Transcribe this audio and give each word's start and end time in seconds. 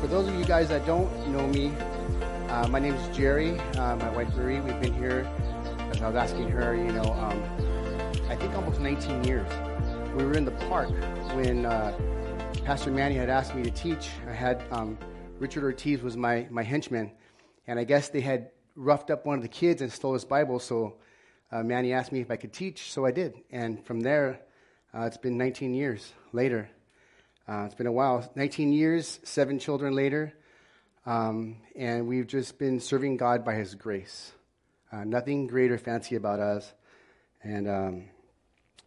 for 0.00 0.06
those 0.06 0.28
of 0.28 0.34
you 0.36 0.44
guys 0.44 0.68
that 0.68 0.86
don't 0.86 1.28
know 1.28 1.46
me, 1.48 1.72
uh, 2.48 2.68
my 2.68 2.78
name 2.78 2.94
is 2.94 3.16
Jerry. 3.16 3.58
Uh, 3.76 3.96
my 3.96 4.08
wife 4.10 4.32
Marie. 4.36 4.60
We've 4.60 4.80
been 4.80 4.94
here. 4.94 5.28
As 5.90 6.00
I 6.00 6.06
was 6.06 6.16
asking 6.16 6.48
her, 6.50 6.76
you 6.76 6.92
know, 6.92 7.12
um, 7.14 7.42
I 8.28 8.36
think 8.36 8.54
almost 8.54 8.80
19 8.80 9.24
years. 9.24 9.50
We 10.14 10.24
were 10.24 10.34
in 10.34 10.44
the 10.44 10.52
park 10.68 10.90
when 11.34 11.66
uh, 11.66 11.98
Pastor 12.64 12.92
Manny 12.92 13.16
had 13.16 13.28
asked 13.28 13.56
me 13.56 13.62
to 13.64 13.70
teach. 13.70 14.08
I 14.28 14.32
had 14.32 14.62
um, 14.70 14.96
Richard 15.40 15.64
Ortiz 15.64 16.00
was 16.00 16.16
my 16.16 16.46
my 16.48 16.62
henchman, 16.62 17.10
and 17.66 17.78
I 17.78 17.84
guess 17.84 18.08
they 18.08 18.20
had 18.20 18.50
roughed 18.76 19.10
up 19.10 19.26
one 19.26 19.36
of 19.36 19.42
the 19.42 19.48
kids 19.48 19.82
and 19.82 19.92
stole 19.92 20.14
his 20.14 20.24
Bible. 20.24 20.60
So 20.60 20.94
uh, 21.50 21.64
Manny 21.64 21.92
asked 21.92 22.12
me 22.12 22.20
if 22.20 22.30
I 22.30 22.36
could 22.36 22.52
teach, 22.52 22.92
so 22.92 23.04
I 23.04 23.10
did. 23.10 23.34
And 23.50 23.84
from 23.84 24.00
there, 24.00 24.40
uh, 24.94 25.02
it's 25.02 25.16
been 25.16 25.36
19 25.36 25.74
years 25.74 26.12
later. 26.32 26.70
Uh, 27.48 27.62
it's 27.64 27.74
been 27.74 27.86
a 27.86 27.92
while. 27.92 28.30
19 28.34 28.74
years, 28.74 29.20
seven 29.22 29.58
children 29.58 29.94
later, 29.94 30.34
um, 31.06 31.56
and 31.74 32.06
we've 32.06 32.26
just 32.26 32.58
been 32.58 32.78
serving 32.78 33.16
God 33.16 33.42
by 33.42 33.54
His 33.54 33.74
grace. 33.74 34.32
Uh, 34.92 35.04
nothing 35.04 35.46
great 35.46 35.70
or 35.70 35.78
fancy 35.78 36.16
about 36.16 36.40
us, 36.40 36.70
and 37.42 37.66
um, 37.66 38.04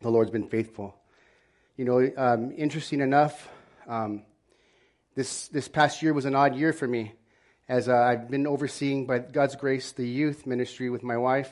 the 0.01 0.11
Lord's 0.11 0.29
been 0.29 0.47
faithful. 0.47 0.95
You 1.75 1.85
know, 1.85 2.11
um, 2.15 2.51
interesting 2.55 3.01
enough, 3.01 3.49
um, 3.87 4.21
this 5.15 5.47
this 5.47 5.67
past 5.67 6.03
year 6.03 6.13
was 6.13 6.25
an 6.25 6.35
odd 6.35 6.55
year 6.55 6.71
for 6.71 6.87
me, 6.87 7.13
as 7.67 7.89
uh, 7.89 7.95
I've 7.95 8.29
been 8.29 8.45
overseeing 8.45 9.07
by 9.07 9.17
God's 9.17 9.55
grace 9.55 9.91
the 9.91 10.07
youth 10.07 10.45
ministry 10.45 10.91
with 10.91 11.01
my 11.01 11.17
wife 11.17 11.51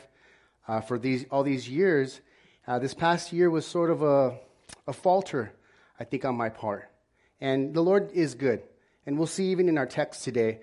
uh, 0.67 0.81
for 0.81 0.99
these 0.99 1.25
all 1.31 1.41
these 1.41 1.67
years. 1.67 2.21
Uh, 2.67 2.77
this 2.77 2.94
past 2.94 3.33
year 3.33 3.49
was 3.49 3.66
sort 3.66 3.89
of 3.89 4.03
a 4.03 4.38
a 4.88 4.94
falter, 4.94 5.53
I 5.99 6.03
think, 6.03 6.23
on 6.23 6.35
my 6.35 6.49
part. 6.49 6.88
And 7.41 7.73
the 7.73 7.81
Lord 7.81 8.11
is 8.11 8.35
good. 8.35 8.61
And 9.05 9.17
we'll 9.17 9.27
see 9.27 9.45
even 9.52 9.70
in 9.70 9.77
our 9.77 9.85
text 9.85 10.23
today 10.23 10.59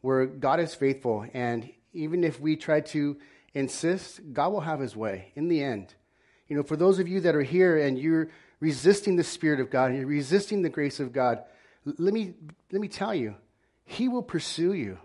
where 0.00 0.26
God 0.26 0.60
is 0.60 0.74
faithful. 0.74 1.26
And 1.34 1.70
even 1.92 2.24
if 2.24 2.40
we 2.40 2.56
try 2.56 2.80
to 2.80 3.16
insist, 3.54 4.20
God 4.32 4.52
will 4.52 4.60
have 4.60 4.80
his 4.80 4.96
way 4.96 5.32
in 5.34 5.48
the 5.48 5.62
end. 5.62 5.94
You 6.48 6.56
know, 6.56 6.62
for 6.62 6.76
those 6.76 6.98
of 6.98 7.08
you 7.08 7.20
that 7.20 7.34
are 7.34 7.42
here 7.42 7.78
and 7.78 7.98
you're 7.98 8.30
resisting 8.58 9.16
the 9.16 9.24
Spirit 9.24 9.60
of 9.60 9.70
God 9.70 9.94
you're 9.94 10.06
resisting 10.06 10.62
the 10.62 10.68
grace 10.68 11.00
of 11.00 11.12
God, 11.12 11.42
let 11.84 12.12
me, 12.12 12.34
let 12.70 12.80
me 12.80 12.88
tell 12.88 13.14
you, 13.14 13.34
he 13.84 14.08
will 14.08 14.22
pursue 14.22 14.72
you. 14.72 14.98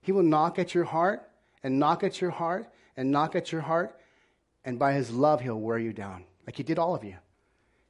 He 0.00 0.12
will 0.12 0.22
knock 0.22 0.58
at 0.58 0.74
your 0.74 0.84
heart 0.84 1.28
and 1.62 1.78
knock 1.78 2.04
at 2.04 2.20
your 2.20 2.30
heart 2.30 2.70
and 2.96 3.10
knock 3.10 3.34
at 3.34 3.52
your 3.52 3.60
heart. 3.60 3.98
And 4.64 4.78
by 4.78 4.92
his 4.92 5.10
love, 5.10 5.40
he'll 5.40 5.60
wear 5.60 5.78
you 5.78 5.92
down 5.92 6.24
like 6.46 6.56
he 6.56 6.62
did 6.62 6.78
all 6.78 6.94
of 6.94 7.04
you. 7.04 7.16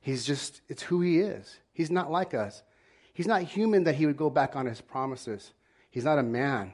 He's 0.01 0.25
just, 0.25 0.61
it's 0.69 0.83
who 0.83 1.01
he 1.01 1.19
is. 1.19 1.59
He's 1.79 1.93
not 1.93 2.11
like 2.11 2.35
us. 2.35 2.65
He's 3.13 3.29
not 3.29 3.43
human 3.43 3.85
that 3.85 3.95
he 3.95 4.05
would 4.05 4.17
go 4.17 4.31
back 4.31 4.57
on 4.57 4.67
his 4.67 4.81
promises. 4.81 5.53
He's 5.93 6.05
not 6.05 6.19
a 6.19 6.25
man 6.25 6.73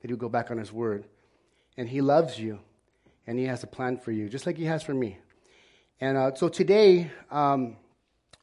that 0.00 0.08
he 0.08 0.14
would 0.14 0.18
go 0.18 0.30
back 0.30 0.50
on 0.50 0.56
his 0.56 0.72
word. 0.72 1.04
And 1.76 1.86
he 1.86 2.00
loves 2.00 2.38
you, 2.40 2.60
and 3.26 3.38
he 3.38 3.44
has 3.44 3.62
a 3.64 3.66
plan 3.66 3.98
for 3.98 4.12
you, 4.12 4.30
just 4.30 4.46
like 4.46 4.56
he 4.56 4.64
has 4.64 4.82
for 4.82 4.94
me. 4.94 5.18
And 6.00 6.16
uh, 6.16 6.34
so 6.36 6.48
today, 6.48 7.10
um, 7.30 7.76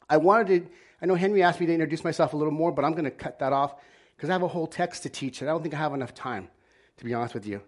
I 0.08 0.17
wanted 0.17 0.47
to, 0.66 0.69
I 1.02 1.08
know 1.08 1.16
Henry 1.16 1.41
asked 1.41 1.59
me 1.59 1.66
to 1.66 1.73
introduce 1.73 2.03
myself 2.03 2.34
a 2.34 2.38
little 2.38 2.53
more, 2.53 2.72
but 2.72 2.86
I'm 2.86 2.91
going 2.91 3.06
to 3.06 3.11
cut 3.11 3.39
that 3.39 3.52
off 3.52 3.73
because 4.16 4.30
I 4.30 4.34
have 4.34 4.44
a 4.44 4.47
whole 4.47 4.67
text 4.67 5.02
to 5.03 5.09
teach, 5.09 5.41
and 5.41 5.50
I 5.50 5.53
don't 5.53 5.64
think 5.64 5.73
I 5.73 5.80
have 5.80 5.95
enough 5.95 6.14
time, 6.14 6.47
to 6.97 7.06
be 7.06 7.16
honest 7.16 7.34
with 7.34 7.47
you. 7.47 7.59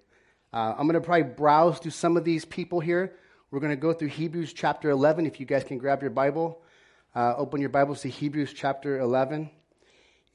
Uh, 0.54 0.76
I'm 0.78 0.86
going 0.86 0.94
to 0.94 1.02
probably 1.02 1.24
browse 1.24 1.80
through 1.80 1.92
some 1.92 2.16
of 2.16 2.24
these 2.24 2.46
people 2.46 2.80
here. 2.80 3.16
We're 3.50 3.60
going 3.60 3.72
to 3.72 3.76
go 3.76 3.92
through 3.92 4.10
Hebrews 4.10 4.54
chapter 4.54 4.92
11, 4.92 5.26
if 5.26 5.40
you 5.40 5.48
guys 5.48 5.64
can 5.64 5.80
grab 5.80 6.04
your 6.04 6.12
Bible. 6.12 6.62
Uh, 7.16 7.34
open 7.38 7.62
your 7.62 7.70
Bibles 7.70 8.02
to 8.02 8.10
Hebrews 8.10 8.52
chapter 8.52 9.00
11. 9.00 9.50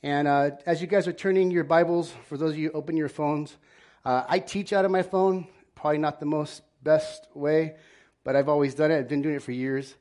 And 0.02 0.26
uh, 0.26 0.52
as 0.64 0.80
you 0.80 0.86
guys 0.86 1.06
are 1.06 1.12
turning 1.12 1.50
your 1.50 1.62
Bibles, 1.62 2.10
for 2.26 2.38
those 2.38 2.52
of 2.52 2.58
you 2.58 2.70
open 2.72 2.96
your 2.96 3.10
phones, 3.10 3.54
uh, 4.02 4.24
I 4.26 4.38
teach 4.38 4.72
out 4.72 4.86
of 4.86 4.90
my 4.90 5.02
phone. 5.02 5.46
Probably 5.74 5.98
not 5.98 6.20
the 6.20 6.26
most 6.26 6.62
best 6.82 7.28
way, 7.34 7.74
but 8.24 8.34
I've 8.34 8.48
always 8.48 8.74
done 8.74 8.90
it. 8.90 8.96
I've 8.96 9.08
been 9.08 9.20
doing 9.20 9.34
it 9.34 9.42
for 9.42 9.52
years, 9.52 9.94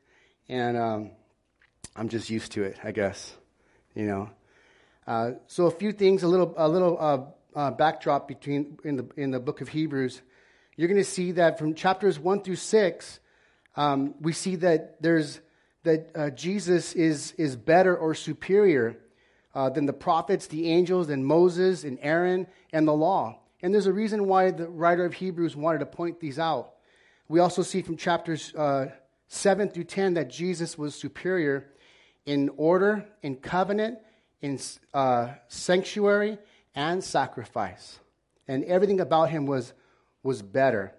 and 0.48 0.78
um, 0.78 1.12
I'm 1.98 2.08
just 2.08 2.30
used 2.30 2.54
to 2.54 2.64
it, 2.64 2.78
I 2.82 2.94
guess. 2.94 3.36
You 3.94 4.06
know. 4.06 4.30
Uh, 5.06 5.32
so 5.48 5.66
a 5.66 5.72
few 5.72 5.92
things, 5.92 6.24
a 6.24 6.30
little, 6.30 6.54
a 6.56 6.70
little 6.70 6.98
uh, 6.98 7.60
uh, 7.60 7.72
backdrop 7.72 8.26
between 8.26 8.78
in 8.86 8.96
the 8.96 9.10
in 9.18 9.32
the 9.32 9.40
book 9.42 9.60
of 9.60 9.68
Hebrews. 9.68 10.22
You're 10.78 10.88
going 10.88 10.96
to 10.96 11.04
see 11.04 11.34
that 11.34 11.60
from 11.60 11.74
chapters 11.74 12.18
one 12.18 12.42
through 12.42 12.56
six, 12.56 13.20
um, 13.76 14.16
we 14.22 14.32
see 14.32 14.56
that 14.56 15.02
there's 15.02 15.42
that 15.84 16.10
uh, 16.16 16.30
Jesus 16.32 16.94
is, 16.94 17.34
is 17.38 17.56
better 17.56 17.96
or 17.96 18.14
superior 18.14 18.98
uh, 19.56 19.70
than 19.70 19.86
the 19.86 19.94
prophets, 19.94 20.48
the 20.48 20.70
angels, 20.70 21.08
than 21.08 21.24
Moses 21.24 21.84
and 21.84 21.98
Aaron 22.02 22.48
and 22.74 22.88
the 22.88 22.94
law. 22.94 23.40
And 23.62 23.74
there's 23.74 23.88
a 23.88 23.94
reason 23.94 24.28
why 24.28 24.52
the 24.52 24.68
writer 24.68 25.06
of 25.06 25.14
Hebrews 25.14 25.56
wanted 25.56 25.80
to 25.80 25.86
point 25.86 26.20
these 26.20 26.40
out. 26.40 26.74
We 27.28 27.40
also 27.40 27.62
see 27.62 27.82
from 27.82 27.98
chapters 27.98 28.54
uh, 28.56 28.88
7 29.28 29.70
through 29.70 29.84
10 29.86 30.16
that 30.16 30.30
Jesus 30.30 30.78
was 30.78 30.96
superior 30.96 31.70
in 32.26 32.50
order, 32.58 33.06
in 33.22 33.36
covenant, 33.36 34.00
in 34.42 34.60
uh, 34.94 35.30
sanctuary, 35.48 36.38
and 36.76 37.04
sacrifice. 37.04 38.00
And 38.48 38.64
everything 38.66 39.00
about 39.00 39.30
him 39.30 39.46
was, 39.46 39.74
was 40.24 40.42
better. 40.42 40.94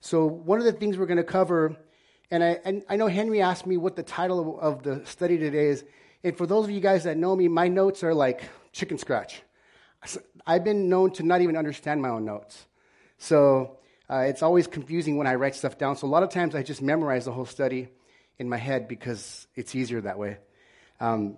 So, 0.00 0.26
one 0.26 0.58
of 0.58 0.64
the 0.64 0.72
things 0.72 0.98
we're 0.98 1.06
going 1.06 1.16
to 1.16 1.24
cover 1.24 1.76
and 2.32 2.42
I, 2.42 2.58
and 2.64 2.82
I 2.88 2.96
know 2.96 3.08
Henry 3.08 3.42
asked 3.42 3.66
me 3.66 3.76
what 3.76 3.94
the 3.94 4.02
title 4.02 4.58
of, 4.58 4.82
the 4.82 5.04
study 5.04 5.36
today 5.36 5.66
is. 5.66 5.84
And 6.24 6.36
for 6.36 6.46
those 6.46 6.64
of 6.64 6.70
you 6.70 6.80
guys 6.80 7.04
that 7.04 7.18
know 7.18 7.36
me, 7.36 7.46
my 7.46 7.68
notes 7.68 8.02
are 8.02 8.14
like 8.14 8.42
chicken 8.72 8.96
scratch. 8.96 9.42
I've 10.46 10.64
been 10.64 10.88
known 10.88 11.12
to 11.12 11.22
not 11.24 11.42
even 11.42 11.58
understand 11.58 12.00
my 12.00 12.08
own 12.08 12.24
notes. 12.24 12.64
So 13.18 13.76
uh, 14.08 14.24
it's 14.26 14.42
always 14.42 14.66
confusing 14.66 15.18
when 15.18 15.26
I 15.26 15.34
write 15.34 15.54
stuff 15.54 15.76
down. 15.76 15.96
So 15.96 16.06
a 16.06 16.08
lot 16.08 16.22
of 16.22 16.30
times 16.30 16.54
I 16.54 16.62
just 16.62 16.80
memorize 16.80 17.26
the 17.26 17.32
whole 17.32 17.44
study 17.44 17.88
in 18.38 18.48
my 18.48 18.56
head 18.56 18.88
because 18.88 19.46
it's 19.54 19.74
easier 19.74 20.00
that 20.00 20.18
way. 20.18 20.38
Um, 21.00 21.36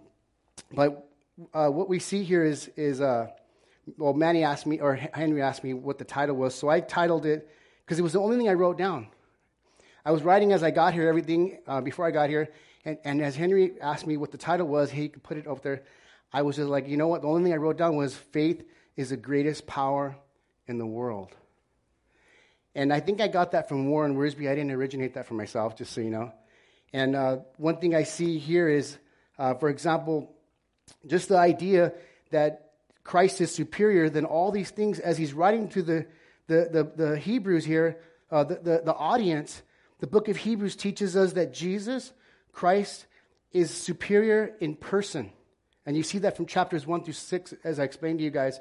but 0.72 1.10
uh, 1.52 1.70
what 1.70 1.88
we 1.88 1.98
see 1.98 2.22
here 2.22 2.44
is, 2.44 2.70
is 2.76 3.00
uh, 3.00 3.30
well, 3.98 4.14
Manny 4.14 4.44
asked 4.44 4.64
me, 4.64 4.78
or 4.78 4.94
Henry 4.94 5.42
asked 5.42 5.64
me 5.64 5.74
what 5.74 5.98
the 5.98 6.04
title 6.04 6.36
was. 6.36 6.54
So 6.54 6.68
I 6.68 6.78
titled 6.78 7.26
it, 7.26 7.50
because 7.84 7.98
it 7.98 8.02
was 8.02 8.12
the 8.12 8.20
only 8.20 8.36
thing 8.36 8.48
I 8.48 8.54
wrote 8.54 8.78
down. 8.78 9.08
I 10.04 10.10
was 10.10 10.22
writing 10.22 10.52
as 10.52 10.62
I 10.62 10.70
got 10.70 10.94
here, 10.94 11.08
everything 11.08 11.58
uh, 11.66 11.80
before 11.80 12.06
I 12.06 12.10
got 12.10 12.28
here, 12.28 12.50
and, 12.84 12.98
and 13.04 13.22
as 13.22 13.36
Henry 13.36 13.80
asked 13.80 14.06
me 14.06 14.16
what 14.16 14.32
the 14.32 14.38
title 14.38 14.66
was, 14.66 14.90
he 14.90 15.08
could 15.08 15.22
put 15.22 15.38
it 15.38 15.46
up 15.46 15.62
there. 15.62 15.82
I 16.32 16.42
was 16.42 16.56
just 16.56 16.68
like, 16.68 16.88
you 16.88 16.96
know 16.96 17.08
what? 17.08 17.22
The 17.22 17.28
only 17.28 17.44
thing 17.44 17.52
I 17.52 17.56
wrote 17.56 17.78
down 17.78 17.96
was 17.96 18.14
faith 18.14 18.64
is 18.96 19.10
the 19.10 19.16
greatest 19.16 19.66
power 19.66 20.16
in 20.66 20.78
the 20.78 20.86
world. 20.86 21.30
And 22.74 22.92
I 22.92 23.00
think 23.00 23.20
I 23.20 23.28
got 23.28 23.52
that 23.52 23.68
from 23.68 23.88
Warren 23.88 24.16
Wiersbe. 24.16 24.50
I 24.50 24.54
didn't 24.54 24.72
originate 24.72 25.14
that 25.14 25.26
for 25.26 25.34
myself, 25.34 25.76
just 25.76 25.92
so 25.92 26.00
you 26.00 26.10
know. 26.10 26.32
And 26.92 27.16
uh, 27.16 27.38
one 27.56 27.78
thing 27.78 27.94
I 27.94 28.02
see 28.02 28.38
here 28.38 28.68
is, 28.68 28.98
uh, 29.38 29.54
for 29.54 29.68
example, 29.68 30.34
just 31.06 31.28
the 31.28 31.38
idea 31.38 31.92
that 32.30 32.72
Christ 33.04 33.40
is 33.40 33.52
superior 33.52 34.10
than 34.10 34.24
all 34.24 34.50
these 34.50 34.70
things 34.70 34.98
as 34.98 35.16
he's 35.16 35.32
writing 35.32 35.68
to 35.70 35.82
the, 35.82 36.06
the, 36.46 36.68
the, 36.96 37.04
the 37.04 37.18
Hebrews 37.18 37.64
here, 37.64 38.00
uh, 38.30 38.44
the, 38.44 38.54
the, 38.56 38.82
the 38.84 38.94
audience. 38.94 39.62
The 40.00 40.06
book 40.06 40.28
of 40.28 40.36
Hebrews 40.36 40.76
teaches 40.76 41.16
us 41.16 41.32
that 41.34 41.54
Jesus, 41.54 42.12
Christ, 42.52 43.06
is 43.52 43.70
superior 43.70 44.54
in 44.60 44.74
person. 44.74 45.30
And 45.86 45.96
you 45.96 46.02
see 46.02 46.18
that 46.18 46.36
from 46.36 46.46
chapters 46.46 46.86
1 46.86 47.04
through 47.04 47.14
6, 47.14 47.54
as 47.62 47.78
I 47.78 47.84
explained 47.84 48.18
to 48.18 48.24
you 48.24 48.30
guys. 48.30 48.60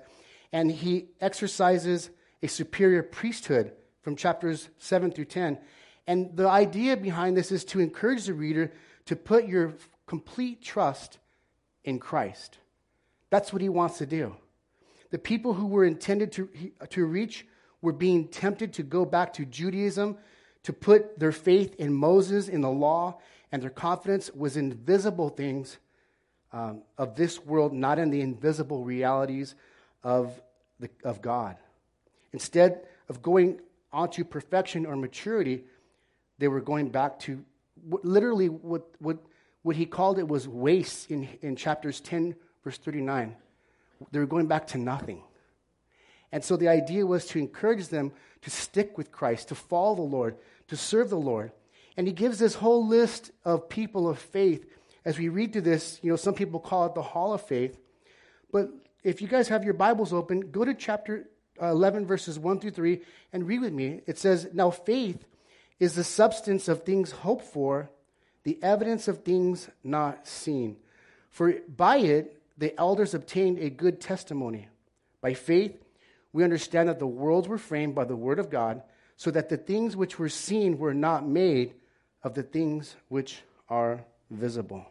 And 0.51 0.71
he 0.71 1.07
exercises 1.19 2.09
a 2.41 2.47
superior 2.47 3.01
priesthood 3.01 3.71
from 4.01 4.15
chapters 4.15 4.69
7 4.77 5.11
through 5.11 5.25
10. 5.25 5.57
And 6.05 6.35
the 6.35 6.47
idea 6.47 6.97
behind 6.97 7.37
this 7.37 7.51
is 7.51 7.63
to 7.65 7.79
encourage 7.79 8.25
the 8.25 8.33
reader 8.33 8.71
to 9.05 9.15
put 9.15 9.47
your 9.47 9.73
complete 10.05 10.61
trust 10.61 11.17
in 11.83 11.99
Christ. 11.99 12.57
That's 13.29 13.51
what 13.51 13.61
he 13.61 13.69
wants 13.69 13.97
to 13.97 14.05
do. 14.05 14.35
The 15.11 15.17
people 15.17 15.53
who 15.53 15.67
were 15.67 15.85
intended 15.85 16.31
to, 16.33 16.49
to 16.89 17.05
reach 17.05 17.47
were 17.81 17.93
being 17.93 18.27
tempted 18.27 18.73
to 18.73 18.83
go 18.83 19.05
back 19.05 19.33
to 19.33 19.45
Judaism, 19.45 20.17
to 20.63 20.73
put 20.73 21.19
their 21.19 21.31
faith 21.31 21.75
in 21.75 21.93
Moses, 21.93 22.47
in 22.47 22.61
the 22.61 22.69
law, 22.69 23.19
and 23.51 23.61
their 23.61 23.69
confidence 23.69 24.31
was 24.33 24.57
in 24.57 24.73
visible 24.73 25.29
things 25.29 25.77
um, 26.51 26.81
of 26.97 27.15
this 27.15 27.43
world, 27.43 27.73
not 27.73 27.99
in 27.99 28.09
the 28.09 28.21
invisible 28.21 28.83
realities 28.83 29.55
of, 30.03 30.41
the, 30.79 30.89
of 31.03 31.21
God. 31.21 31.57
Instead 32.31 32.81
of 33.09 33.21
going 33.21 33.59
on 33.91 34.09
to 34.11 34.23
perfection 34.23 34.85
or 34.85 34.95
maturity, 34.95 35.63
they 36.39 36.47
were 36.47 36.61
going 36.61 36.89
back 36.89 37.19
to 37.19 37.43
what, 37.87 38.05
literally 38.05 38.49
what, 38.49 38.87
what, 38.99 39.17
what 39.61 39.75
he 39.75 39.85
called 39.85 40.19
it 40.19 40.27
was 40.27 40.47
waste 40.47 41.11
in, 41.11 41.27
in 41.41 41.55
chapters 41.55 41.99
10, 42.01 42.35
verse 42.63 42.77
39. 42.77 43.35
They 44.11 44.19
were 44.19 44.25
going 44.25 44.47
back 44.47 44.67
to 44.67 44.77
nothing. 44.77 45.21
And 46.31 46.43
so 46.43 46.57
the 46.57 46.67
idea 46.67 47.05
was 47.05 47.27
to 47.27 47.39
encourage 47.39 47.89
them 47.89 48.11
to 48.41 48.49
stick 48.49 48.97
with 48.97 49.11
Christ, 49.11 49.49
to 49.49 49.55
follow 49.55 49.95
the 49.95 50.01
Lord, 50.01 50.35
to 50.67 50.77
serve 50.77 51.09
the 51.09 51.17
Lord. 51.17 51.51
And 51.97 52.07
he 52.07 52.13
gives 52.13 52.39
this 52.39 52.55
whole 52.55 52.87
list 52.87 53.31
of 53.45 53.69
people 53.69 54.09
of 54.09 54.19
faith. 54.19 54.65
As 55.05 55.17
we 55.17 55.29
read 55.29 55.53
through 55.53 55.61
this, 55.61 55.99
you 56.01 56.09
know, 56.09 56.15
some 56.15 56.33
people 56.33 56.59
call 56.59 56.85
it 56.85 56.95
the 56.95 57.01
hall 57.01 57.33
of 57.33 57.41
faith. 57.41 57.77
But 58.51 58.69
if 59.03 59.21
you 59.21 59.27
guys 59.27 59.49
have 59.49 59.63
your 59.63 59.73
Bibles 59.73 60.13
open, 60.13 60.51
go 60.51 60.63
to 60.63 60.73
chapter 60.73 61.29
uh, 61.61 61.67
11, 61.67 62.05
verses 62.05 62.39
1 62.39 62.59
through 62.59 62.71
3, 62.71 63.01
and 63.31 63.47
read 63.47 63.61
with 63.61 63.73
me. 63.73 64.01
It 64.07 64.17
says, 64.17 64.47
Now 64.53 64.71
faith 64.71 65.25
is 65.79 65.95
the 65.95 66.03
substance 66.03 66.67
of 66.67 66.83
things 66.83 67.11
hoped 67.11 67.45
for, 67.45 67.89
the 68.43 68.61
evidence 68.63 69.07
of 69.07 69.23
things 69.23 69.69
not 69.83 70.27
seen. 70.27 70.77
For 71.29 71.53
by 71.67 71.97
it 71.97 72.39
the 72.57 72.77
elders 72.79 73.13
obtained 73.13 73.59
a 73.59 73.69
good 73.69 73.99
testimony. 73.99 74.67
By 75.21 75.33
faith, 75.33 75.81
we 76.31 76.43
understand 76.43 76.89
that 76.89 76.99
the 76.99 77.07
worlds 77.07 77.47
were 77.47 77.57
framed 77.57 77.95
by 77.95 78.05
the 78.05 78.15
word 78.15 78.39
of 78.39 78.49
God, 78.49 78.81
so 79.15 79.31
that 79.31 79.49
the 79.49 79.57
things 79.57 79.95
which 79.95 80.19
were 80.19 80.29
seen 80.29 80.77
were 80.77 80.93
not 80.93 81.27
made 81.27 81.73
of 82.23 82.33
the 82.33 82.43
things 82.43 82.95
which 83.09 83.41
are 83.69 84.05
visible. 84.29 84.85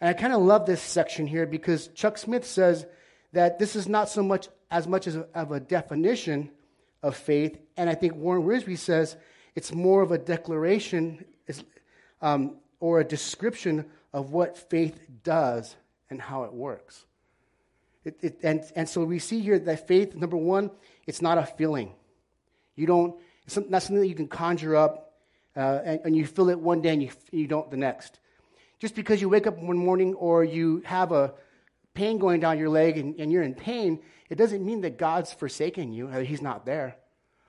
And 0.00 0.10
I 0.10 0.12
kind 0.12 0.32
of 0.32 0.42
love 0.42 0.66
this 0.66 0.82
section 0.82 1.26
here 1.26 1.46
because 1.46 1.88
Chuck 1.88 2.18
Smith 2.18 2.44
says 2.44 2.86
that 3.32 3.58
this 3.58 3.74
is 3.74 3.88
not 3.88 4.08
so 4.08 4.22
much 4.22 4.48
as 4.70 4.86
much 4.86 5.06
as 5.06 5.16
of 5.16 5.52
a 5.52 5.60
definition 5.60 6.50
of 7.02 7.16
faith, 7.16 7.58
and 7.76 7.88
I 7.88 7.94
think 7.94 8.14
Warren 8.16 8.42
Wiersbe 8.42 8.76
says 8.76 9.16
it's 9.54 9.72
more 9.72 10.02
of 10.02 10.10
a 10.10 10.18
declaration 10.18 11.24
um, 12.20 12.56
or 12.80 13.00
a 13.00 13.04
description 13.04 13.84
of 14.12 14.30
what 14.30 14.58
faith 14.58 14.98
does 15.22 15.76
and 16.10 16.20
how 16.20 16.44
it 16.44 16.52
works. 16.52 17.04
It, 18.04 18.18
it, 18.20 18.40
and, 18.42 18.62
and 18.74 18.88
so 18.88 19.04
we 19.04 19.18
see 19.18 19.40
here 19.40 19.58
that 19.58 19.86
faith, 19.86 20.14
number 20.14 20.36
one, 20.36 20.70
it's 21.06 21.22
not 21.22 21.38
a 21.38 21.46
feeling. 21.46 21.92
You 22.76 22.86
don't, 22.86 23.16
it's 23.46 23.56
not 23.56 23.82
something 23.82 24.00
that 24.00 24.08
you 24.08 24.14
can 24.14 24.28
conjure 24.28 24.76
up 24.76 25.12
uh, 25.56 25.80
and, 25.84 26.00
and, 26.04 26.16
you 26.16 26.26
feel 26.26 26.48
it 26.48 26.58
one 26.58 26.82
day 26.82 26.90
and 26.90 27.02
you, 27.02 27.10
you 27.30 27.46
don't 27.46 27.70
the 27.70 27.76
next. 27.76 28.18
Just 28.80 28.96
because 28.96 29.20
you 29.20 29.28
wake 29.28 29.46
up 29.46 29.56
one 29.56 29.76
morning 29.76 30.14
or 30.14 30.42
you 30.42 30.82
have 30.84 31.12
a 31.12 31.32
pain 31.94 32.18
going 32.18 32.40
down 32.40 32.58
your 32.58 32.68
leg 32.68 32.98
and, 32.98 33.14
and 33.20 33.30
you're 33.30 33.44
in 33.44 33.54
pain, 33.54 34.00
it 34.28 34.34
doesn't 34.34 34.66
mean 34.66 34.80
that 34.80 34.98
God's 34.98 35.32
forsaken 35.32 35.92
you, 35.92 36.08
or 36.08 36.22
He's 36.22 36.42
not 36.42 36.66
there. 36.66 36.96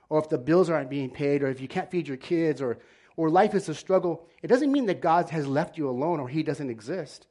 Or 0.10 0.19
if 0.19 0.30
the 0.30 0.38
bills 0.38 0.69
aren't 0.69 0.89
being 0.89 1.10
paid, 1.10 1.42
or 1.42 1.48
if 1.48 1.60
you 1.60 1.68
can't 1.68 1.89
feed 1.89 2.07
your 2.07 2.18
kids, 2.18 2.62
or, 2.62 2.77
or 3.18 3.31
life 3.31 3.56
is 3.56 3.69
a 3.69 3.74
struggle, 3.74 4.27
it 4.44 4.48
doesn't 4.48 4.72
mean 4.72 4.86
that 4.86 5.01
God 5.01 5.30
has 5.31 5.48
left 5.48 5.77
you 5.77 5.89
alone 5.89 6.19
or 6.19 6.30
He 6.30 6.44
doesn't 6.44 6.69
exist. 6.69 7.25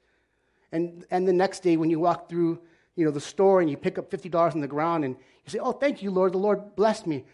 And, 0.72 1.06
and 1.12 1.28
the 1.28 1.32
next 1.32 1.60
day, 1.60 1.76
when 1.76 1.88
you 1.88 2.00
walk 2.00 2.28
through 2.28 2.58
you 2.96 3.04
know, 3.04 3.12
the 3.12 3.20
store 3.20 3.60
and 3.60 3.70
you 3.70 3.76
pick 3.76 3.96
up 3.96 4.10
$50 4.10 4.54
on 4.54 4.60
the 4.60 4.66
ground 4.66 5.04
and 5.04 5.14
you 5.14 5.50
say, 5.50 5.58
Oh, 5.60 5.72
thank 5.72 6.02
you, 6.02 6.10
Lord, 6.10 6.32
the 6.32 6.38
Lord 6.38 6.74
blessed 6.74 7.06
me. 7.06 7.24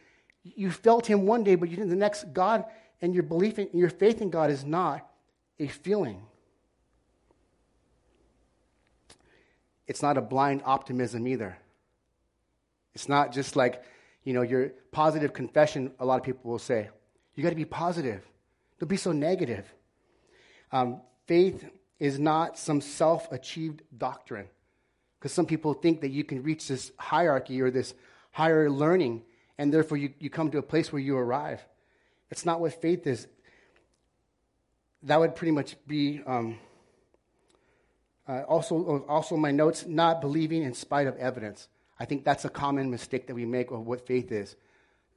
You 0.43 0.71
felt 0.71 1.07
Him 1.07 1.27
one 1.27 1.45
day, 1.45 1.55
but 1.55 1.69
you 1.69 1.77
didn't 1.77 1.91
the 1.91 1.97
next. 1.97 2.33
God 2.33 2.65
and 3.03 3.15
your 3.15 3.23
belief 3.23 3.59
in 3.59 3.69
your 3.73 3.91
faith 3.91 4.21
in 4.21 4.31
God 4.31 4.51
is 4.51 4.65
not 4.65 5.07
a 5.59 5.69
feeling. 5.69 6.23
It's 9.87 10.03
not 10.03 10.17
a 10.17 10.23
blind 10.23 10.63
optimism 10.65 11.27
either. 11.27 11.59
It's 12.95 13.09
not 13.09 13.33
just 13.33 13.57
like, 13.57 13.83
you 14.25 14.33
know, 14.33 14.43
your 14.43 14.69
positive 14.93 15.33
confession, 15.33 15.93
a 15.99 16.05
lot 16.05 16.17
of 16.17 16.23
people 16.23 16.51
will 16.51 16.59
say. 16.59 16.89
You 17.35 17.43
got 17.43 17.51
to 17.51 17.57
be 17.57 17.65
positive. 17.65 18.23
Don't 18.79 18.89
be 18.89 18.97
so 18.97 19.13
negative. 19.13 19.73
Um, 20.73 21.01
faith 21.27 21.65
is 21.99 22.19
not 22.19 22.59
some 22.59 22.81
self 22.81 23.31
achieved 23.33 23.83
doctrine. 23.97 24.47
Because 25.19 25.33
some 25.33 25.47
people 25.47 25.75
think 25.75 26.01
that 26.01 26.11
you 26.11 26.25
can 26.25 26.43
reach 26.43 26.69
this 26.69 26.93
hierarchy 26.99 27.61
or 27.61 27.71
this 27.71 27.95
higher 28.31 28.71
learning, 28.71 29.23
and 29.61 29.71
therefore 29.71 29.99
you, 29.99 30.15
you 30.19 30.31
come 30.31 30.51
to 30.51 30.57
a 30.57 30.63
place 30.63 30.91
where 30.91 31.03
you 31.03 31.19
arrive. 31.19 31.63
It's 32.31 32.47
not 32.47 32.61
what 32.63 32.81
faith 32.81 33.07
is. 33.07 33.29
That 35.03 35.21
would 35.21 35.35
pretty 35.35 35.51
much 35.51 35.77
be 35.87 36.23
um, 36.27 36.59
uh, 38.27 38.41
also, 38.49 39.05
also 39.07 39.37
my 39.37 39.51
notes 39.51 39.85
not 39.87 40.23
believing 40.23 40.63
in 40.63 40.73
spite 40.73 41.07
of 41.07 41.15
evidence. 41.19 41.69
I 41.99 42.07
think 42.07 42.25
that's 42.25 42.47
a 42.47 42.49
common 42.49 42.91
mistake 42.91 43.27
that 43.27 43.35
we 43.35 43.45
make 43.45 43.71
of 43.71 43.87
what 43.87 44.07
faith 44.07 44.33
is 44.33 44.57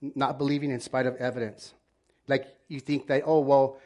not 0.01 0.37
believing 0.37 0.71
in 0.71 0.81
spite 0.81 1.05
of 1.05 1.15
evidence. 1.15 1.73
Like 2.27 2.45
you 2.67 2.81
think 2.81 3.07
that, 3.07 3.23
oh, 3.25 3.39
well, 3.39 3.77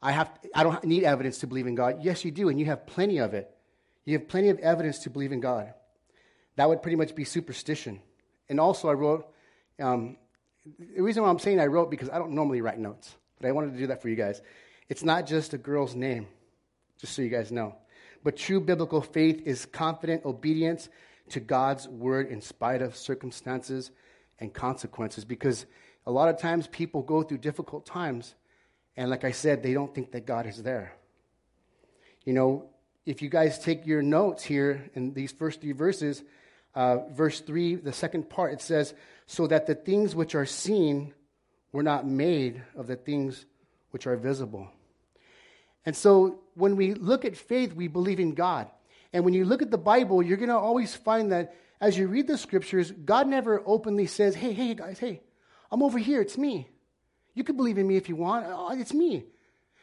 I, 0.00 0.12
have, 0.12 0.30
I 0.54 0.62
don't 0.62 0.84
need 0.84 1.02
evidence 1.02 1.38
to 1.38 1.48
believe 1.48 1.66
in 1.66 1.74
God. 1.74 2.04
Yes, 2.04 2.24
you 2.24 2.30
do, 2.30 2.50
and 2.50 2.60
you 2.60 2.66
have 2.66 2.86
plenty 2.86 3.18
of 3.18 3.34
it. 3.34 3.50
You 4.04 4.16
have 4.16 4.28
plenty 4.28 4.50
of 4.50 4.60
evidence 4.60 5.00
to 5.00 5.10
believe 5.10 5.32
in 5.32 5.40
God. 5.40 5.74
That 6.54 6.68
would 6.68 6.82
pretty 6.82 6.96
much 6.96 7.16
be 7.16 7.24
superstition. 7.24 8.00
And 8.48 8.60
also, 8.60 8.88
I 8.88 8.92
wrote, 8.92 9.28
um, 9.80 10.16
the 10.78 11.02
reason 11.02 11.22
why 11.22 11.28
I'm 11.28 11.38
saying 11.38 11.60
I 11.60 11.66
wrote 11.66 11.90
because 11.90 12.08
I 12.08 12.18
don't 12.18 12.32
normally 12.32 12.60
write 12.60 12.78
notes, 12.78 13.14
but 13.40 13.48
I 13.48 13.52
wanted 13.52 13.72
to 13.72 13.78
do 13.78 13.86
that 13.88 14.02
for 14.02 14.08
you 14.08 14.16
guys. 14.16 14.40
It's 14.88 15.02
not 15.02 15.26
just 15.26 15.54
a 15.54 15.58
girl's 15.58 15.94
name, 15.94 16.26
just 16.98 17.14
so 17.14 17.22
you 17.22 17.28
guys 17.28 17.52
know. 17.52 17.76
But 18.22 18.36
true 18.36 18.60
biblical 18.60 19.00
faith 19.00 19.42
is 19.44 19.66
confident 19.66 20.24
obedience 20.24 20.88
to 21.30 21.40
God's 21.40 21.88
word 21.88 22.28
in 22.28 22.40
spite 22.40 22.82
of 22.82 22.96
circumstances 22.96 23.90
and 24.38 24.52
consequences 24.52 25.24
because 25.24 25.66
a 26.06 26.10
lot 26.10 26.28
of 26.28 26.38
times 26.38 26.66
people 26.66 27.02
go 27.02 27.22
through 27.22 27.38
difficult 27.38 27.86
times 27.86 28.34
and 28.96 29.10
like 29.10 29.24
I 29.24 29.32
said, 29.32 29.62
they 29.62 29.74
don't 29.74 29.94
think 29.94 30.12
that 30.12 30.26
God 30.26 30.46
is 30.46 30.62
there. 30.62 30.94
You 32.24 32.32
know, 32.32 32.70
if 33.04 33.22
you 33.22 33.28
guys 33.28 33.58
take 33.58 33.86
your 33.86 34.02
notes 34.02 34.42
here 34.42 34.90
in 34.94 35.12
these 35.12 35.32
first 35.32 35.60
three 35.60 35.72
verses, 35.72 36.22
uh, 36.74 37.08
verse 37.10 37.40
3, 37.40 37.76
the 37.76 37.92
second 37.92 38.28
part, 38.28 38.52
it 38.52 38.60
says, 38.60 38.94
So 39.26 39.46
that 39.46 39.66
the 39.66 39.74
things 39.74 40.14
which 40.14 40.34
are 40.34 40.46
seen 40.46 41.14
were 41.72 41.82
not 41.82 42.06
made 42.06 42.62
of 42.76 42.86
the 42.86 42.96
things 42.96 43.46
which 43.90 44.06
are 44.06 44.16
visible. 44.16 44.68
And 45.86 45.94
so 45.94 46.40
when 46.54 46.76
we 46.76 46.94
look 46.94 47.24
at 47.24 47.36
faith, 47.36 47.74
we 47.74 47.88
believe 47.88 48.20
in 48.20 48.34
God. 48.34 48.68
And 49.12 49.24
when 49.24 49.34
you 49.34 49.44
look 49.44 49.62
at 49.62 49.70
the 49.70 49.78
Bible, 49.78 50.22
you're 50.22 50.36
going 50.36 50.48
to 50.48 50.56
always 50.56 50.94
find 50.94 51.32
that 51.32 51.54
as 51.80 51.98
you 51.98 52.08
read 52.08 52.26
the 52.26 52.38
scriptures, 52.38 52.90
God 52.90 53.28
never 53.28 53.62
openly 53.66 54.06
says, 54.06 54.34
Hey, 54.34 54.52
hey, 54.52 54.74
guys, 54.74 54.98
hey, 54.98 55.20
I'm 55.70 55.82
over 55.82 55.98
here, 55.98 56.20
it's 56.20 56.38
me. 56.38 56.68
You 57.34 57.44
can 57.44 57.56
believe 57.56 57.78
in 57.78 57.86
me 57.86 57.96
if 57.96 58.08
you 58.08 58.16
want, 58.16 58.46
uh, 58.46 58.74
it's 58.80 58.94
me. 58.94 59.24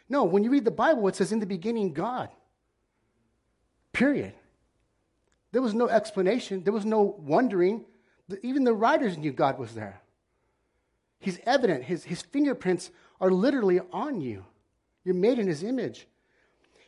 No, 0.10 0.24
when 0.24 0.44
you 0.44 0.50
read 0.50 0.66
the 0.66 0.72
Bible, 0.72 1.08
it 1.08 1.16
says, 1.16 1.32
In 1.32 1.40
the 1.40 1.46
beginning, 1.46 1.94
God. 1.94 2.30
Period. 3.94 4.34
There 5.52 5.62
was 5.62 5.74
no 5.74 5.90
explanation, 5.90 6.64
there 6.64 6.74
was 6.74 6.86
no 6.86 7.02
wondering. 7.20 7.86
Even 8.42 8.64
the 8.64 8.74
writers 8.74 9.18
knew 9.18 9.32
God 9.32 9.60
was 9.60 9.74
there. 9.74 10.02
He's 11.20 11.40
evident, 11.46 11.84
his, 11.84 12.04
his 12.04 12.22
fingerprints 12.22 12.90
are 13.20 13.30
literally 13.30 13.80
on 13.92 14.22
you. 14.22 14.46
You're 15.04 15.16
made 15.16 15.40
in 15.40 15.48
his 15.48 15.64
image. 15.64 16.08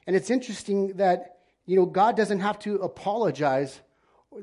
And 0.07 0.15
it's 0.15 0.29
interesting 0.29 0.93
that, 0.93 1.39
you 1.65 1.75
know, 1.75 1.85
God 1.85 2.17
doesn't 2.17 2.39
have 2.39 2.59
to 2.59 2.75
apologize, 2.77 3.79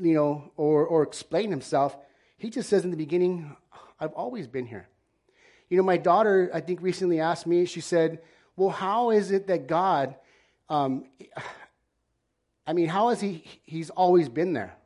you 0.01 0.15
know, 0.15 0.53
or, 0.57 0.87
or 0.87 1.03
explain 1.03 1.51
himself. 1.51 1.97
He 2.39 2.51
just 2.51 2.69
says 2.69 2.85
in 2.85 2.91
the 2.91 2.97
beginning, 2.97 3.57
I've 3.99 4.13
always 4.13 4.47
been 4.47 4.67
here. 4.67 4.89
You 5.69 5.77
know, 5.77 5.83
my 5.83 5.99
daughter, 5.99 6.51
I 6.53 6.61
think, 6.61 6.83
recently 6.83 7.21
asked 7.21 7.47
me, 7.47 7.65
she 7.65 7.81
said, 7.81 8.21
Well, 8.57 8.71
how 8.71 9.11
is 9.11 9.31
it 9.31 9.47
that 9.49 9.67
God, 9.67 10.17
um, 10.69 11.05
I 12.67 12.73
mean, 12.73 12.89
how 12.89 13.09
has 13.09 13.21
he, 13.21 13.45
he's 13.65 13.91
always 13.91 14.29
been 14.29 14.53
there? 14.53 14.77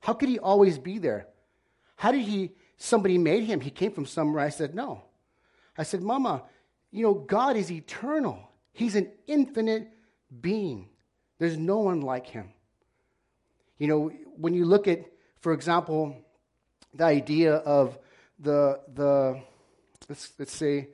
How 0.00 0.12
could 0.12 0.28
he 0.28 0.38
always 0.38 0.78
be 0.78 0.98
there? 0.98 1.28
How 1.96 2.12
did 2.12 2.22
he, 2.22 2.52
somebody 2.76 3.18
made 3.18 3.44
him? 3.44 3.60
He 3.60 3.70
came 3.70 3.92
from 3.92 4.06
somewhere. 4.06 4.44
I 4.44 4.50
said, 4.50 4.74
No. 4.74 5.02
I 5.78 5.82
said, 5.82 6.02
Mama, 6.02 6.42
you 6.90 7.02
know, 7.02 7.14
God 7.14 7.56
is 7.56 7.70
eternal. 7.70 8.50
He's 8.72 8.94
an 8.94 9.10
infinite 9.26 9.90
being. 10.40 10.88
There's 11.38 11.56
no 11.56 11.78
one 11.78 12.00
like 12.00 12.26
him. 12.26 12.50
You 13.78 13.88
know, 13.88 14.12
when 14.36 14.54
you 14.54 14.64
look 14.64 14.88
at, 14.88 15.04
for 15.40 15.52
example, 15.52 16.16
the 16.94 17.04
idea 17.04 17.54
of 17.54 17.98
the, 18.38 18.80
the 18.94 19.40
let's, 20.08 20.32
let's 20.38 20.56
say, 20.56 20.88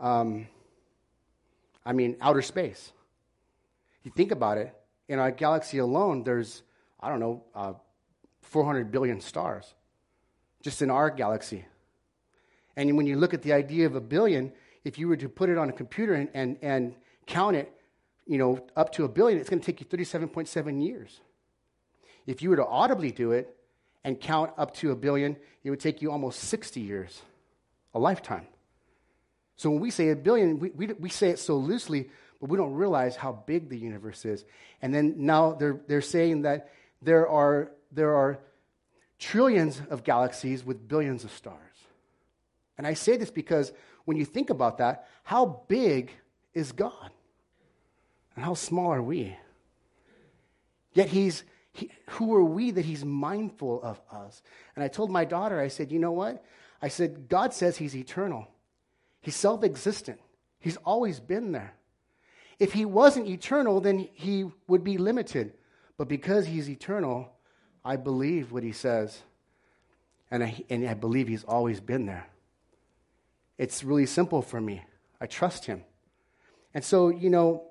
um, 0.00 0.46
I 1.84 1.92
mean, 1.92 2.16
outer 2.20 2.42
space. 2.42 2.92
You 4.04 4.10
think 4.10 4.32
about 4.32 4.58
it, 4.58 4.74
in 5.08 5.18
our 5.18 5.30
galaxy 5.30 5.78
alone, 5.78 6.24
there's, 6.24 6.62
I 7.00 7.08
don't 7.08 7.20
know, 7.20 7.44
uh, 7.54 7.74
400 8.42 8.90
billion 8.90 9.20
stars 9.20 9.74
just 10.62 10.80
in 10.80 10.90
our 10.90 11.10
galaxy. 11.10 11.64
And 12.76 12.96
when 12.96 13.06
you 13.06 13.16
look 13.16 13.34
at 13.34 13.42
the 13.42 13.52
idea 13.52 13.86
of 13.86 13.94
a 13.94 14.00
billion, 14.00 14.52
if 14.84 14.98
you 14.98 15.08
were 15.08 15.16
to 15.16 15.28
put 15.28 15.48
it 15.48 15.58
on 15.58 15.68
a 15.68 15.72
computer 15.72 16.14
and, 16.14 16.28
and, 16.34 16.56
and 16.62 16.94
count 17.26 17.56
it, 17.56 17.70
you 18.26 18.38
know, 18.38 18.64
up 18.76 18.92
to 18.92 19.04
a 19.04 19.08
billion, 19.08 19.38
it's 19.38 19.50
going 19.50 19.60
to 19.60 19.66
take 19.66 19.80
you 19.80 19.86
37.7 19.86 20.84
years. 20.84 21.20
If 22.26 22.42
you 22.42 22.50
were 22.50 22.56
to 22.56 22.66
audibly 22.66 23.10
do 23.10 23.32
it 23.32 23.54
and 24.02 24.18
count 24.18 24.52
up 24.56 24.74
to 24.76 24.90
a 24.90 24.96
billion, 24.96 25.36
it 25.62 25.70
would 25.70 25.80
take 25.80 26.00
you 26.00 26.10
almost 26.10 26.40
60 26.40 26.80
years, 26.80 27.22
a 27.94 27.98
lifetime. 27.98 28.46
So 29.56 29.70
when 29.70 29.80
we 29.80 29.90
say 29.90 30.08
a 30.08 30.16
billion, 30.16 30.58
we, 30.58 30.70
we, 30.70 30.86
we 30.94 31.08
say 31.08 31.30
it 31.30 31.38
so 31.38 31.56
loosely, 31.56 32.10
but 32.40 32.50
we 32.50 32.56
don't 32.56 32.74
realize 32.74 33.16
how 33.16 33.32
big 33.46 33.68
the 33.68 33.78
universe 33.78 34.24
is. 34.24 34.44
And 34.82 34.94
then 34.94 35.14
now 35.18 35.52
they're, 35.52 35.80
they're 35.86 36.00
saying 36.00 36.42
that 36.42 36.70
there 37.00 37.28
are, 37.28 37.72
there 37.92 38.14
are 38.14 38.38
trillions 39.18 39.80
of 39.90 40.04
galaxies 40.04 40.64
with 40.64 40.86
billions 40.88 41.24
of 41.24 41.32
stars. 41.32 41.58
And 42.76 42.86
I 42.86 42.94
say 42.94 43.16
this 43.16 43.30
because 43.30 43.72
when 44.04 44.16
you 44.16 44.24
think 44.24 44.50
about 44.50 44.78
that, 44.78 45.08
how 45.22 45.62
big 45.68 46.10
is 46.52 46.72
God? 46.72 47.10
And 48.36 48.44
how 48.44 48.54
small 48.54 48.92
are 48.92 49.02
we? 49.02 49.36
Yet 50.92 51.08
he's, 51.08 51.44
he, 51.72 51.90
who 52.10 52.34
are 52.34 52.44
we 52.44 52.70
that 52.72 52.84
he's 52.84 53.04
mindful 53.04 53.82
of 53.82 54.00
us? 54.10 54.42
And 54.74 54.84
I 54.84 54.88
told 54.88 55.10
my 55.10 55.24
daughter, 55.24 55.60
I 55.60 55.68
said, 55.68 55.92
you 55.92 55.98
know 55.98 56.12
what? 56.12 56.44
I 56.82 56.88
said, 56.88 57.28
God 57.28 57.54
says 57.54 57.76
he's 57.76 57.96
eternal. 57.96 58.46
He's 59.20 59.36
self 59.36 59.64
existent. 59.64 60.20
He's 60.60 60.76
always 60.78 61.20
been 61.20 61.52
there. 61.52 61.74
If 62.58 62.72
he 62.72 62.84
wasn't 62.84 63.28
eternal, 63.28 63.80
then 63.80 64.08
he 64.14 64.50
would 64.66 64.84
be 64.84 64.98
limited. 64.98 65.54
But 65.96 66.08
because 66.08 66.46
he's 66.46 66.68
eternal, 66.68 67.32
I 67.84 67.96
believe 67.96 68.52
what 68.52 68.62
he 68.62 68.72
says. 68.72 69.22
And 70.30 70.42
I, 70.42 70.62
and 70.70 70.88
I 70.88 70.94
believe 70.94 71.28
he's 71.28 71.44
always 71.44 71.80
been 71.80 72.06
there. 72.06 72.26
It's 73.58 73.84
really 73.84 74.06
simple 74.06 74.42
for 74.42 74.60
me. 74.60 74.82
I 75.20 75.26
trust 75.26 75.64
him. 75.66 75.84
And 76.72 76.84
so, 76.84 77.08
you 77.08 77.30
know, 77.30 77.64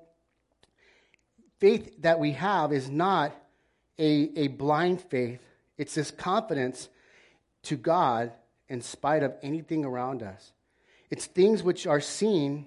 faith 1.58 2.02
that 2.02 2.18
we 2.18 2.32
have 2.32 2.72
is 2.72 2.90
not 2.90 3.32
a, 3.98 4.30
a 4.36 4.48
blind 4.48 5.00
faith, 5.00 5.40
it's 5.76 5.94
this 5.94 6.10
confidence 6.10 6.88
to 7.64 7.76
God 7.76 8.32
in 8.68 8.80
spite 8.80 9.22
of 9.22 9.34
anything 9.42 9.84
around 9.84 10.22
us. 10.22 10.52
It's 11.10 11.26
things 11.26 11.62
which 11.62 11.86
are 11.86 12.00
seen 12.00 12.66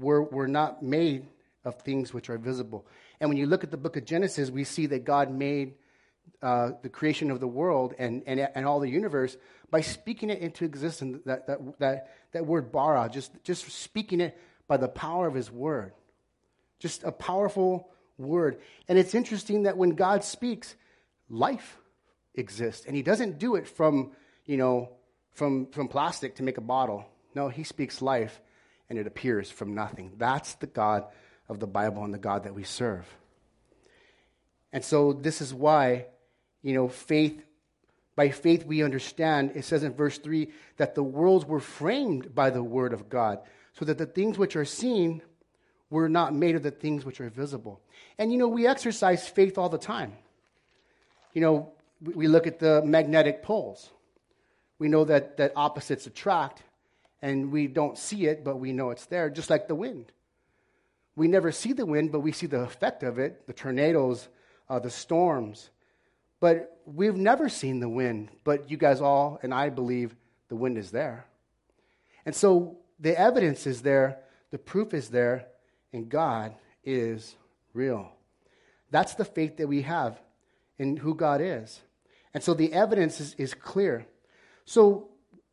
were, 0.00 0.22
were 0.22 0.48
not 0.48 0.82
made 0.82 1.28
of 1.64 1.80
things 1.82 2.12
which 2.12 2.30
are 2.30 2.38
visible. 2.38 2.86
And 3.20 3.28
when 3.28 3.36
you 3.36 3.46
look 3.46 3.62
at 3.62 3.70
the 3.70 3.76
book 3.76 3.96
of 3.96 4.04
Genesis, 4.04 4.50
we 4.50 4.64
see 4.64 4.86
that 4.86 5.04
God 5.04 5.30
made 5.30 5.74
uh, 6.42 6.70
the 6.82 6.88
creation 6.88 7.30
of 7.30 7.38
the 7.38 7.46
world 7.46 7.94
and, 7.98 8.22
and, 8.26 8.40
and 8.40 8.66
all 8.66 8.80
the 8.80 8.88
universe 8.88 9.36
by 9.70 9.82
speaking 9.82 10.30
it 10.30 10.40
into 10.40 10.64
existence, 10.64 11.20
that, 11.26 11.46
that, 11.46 11.78
that, 11.78 12.10
that 12.32 12.46
word 12.46 12.72
bara, 12.72 13.08
just, 13.12 13.32
just 13.44 13.70
speaking 13.70 14.20
it 14.20 14.38
by 14.66 14.76
the 14.76 14.88
power 14.88 15.26
of 15.26 15.34
his 15.34 15.50
word. 15.50 15.92
Just 16.78 17.04
a 17.04 17.12
powerful 17.12 17.90
word. 18.16 18.58
And 18.88 18.98
it's 18.98 19.14
interesting 19.14 19.64
that 19.64 19.76
when 19.76 19.90
God 19.90 20.24
speaks, 20.24 20.74
life 21.28 21.76
exists. 22.34 22.86
And 22.86 22.96
he 22.96 23.02
doesn't 23.02 23.38
do 23.38 23.56
it 23.56 23.68
from, 23.68 24.12
you 24.46 24.56
know, 24.56 24.90
from, 25.34 25.66
from 25.66 25.88
plastic 25.88 26.36
to 26.36 26.42
make 26.42 26.58
a 26.58 26.62
bottle. 26.62 27.04
No, 27.34 27.48
he 27.48 27.64
speaks 27.64 28.00
life 28.00 28.40
and 28.90 28.98
it 28.98 29.06
appears 29.06 29.50
from 29.50 29.74
nothing. 29.74 30.12
That's 30.18 30.54
the 30.54 30.66
God 30.66 31.06
of 31.48 31.60
the 31.60 31.66
Bible 31.66 32.04
and 32.04 32.12
the 32.12 32.18
God 32.18 32.44
that 32.44 32.54
we 32.54 32.64
serve. 32.64 33.06
And 34.72 34.84
so 34.84 35.12
this 35.12 35.40
is 35.40 35.54
why, 35.54 36.06
you 36.62 36.74
know, 36.74 36.88
faith, 36.88 37.42
by 38.16 38.30
faith 38.30 38.66
we 38.66 38.82
understand, 38.82 39.52
it 39.54 39.64
says 39.64 39.84
in 39.84 39.94
verse 39.94 40.18
3 40.18 40.50
that 40.76 40.94
the 40.94 41.02
worlds 41.02 41.46
were 41.46 41.60
framed 41.60 42.34
by 42.34 42.50
the 42.50 42.62
word 42.62 42.92
of 42.92 43.08
God, 43.08 43.38
so 43.72 43.84
that 43.84 43.98
the 43.98 44.06
things 44.06 44.36
which 44.36 44.56
are 44.56 44.64
seen 44.64 45.22
were 45.88 46.08
not 46.08 46.34
made 46.34 46.56
of 46.56 46.62
the 46.62 46.70
things 46.70 47.04
which 47.04 47.20
are 47.20 47.30
visible. 47.30 47.80
And, 48.18 48.30
you 48.30 48.38
know, 48.38 48.48
we 48.48 48.66
exercise 48.66 49.26
faith 49.26 49.56
all 49.56 49.68
the 49.68 49.78
time. 49.78 50.12
You 51.32 51.40
know, 51.40 51.72
we 52.00 52.28
look 52.28 52.46
at 52.46 52.58
the 52.58 52.82
magnetic 52.82 53.42
poles. 53.42 53.90
We 54.78 54.88
know 54.88 55.04
that, 55.04 55.36
that 55.36 55.52
opposites 55.56 56.06
attract, 56.06 56.62
and 57.22 57.52
we 57.52 57.66
don't 57.66 57.98
see 57.98 58.26
it, 58.26 58.44
but 58.44 58.56
we 58.56 58.72
know 58.72 58.90
it's 58.90 59.06
there, 59.06 59.30
just 59.30 59.50
like 59.50 59.68
the 59.68 59.74
wind. 59.74 60.12
We 61.16 61.28
never 61.28 61.52
see 61.52 61.72
the 61.72 61.86
wind, 61.86 62.12
but 62.12 62.20
we 62.20 62.32
see 62.32 62.46
the 62.46 62.60
effect 62.60 63.02
of 63.02 63.18
it 63.18 63.46
the 63.46 63.52
tornadoes, 63.52 64.28
uh, 64.68 64.78
the 64.78 64.90
storms. 64.90 65.70
But 66.40 66.80
we've 66.86 67.16
never 67.16 67.48
seen 67.48 67.80
the 67.80 67.88
wind, 67.88 68.30
but 68.44 68.70
you 68.70 68.76
guys 68.76 69.00
all, 69.00 69.38
and 69.42 69.52
I 69.52 69.68
believe 69.68 70.14
the 70.48 70.56
wind 70.56 70.78
is 70.78 70.90
there. 70.90 71.26
And 72.24 72.34
so 72.34 72.78
the 72.98 73.18
evidence 73.18 73.66
is 73.66 73.82
there, 73.82 74.20
the 74.50 74.58
proof 74.58 74.94
is 74.94 75.10
there, 75.10 75.46
and 75.92 76.08
God 76.08 76.54
is 76.84 77.36
real. 77.74 78.10
That's 78.90 79.14
the 79.14 79.24
faith 79.24 79.58
that 79.58 79.68
we 79.68 79.82
have 79.82 80.18
in 80.78 80.96
who 80.96 81.14
God 81.14 81.40
is. 81.40 81.80
And 82.32 82.42
so 82.42 82.54
the 82.54 82.72
evidence 82.72 83.20
is, 83.20 83.34
is 83.34 83.54
clear. 83.54 84.06
So, 84.64 85.08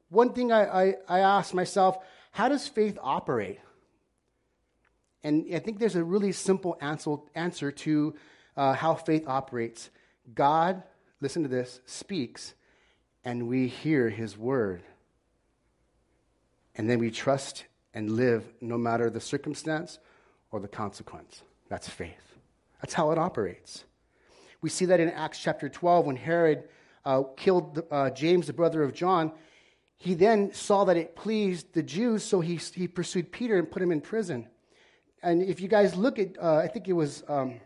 one 0.09 0.33
thing 0.33 0.51
I, 0.51 0.93
I, 1.07 1.19
I 1.19 1.43
myself 1.53 1.97
how 2.31 2.49
does 2.49 2.67
faith 2.67 2.99
operate? 3.01 3.59
And 5.23 5.45
I 5.55 5.57
think 5.57 5.79
there's 5.79 5.95
a 5.95 6.03
really 6.03 6.31
simple 6.31 6.77
answer, 6.81 7.15
answer 7.33 7.71
to 7.71 8.13
uh, 8.55 8.73
how 8.73 8.93
faith 8.93 9.27
operates. 9.27 9.89
God, 10.35 10.83
listen 11.19 11.41
to 11.41 11.49
this, 11.49 11.81
speaks, 11.87 12.53
and 13.25 13.47
we 13.47 13.67
hear 13.67 14.09
his 14.09 14.37
word. 14.37 14.83
And 16.75 16.87
then 16.87 16.99
we 16.99 17.09
trust 17.09 17.65
and 17.93 18.11
live 18.11 18.43
no 18.61 18.77
matter 18.77 19.09
the 19.09 19.19
circumstance 19.19 19.97
or 20.51 20.59
the 20.59 20.67
consequence. 20.67 21.41
That's 21.69 21.89
faith. 21.89 22.35
That's 22.81 22.93
how 22.93 23.09
it 23.11 23.17
operates. 23.17 23.83
We 24.61 24.69
see 24.69 24.85
that 24.85 24.99
in 24.99 25.09
Acts 25.09 25.39
chapter 25.39 25.69
12 25.69 26.05
when 26.05 26.15
Herod 26.15 26.65
uh, 27.03 27.23
killed 27.35 27.83
uh, 27.89 28.11
James, 28.11 28.45
the 28.45 28.53
brother 28.53 28.83
of 28.83 28.93
John. 28.93 29.31
He 29.97 30.13
then 30.13 30.53
saw 30.53 30.85
that 30.85 30.97
it 30.97 31.15
pleased 31.15 31.73
the 31.73 31.83
Jews, 31.83 32.23
so 32.23 32.39
he, 32.39 32.55
he 32.55 32.87
pursued 32.87 33.31
Peter 33.31 33.57
and 33.57 33.69
put 33.69 33.81
him 33.81 33.91
in 33.91 34.01
prison. 34.01 34.47
And 35.23 35.41
if 35.41 35.59
you 35.59 35.67
guys 35.67 35.95
look 35.95 36.19
at, 36.19 36.37
uh, 36.41 36.57
I 36.57 36.67
think 36.67 36.87
it 36.87 36.93
was 36.93 37.23
um, 37.27 37.59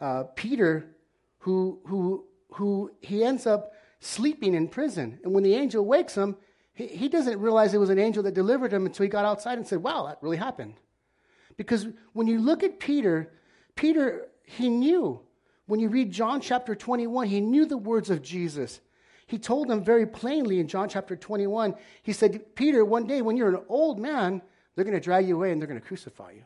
uh, 0.00 0.24
Peter 0.34 0.94
who, 1.38 1.80
who, 1.86 2.24
who 2.52 2.90
he 3.00 3.24
ends 3.24 3.46
up 3.46 3.72
sleeping 4.00 4.54
in 4.54 4.68
prison. 4.68 5.18
And 5.24 5.32
when 5.32 5.42
the 5.42 5.54
angel 5.54 5.84
wakes 5.84 6.14
him, 6.14 6.36
he, 6.74 6.86
he 6.86 7.08
doesn't 7.08 7.40
realize 7.40 7.72
it 7.72 7.78
was 7.78 7.90
an 7.90 7.98
angel 7.98 8.22
that 8.24 8.34
delivered 8.34 8.72
him 8.72 8.84
until 8.84 9.04
he 9.04 9.08
got 9.08 9.24
outside 9.24 9.58
and 9.58 9.66
said, 9.66 9.82
Wow, 9.82 10.06
that 10.06 10.18
really 10.20 10.36
happened. 10.36 10.74
Because 11.56 11.86
when 12.12 12.26
you 12.26 12.38
look 12.38 12.62
at 12.62 12.80
Peter, 12.80 13.32
Peter, 13.74 14.28
he 14.44 14.68
knew. 14.68 15.20
When 15.66 15.80
you 15.80 15.88
read 15.88 16.12
John 16.12 16.40
chapter 16.40 16.74
21, 16.74 17.28
he 17.28 17.40
knew 17.40 17.64
the 17.64 17.78
words 17.78 18.10
of 18.10 18.22
Jesus. 18.22 18.80
He 19.26 19.38
told 19.38 19.68
them 19.68 19.82
very 19.82 20.06
plainly 20.06 20.60
in 20.60 20.68
John 20.68 20.88
chapter 20.88 21.16
21, 21.16 21.74
he 22.02 22.12
said, 22.12 22.54
Peter, 22.54 22.84
one 22.84 23.06
day 23.06 23.22
when 23.22 23.36
you're 23.36 23.48
an 23.48 23.64
old 23.68 23.98
man, 23.98 24.42
they're 24.74 24.84
going 24.84 24.96
to 24.96 25.00
drag 25.00 25.26
you 25.26 25.36
away 25.36 25.50
and 25.50 25.60
they're 25.60 25.68
going 25.68 25.80
to 25.80 25.86
crucify 25.86 26.32
you. 26.32 26.44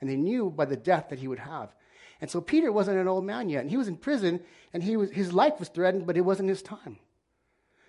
And 0.00 0.08
they 0.08 0.16
knew 0.16 0.50
by 0.50 0.64
the 0.64 0.76
death 0.76 1.08
that 1.10 1.18
he 1.18 1.28
would 1.28 1.38
have. 1.38 1.74
And 2.20 2.30
so 2.30 2.40
Peter 2.40 2.70
wasn't 2.70 2.98
an 2.98 3.08
old 3.08 3.24
man 3.24 3.48
yet, 3.48 3.62
and 3.62 3.70
he 3.70 3.76
was 3.76 3.88
in 3.88 3.96
prison, 3.96 4.40
and 4.72 4.82
he 4.82 4.96
was, 4.96 5.10
his 5.10 5.32
life 5.32 5.58
was 5.58 5.68
threatened, 5.68 6.06
but 6.06 6.16
it 6.16 6.22
wasn't 6.22 6.48
his 6.48 6.62
time. 6.62 6.98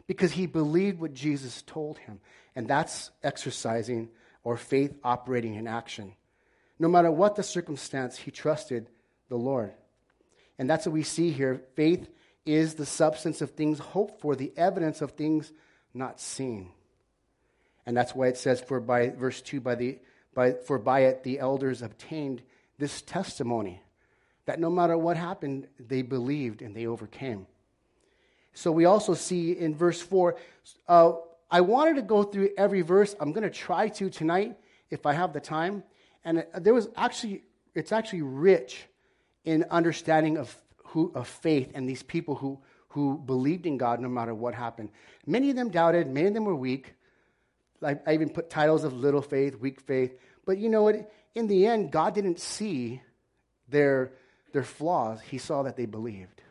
Because 0.07 0.31
he 0.31 0.45
believed 0.45 0.99
what 0.99 1.13
Jesus 1.13 1.61
told 1.61 1.99
him. 1.99 2.19
And 2.55 2.67
that's 2.67 3.11
exercising 3.23 4.09
or 4.43 4.57
faith 4.57 4.95
operating 5.03 5.55
in 5.55 5.67
action. 5.67 6.13
No 6.79 6.87
matter 6.87 7.11
what 7.11 7.35
the 7.35 7.43
circumstance, 7.43 8.17
he 8.17 8.31
trusted 8.31 8.89
the 9.29 9.37
Lord. 9.37 9.73
And 10.57 10.69
that's 10.69 10.85
what 10.85 10.93
we 10.93 11.03
see 11.03 11.31
here. 11.31 11.61
Faith 11.75 12.07
is 12.45 12.75
the 12.75 12.85
substance 12.85 13.41
of 13.41 13.51
things 13.51 13.79
hoped 13.79 14.21
for, 14.21 14.35
the 14.35 14.53
evidence 14.55 15.01
of 15.01 15.11
things 15.11 15.51
not 15.93 16.19
seen. 16.19 16.69
And 17.85 17.95
that's 17.95 18.15
why 18.15 18.27
it 18.27 18.37
says, 18.37 18.61
for 18.61 18.79
by 18.79 19.09
verse 19.09 19.41
2, 19.41 19.61
by 19.61 19.75
the, 19.75 19.99
by, 20.33 20.53
for 20.53 20.77
by 20.77 21.01
it 21.01 21.23
the 21.23 21.39
elders 21.39 21.81
obtained 21.81 22.41
this 22.77 23.01
testimony 23.01 23.81
that 24.45 24.59
no 24.59 24.69
matter 24.69 24.97
what 24.97 25.17
happened, 25.17 25.67
they 25.79 26.01
believed 26.01 26.61
and 26.61 26.75
they 26.75 26.85
overcame. 26.85 27.47
So 28.53 28.71
we 28.71 28.85
also 28.85 29.13
see 29.13 29.51
in 29.51 29.75
verse 29.75 30.01
4, 30.01 30.35
uh, 30.87 31.13
I 31.51 31.61
wanted 31.61 31.95
to 31.95 32.01
go 32.01 32.23
through 32.23 32.49
every 32.57 32.81
verse. 32.81 33.15
I'm 33.19 33.31
going 33.31 33.43
to 33.43 33.49
try 33.49 33.89
to 33.89 34.09
tonight 34.09 34.57
if 34.89 35.05
I 35.05 35.13
have 35.13 35.33
the 35.33 35.39
time. 35.39 35.83
And 36.23 36.45
there 36.55 36.73
was 36.73 36.89
actually, 36.95 37.43
it's 37.73 37.91
actually 37.91 38.21
rich 38.21 38.85
in 39.43 39.65
understanding 39.69 40.37
of, 40.37 40.55
who, 40.95 41.11
of 41.13 41.27
faith 41.27 41.73
and 41.75 41.89
these 41.89 42.03
people 42.03 42.35
who, 42.35 42.57
who 42.87 43.17
believed 43.17 43.65
in 43.65 43.77
God 43.77 43.99
no 43.99 44.07
matter 44.07 44.33
what 44.33 44.55
happened. 44.55 44.91
Many 45.25 45.49
of 45.49 45.57
them 45.57 45.67
doubted, 45.67 46.07
many 46.07 46.27
of 46.27 46.33
them 46.33 46.45
were 46.45 46.55
weak. 46.55 46.93
I, 47.83 47.99
I 48.07 48.13
even 48.13 48.29
put 48.29 48.49
titles 48.49 48.85
of 48.85 48.93
little 48.93 49.21
faith, 49.21 49.59
weak 49.59 49.81
faith. 49.81 50.17
But 50.45 50.57
you 50.57 50.69
know 50.69 50.83
what? 50.83 51.11
In 51.35 51.47
the 51.47 51.67
end, 51.67 51.91
God 51.91 52.15
didn't 52.15 52.39
see 52.39 53.01
their, 53.67 54.13
their 54.53 54.63
flaws, 54.63 55.19
He 55.19 55.37
saw 55.37 55.63
that 55.63 55.75
they 55.75 55.85
believed. 55.85 56.41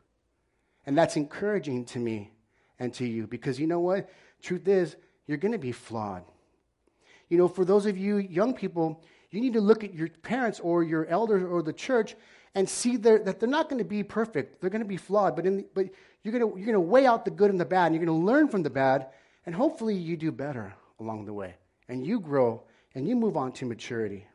And 0.85 0.99
that's 0.99 1.17
encouraging 1.17 1.87
to 1.87 1.99
me 1.99 2.31
and 2.79 2.93
to 2.95 3.07
you 3.07 3.27
because 3.27 3.59
you 3.59 3.67
know 3.67 3.81
what? 3.81 4.11
Truth 4.43 4.69
is, 4.69 4.95
you're 5.27 5.39
going 5.39 5.53
to 5.53 5.59
be 5.59 5.73
flawed. 5.73 6.23
You 7.31 7.39
know, 7.39 7.49
for 7.49 7.65
those 7.65 7.87
of 7.87 7.97
you 7.97 8.19
young 8.19 8.53
people, 8.53 9.03
you 9.31 9.41
need 9.41 9.55
to 9.55 9.63
look 9.63 9.85
at 9.85 9.95
your 9.95 10.09
parents 10.09 10.61
or 10.61 10.83
your 10.83 11.07
elders 11.07 11.43
or 11.43 11.63
the 11.63 11.73
church 11.73 12.15
and 12.55 12.69
see 12.69 12.97
that 12.99 13.41
they're 13.41 13.49
not 13.49 13.69
going 13.69 13.79
to 13.79 13.89
be 13.89 14.03
perfect. 14.03 14.61
They're 14.61 14.71
going 14.71 14.83
to 14.83 14.89
be 14.89 14.97
flawed, 14.97 15.35
but, 15.35 15.45
the, 15.45 15.67
but 15.75 15.87
you're, 16.23 16.39
going 16.39 16.63
you're 16.63 16.75
to 16.75 16.81
weigh 16.81 17.07
out 17.07 17.25
the 17.25 17.31
good 17.31 17.51
and 17.51 17.61
the 17.61 17.65
bad, 17.65 17.87
and 17.87 17.95
you're 17.95 18.05
going 18.05 18.21
to 18.21 18.27
learn 18.27 18.49
from 18.49 18.63
the 18.63 18.71
bad, 18.71 19.09
and 19.47 19.55
hopefully 19.55 19.95
you 19.95 20.17
do 20.17 20.31
better 20.31 20.75
along 21.01 21.27
the 21.27 21.33
way. 21.33 21.57
And 21.89 22.07
you 22.07 22.21
grow 22.21 22.63
and 22.95 23.09
you 23.09 23.17
move 23.17 23.37
on 23.37 23.53
to 23.53 23.67
maturity. 23.67 24.27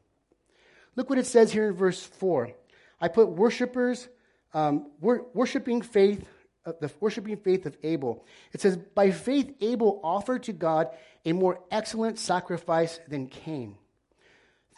Look 0.95 1.09
what 1.09 1.17
it 1.17 1.25
says 1.25 1.51
here 1.51 1.69
in 1.69 1.75
verse 1.75 2.03
4. 2.03 2.51
I 2.99 3.07
put 3.07 3.29
worshipers, 3.29 4.09
um, 4.53 4.91
wor- 4.99 5.25
worshiping 5.33 5.81
faith, 5.81 6.27
uh, 6.65 6.73
the 6.81 6.91
worshiping 6.99 7.37
faith 7.37 7.65
of 7.65 7.77
Abel. 7.83 8.25
It 8.51 8.59
says, 8.59 8.75
By 8.75 9.11
faith, 9.11 9.53
Abel 9.61 10.01
offered 10.03 10.43
to 10.43 10.53
God 10.53 10.89
a 11.25 11.31
more 11.31 11.61
excellent 11.71 12.19
sacrifice 12.19 12.99
than 13.07 13.27
Cain 13.27 13.77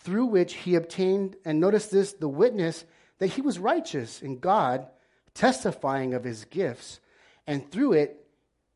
through 0.03 0.25
which 0.25 0.55
he 0.55 0.75
obtained, 0.75 1.35
and 1.45 1.59
notice 1.59 1.87
this, 1.87 2.13
the 2.13 2.27
witness 2.27 2.85
that 3.21 3.27
he 3.27 3.41
was 3.41 3.59
righteous 3.59 4.23
in 4.23 4.39
God, 4.39 4.87
testifying 5.35 6.15
of 6.15 6.23
his 6.23 6.43
gifts, 6.45 6.99
and 7.45 7.69
through 7.71 7.93
it, 7.93 8.25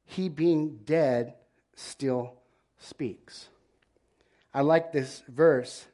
he 0.05 0.29
being 0.29 0.81
dead 0.85 1.33
still 1.75 2.35
speaks. 2.77 3.49
I 4.53 4.61
like 4.61 4.91
this 4.91 5.23
verse 5.27 5.87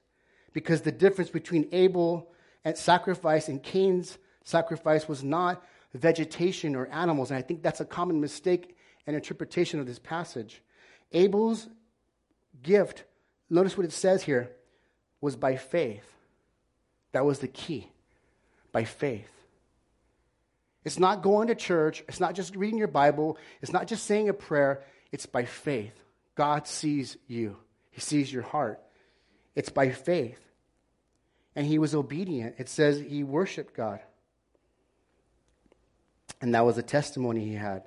because 0.51 0.81
the 0.81 0.91
difference 0.91 1.31
between 1.31 1.69
Abel 1.71 2.29
and 2.65 2.75
sacrifice 2.75 3.47
and 3.47 3.63
Cain's 3.63 4.17
sacrifice 4.43 5.07
was 5.07 5.23
not 5.23 5.63
vegetation 5.93 6.75
or 6.75 6.87
animals. 6.87 7.31
And 7.31 7.37
I 7.37 7.41
think 7.41 7.63
that's 7.63 7.79
a 7.79 7.85
common 7.85 8.19
mistake 8.19 8.75
and 9.07 9.15
interpretation 9.15 9.79
of 9.79 9.87
this 9.87 9.97
passage. 9.97 10.61
Abel's 11.13 11.69
gift, 12.61 13.05
notice 13.49 13.77
what 13.77 13.85
it 13.85 13.93
says 13.93 14.23
here, 14.23 14.51
was 15.21 15.37
by 15.37 15.55
faith. 15.55 16.05
That 17.13 17.23
was 17.23 17.39
the 17.39 17.47
key. 17.47 17.90
By 18.71 18.83
faith. 18.83 19.29
It's 20.83 20.99
not 20.99 21.21
going 21.21 21.49
to 21.49 21.55
church. 21.55 22.03
It's 22.07 22.19
not 22.19 22.33
just 22.33 22.55
reading 22.55 22.79
your 22.79 22.87
Bible. 22.87 23.37
It's 23.61 23.73
not 23.73 23.87
just 23.87 24.05
saying 24.05 24.29
a 24.29 24.33
prayer. 24.33 24.83
It's 25.11 25.25
by 25.25 25.45
faith. 25.45 25.93
God 26.35 26.67
sees 26.67 27.17
you, 27.27 27.57
He 27.91 28.01
sees 28.01 28.31
your 28.31 28.43
heart. 28.43 28.79
It's 29.55 29.69
by 29.69 29.91
faith. 29.91 30.39
And 31.55 31.65
he 31.65 31.79
was 31.79 31.93
obedient. 31.93 32.55
It 32.57 32.69
says 32.69 32.99
he 32.99 33.23
worshiped 33.23 33.75
God. 33.75 33.99
And 36.39 36.55
that 36.55 36.65
was 36.65 36.77
a 36.77 36.83
testimony 36.83 37.45
he 37.45 37.55
had. 37.55 37.83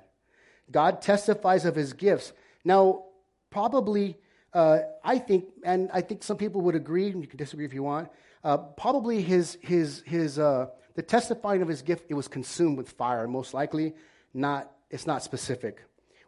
God 0.71 1.01
testifies 1.01 1.65
of 1.65 1.75
his 1.75 1.93
gifts. 1.93 2.31
Now, 2.63 3.05
probably, 3.49 4.17
uh, 4.53 4.79
I 5.03 5.17
think, 5.17 5.45
and 5.63 5.89
I 5.93 6.01
think 6.01 6.23
some 6.23 6.37
people 6.37 6.61
would 6.61 6.75
agree, 6.75 7.09
and 7.09 7.21
you 7.21 7.27
can 7.27 7.37
disagree 7.37 7.65
if 7.65 7.73
you 7.73 7.83
want, 7.83 8.09
uh, 8.45 8.57
probably 8.57 9.21
his, 9.23 9.57
his, 9.61 10.03
his, 10.05 10.37
uh, 10.37 10.67
the 10.93 11.01
testifying 11.01 11.63
of 11.63 11.67
his 11.67 11.81
gift, 11.81 12.05
it 12.09 12.13
was 12.13 12.27
consumed 12.27 12.77
with 12.77 12.91
fire, 12.91 13.27
most 13.27 13.55
likely. 13.55 13.95
Not, 14.35 14.71
it's 14.91 15.07
not 15.07 15.23
specific. 15.23 15.81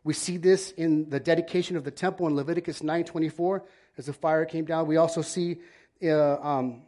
We 0.04 0.14
see 0.14 0.38
this 0.38 0.72
in 0.72 1.10
the 1.10 1.20
dedication 1.20 1.78
of 1.78 1.84
the 1.84 1.92
temple 1.92 2.26
in 2.28 2.36
Leviticus 2.36 2.82
9.24 2.82 3.62
as 4.00 4.08
the 4.08 4.14
fire 4.14 4.46
came 4.46 4.66
down. 4.66 4.88
We 4.88 4.98
also 4.98 5.22
see, 5.22 5.58
uh, 6.04 6.38
um, 6.42 6.82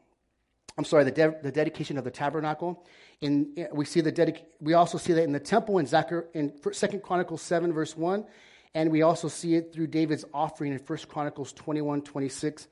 I'm 0.77 0.85
sorry, 0.85 1.03
the, 1.03 1.11
de- 1.11 1.37
the 1.43 1.51
dedication 1.51 1.99
of 1.99 2.03
the 2.03 2.11
tabernacle 2.11 2.83
in, 3.21 3.67
we 3.71 3.85
see 3.85 4.01
the 4.01 4.11
dedic- 4.11 4.45
we 4.59 4.73
also 4.73 4.97
see 4.97 5.13
that 5.13 5.23
in 5.23 5.33
the 5.33 5.39
temple 5.39 5.77
in 5.77 5.85
Zachar 5.85 6.27
in 6.33 6.53
Second 6.71 7.03
Chronicles 7.03 7.41
seven 7.41 7.73
verse 7.73 7.95
one, 7.95 8.25
and 8.73 8.89
we 8.89 9.01
also 9.01 9.27
see 9.27 9.55
it 9.55 9.73
through 9.73 9.87
David's 9.87 10.25
offering 10.33 10.71
in 10.71 10.79
First 10.79 11.09
Chronicles 11.09 11.51
21, 11.53 12.01
26, 12.03 12.67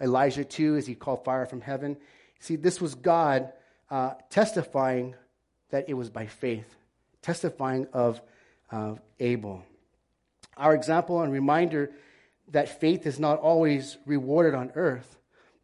Elijah 0.00 0.44
too, 0.44 0.76
as 0.76 0.86
he 0.86 0.94
called 0.94 1.24
fire 1.24 1.46
from 1.46 1.60
heaven. 1.60 1.96
See, 2.40 2.56
this 2.56 2.80
was 2.80 2.94
God 2.94 3.52
uh, 3.90 4.14
testifying 4.30 5.14
that 5.70 5.88
it 5.88 5.94
was 5.94 6.10
by 6.10 6.26
faith, 6.26 6.74
testifying 7.22 7.86
of 7.92 8.20
Abel. 9.20 9.64
Our 10.56 10.74
example 10.74 11.22
and 11.22 11.32
reminder 11.32 11.92
that 12.48 12.80
faith 12.80 13.06
is 13.06 13.18
not 13.18 13.38
always 13.40 13.98
rewarded 14.06 14.54
on 14.54 14.72
earth, 14.74 15.18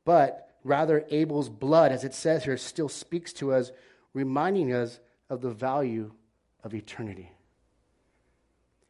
but 0.05 0.49
rather 0.65 1.05
Abel's 1.11 1.49
blood, 1.49 1.93
as 1.93 2.05
it 2.05 2.15
says 2.15 2.45
here, 2.45 2.57
still 2.57 2.89
speaks 2.89 3.33
to 3.35 3.53
us 3.53 3.71
reminding 4.15 4.73
us 4.73 5.01
of 5.29 5.41
the 5.41 5.51
value 5.51 6.13
of 6.63 6.75
eternity. 6.75 7.31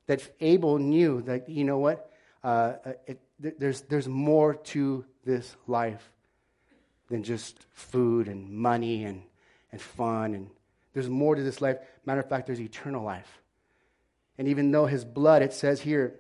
That 0.07 0.23
Abel 0.41 0.79
knew 0.79 1.23
that, 1.23 1.49
you 1.49 1.65
know 1.65 1.79
what, 1.79 2.11
uh, 2.43 2.75
it, 3.07 3.21
there's, 3.39 3.83
there's 3.83 4.09
more 4.09 4.55
to 4.55 5.05
this 5.25 5.57
life 5.67 6.11
than 7.09 7.23
just 7.23 7.67
food 7.73 8.29
and 8.29 8.51
money 8.51 9.05
and, 9.05 9.23
and 9.71 9.81
fun. 9.81 10.35
And 10.35 10.51
there's 10.95 11.09
more 11.09 11.35
to 11.35 11.43
this 11.43 11.61
life. 11.61 11.79
Matter 12.05 12.21
of 12.21 12.29
fact, 12.29 12.47
there's 12.47 12.61
eternal 12.61 13.05
life. 13.05 13.41
And 14.39 14.49
even 14.49 14.71
though 14.71 14.87
his 14.87 15.05
blood, 15.05 15.43
it 15.43 15.53
says 15.53 15.81
here 15.81 16.15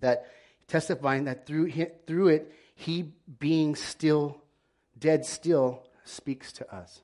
that 0.00 0.30
testifying 0.68 1.24
that 1.24 1.46
through, 1.46 1.72
through 2.06 2.28
it, 2.28 2.52
he 2.74 3.12
being 3.38 3.74
still, 3.74 4.40
dead 4.98 5.24
still, 5.24 5.82
speaks 6.04 6.52
to 6.54 6.74
us. 6.74 7.00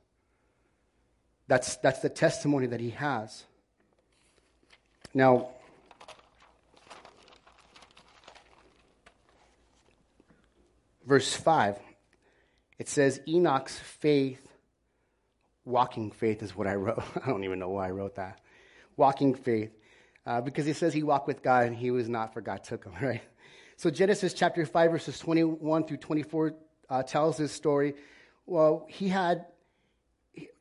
That's, 1.47 1.77
that's 1.77 2.01
the 2.01 2.11
testimony 2.11 2.67
that 2.67 2.81
he 2.81 2.91
has. 2.91 3.45
Now, 5.15 5.49
verse 11.09 11.33
5, 11.33 11.79
it 12.79 12.89
says, 12.89 13.21
Enoch's 13.27 13.79
faith, 13.79 14.47
walking 15.65 16.11
faith 16.11 16.43
is 16.43 16.55
what 16.55 16.67
I 16.67 16.75
wrote. 16.75 17.03
I 17.25 17.29
don't 17.29 17.45
even 17.45 17.59
know 17.59 17.71
why 17.71 17.89
I 17.89 17.91
wrote 17.91 18.17
that. 18.17 18.41
Walking 18.97 19.35
faith. 19.35 19.71
Uh, 20.27 20.43
because 20.43 20.67
he 20.67 20.75
says 20.75 20.93
he 20.93 21.03
walked 21.03 21.27
with 21.27 21.43
God 21.43 21.67
and 21.67 21.75
he 21.75 21.91
was 21.91 22.09
not, 22.09 22.35
for 22.35 22.43
God 22.43 22.63
took 22.63 22.85
him, 22.85 22.93
right? 23.03 23.23
So 23.77 23.91
Genesis 23.91 24.35
chapter 24.35 24.65
5, 24.67 24.91
verses 24.91 25.19
21 25.19 25.85
through 25.85 25.97
24 25.97 26.55
uh, 26.91 27.03
tells 27.03 27.39
this 27.39 27.53
story. 27.53 27.95
Well, 28.47 28.87
he 28.89 29.09
had 29.09 29.47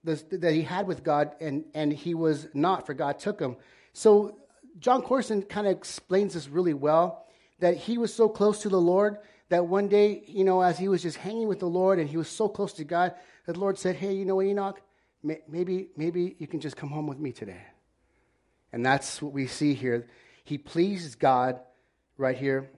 that 0.03 0.53
he 0.53 0.63
had 0.63 0.87
with 0.87 1.03
God, 1.03 1.35
and, 1.39 1.65
and 1.75 1.93
he 1.93 2.15
was 2.15 2.47
not, 2.53 2.87
for 2.87 2.95
God 2.95 3.19
took 3.19 3.39
him. 3.39 3.57
So 3.93 4.39
Jon 4.79 5.03
Courson 5.03 5.43
kind 5.43 5.67
of 5.67 5.75
explains 5.75 6.33
this 6.33 6.47
really 6.47 6.73
well 6.73 7.27
that 7.59 7.77
he 7.77 7.97
was 7.97 8.13
so 8.13 8.27
close 8.29 8.61
to 8.61 8.69
the 8.69 8.79
Lord 8.81 9.17
that 9.49 9.65
one 9.65 9.87
day, 9.87 10.23
you 10.27 10.43
know, 10.43 10.61
as 10.61 10.77
he 10.77 10.87
was 10.87 11.01
just 11.01 11.17
hanging 11.17 11.47
with 11.47 11.59
the 11.59 11.67
Lord 11.67 11.99
and 11.99 12.09
he 12.09 12.17
was 12.17 12.27
so 12.27 12.49
close 12.49 12.73
to 12.73 12.83
God, 12.83 13.13
that 13.45 13.53
the 13.53 13.59
Lord 13.59 13.77
said, 13.77 13.95
Hey, 13.95 14.13
you 14.13 14.25
know, 14.25 14.41
Enoch, 14.41 14.81
maybe, 15.23 15.89
maybe 15.95 16.35
you 16.37 16.47
can 16.47 16.59
just 16.59 16.75
come 16.75 16.89
home 16.89 17.07
with 17.07 17.19
me 17.19 17.31
today. 17.31 17.61
And 18.73 18.85
that's 18.85 19.21
what 19.21 19.33
we 19.33 19.47
see 19.47 19.73
here. 19.73 20.07
He 20.43 20.57
pleased 20.57 21.19
God 21.19 21.59
right 22.17 22.37
here. 22.37 22.69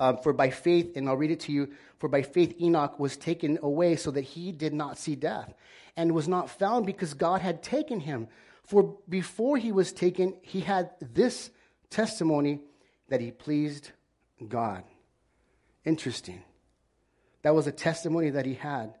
Uh, 0.00 0.14
for 0.16 0.32
by 0.32 0.48
faith, 0.48 0.96
and 0.96 1.08
I'll 1.08 1.16
read 1.16 1.32
it 1.32 1.40
to 1.40 1.52
you, 1.52 1.70
for 1.98 2.08
by 2.08 2.22
faith 2.22 2.54
Enoch 2.60 3.00
was 3.00 3.16
taken 3.16 3.58
away 3.62 3.96
so 3.96 4.12
that 4.12 4.20
he 4.20 4.52
did 4.52 4.72
not 4.72 4.96
see 4.96 5.16
death 5.16 5.52
and 5.96 6.12
was 6.12 6.28
not 6.28 6.48
found 6.48 6.86
because 6.86 7.14
God 7.14 7.40
had 7.40 7.64
taken 7.64 7.98
him. 7.98 8.28
For 8.64 8.96
before 9.08 9.56
he 9.56 9.72
was 9.72 9.92
taken, 9.92 10.36
he 10.42 10.60
had 10.60 10.90
this 11.00 11.50
testimony 11.90 12.60
that 13.08 13.20
he 13.20 13.32
pleased 13.32 13.90
God. 14.46 14.84
Interesting. 15.84 16.42
That 17.42 17.54
was 17.54 17.66
a 17.66 17.72
testimony 17.72 18.30
that 18.30 18.46
he 18.46 18.54
had. 18.54 18.94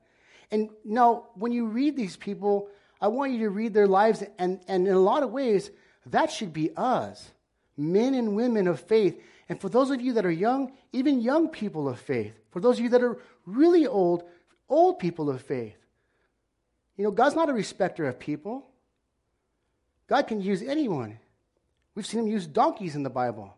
And 0.50 0.70
now, 0.84 1.26
when 1.34 1.52
you 1.52 1.66
read 1.66 1.96
these 1.96 2.16
people, 2.16 2.68
I 3.00 3.08
want 3.08 3.32
you 3.32 3.40
to 3.40 3.50
read 3.50 3.74
their 3.74 3.86
lives, 3.86 4.22
and, 4.38 4.60
and 4.66 4.86
in 4.86 4.94
a 4.94 5.00
lot 5.00 5.22
of 5.22 5.30
ways, 5.30 5.70
that 6.06 6.30
should 6.30 6.52
be 6.52 6.70
us, 6.76 7.30
men 7.76 8.14
and 8.14 8.34
women 8.34 8.66
of 8.66 8.80
faith. 8.80 9.20
And 9.48 9.60
for 9.60 9.68
those 9.68 9.90
of 9.90 10.00
you 10.00 10.14
that 10.14 10.24
are 10.24 10.30
young, 10.30 10.72
even 10.92 11.20
young 11.20 11.48
people 11.48 11.88
of 11.88 11.98
faith. 11.98 12.32
For 12.50 12.60
those 12.60 12.78
of 12.78 12.84
you 12.84 12.90
that 12.90 13.02
are 13.02 13.18
really 13.44 13.86
old, 13.86 14.24
old 14.68 14.98
people 14.98 15.30
of 15.30 15.42
faith. 15.42 15.76
You 16.96 17.04
know, 17.04 17.10
God's 17.10 17.36
not 17.36 17.48
a 17.48 17.52
respecter 17.52 18.06
of 18.06 18.18
people. 18.18 18.66
God 20.08 20.26
can 20.26 20.40
use 20.40 20.62
anyone. 20.62 21.18
We've 21.94 22.06
seen 22.06 22.20
him 22.20 22.26
use 22.26 22.46
donkeys 22.46 22.96
in 22.96 23.02
the 23.02 23.10
Bible. 23.10 23.57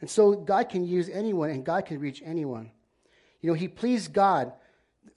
And 0.00 0.10
so 0.10 0.34
God 0.34 0.68
can 0.68 0.86
use 0.86 1.08
anyone 1.08 1.50
and 1.50 1.64
God 1.64 1.86
can 1.86 2.00
reach 2.00 2.22
anyone. 2.24 2.70
You 3.40 3.50
know, 3.50 3.54
he 3.54 3.68
pleased 3.68 4.12
God. 4.12 4.52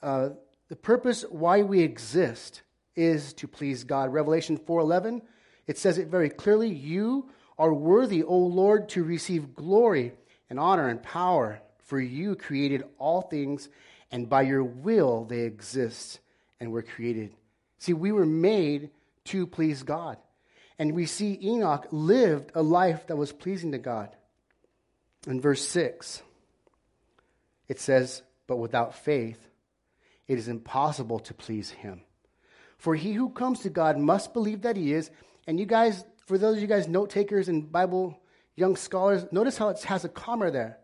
Uh, 0.02 0.30
the 0.70 0.76
purpose 0.76 1.24
why 1.30 1.64
we 1.64 1.82
exist 1.82 2.62
is 2.96 3.34
to 3.34 3.48
please 3.48 3.84
God. 3.84 4.14
Revelation 4.14 4.58
4:11, 4.58 5.22
it 5.68 5.78
says 5.78 5.98
it 5.98 6.08
very 6.08 6.30
clearly, 6.30 6.70
you 6.70 7.30
are 7.58 7.74
worthy, 7.74 8.24
O 8.24 8.38
Lord, 8.38 8.90
to 8.90 9.04
receive 9.04 9.56
glory 9.56 10.14
and 10.50 10.60
honor 10.60 10.88
and 10.88 11.02
power, 11.04 11.62
for 11.80 12.00
you 12.00 12.36
created 12.36 12.84
all 12.98 13.22
things 13.22 13.70
and 14.12 14.30
by 14.30 14.42
your 14.44 14.64
will 14.64 15.26
they 15.26 15.42
exist 15.42 16.20
and 16.60 16.72
were 16.72 16.82
created. 16.82 17.34
See, 17.78 17.94
we 17.94 18.12
were 18.12 18.26
made 18.26 18.90
to 19.26 19.46
please 19.46 19.84
God. 19.84 20.18
And 20.78 20.94
we 20.94 21.06
see 21.06 21.38
Enoch 21.42 21.88
lived 21.92 22.52
a 22.56 22.62
life 22.62 23.08
that 23.08 23.18
was 23.18 23.32
pleasing 23.32 23.72
to 23.74 23.78
God. 23.78 24.16
In 25.30 25.40
verse 25.40 25.66
6, 25.68 26.24
it 27.68 27.80
says, 27.80 28.24
But 28.48 28.58
without 28.58 28.96
faith, 28.96 29.40
it 30.28 30.40
is 30.40 30.48
impossible 30.48 31.20
to 31.20 31.36
please 31.36 31.70
him. 31.70 32.02
For 32.80 32.96
he 32.96 33.14
who 33.14 33.30
comes 33.30 33.60
to 33.60 33.70
God 33.70 33.98
must 34.00 34.34
believe 34.34 34.64
that 34.64 34.76
he 34.76 34.92
is. 34.92 35.12
And 35.46 35.60
you 35.60 35.68
guys, 35.68 36.04
for 36.26 36.40
those 36.40 36.56
of 36.56 36.62
you 36.62 36.68
guys 36.68 36.88
note 36.88 37.12
takers 37.12 37.48
and 37.48 37.72
Bible 37.72 38.20
young 38.56 38.76
scholars, 38.76 39.26
notice 39.32 39.56
how 39.56 39.70
it 39.70 39.82
has 39.84 40.04
a 40.04 40.10
comma 40.10 40.50
there. 40.50 40.80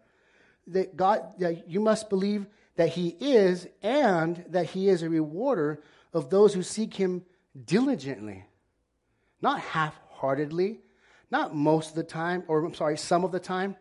That 0.68 0.96
God, 0.96 1.40
that 1.40 1.68
you 1.68 1.80
must 1.80 2.10
believe 2.10 2.46
that 2.76 2.90
he 2.90 3.10
is 3.20 3.68
and 3.82 4.46
that 4.50 4.68
he 4.68 4.90
is 4.90 5.02
a 5.02 5.10
rewarder 5.10 5.82
of 6.14 6.30
those 6.30 6.54
who 6.54 6.62
seek 6.62 6.94
him 6.94 7.24
diligently, 7.66 8.46
not 9.42 9.60
half 9.60 10.00
heartedly, 10.10 10.82
not 11.32 11.56
most 11.56 11.90
of 11.92 11.96
the 11.96 12.04
time, 12.04 12.44
or 12.48 12.64
I'm 12.64 12.74
sorry, 12.74 12.98
some 12.98 13.24
of 13.24 13.32
the 13.32 13.40
time, 13.40 13.76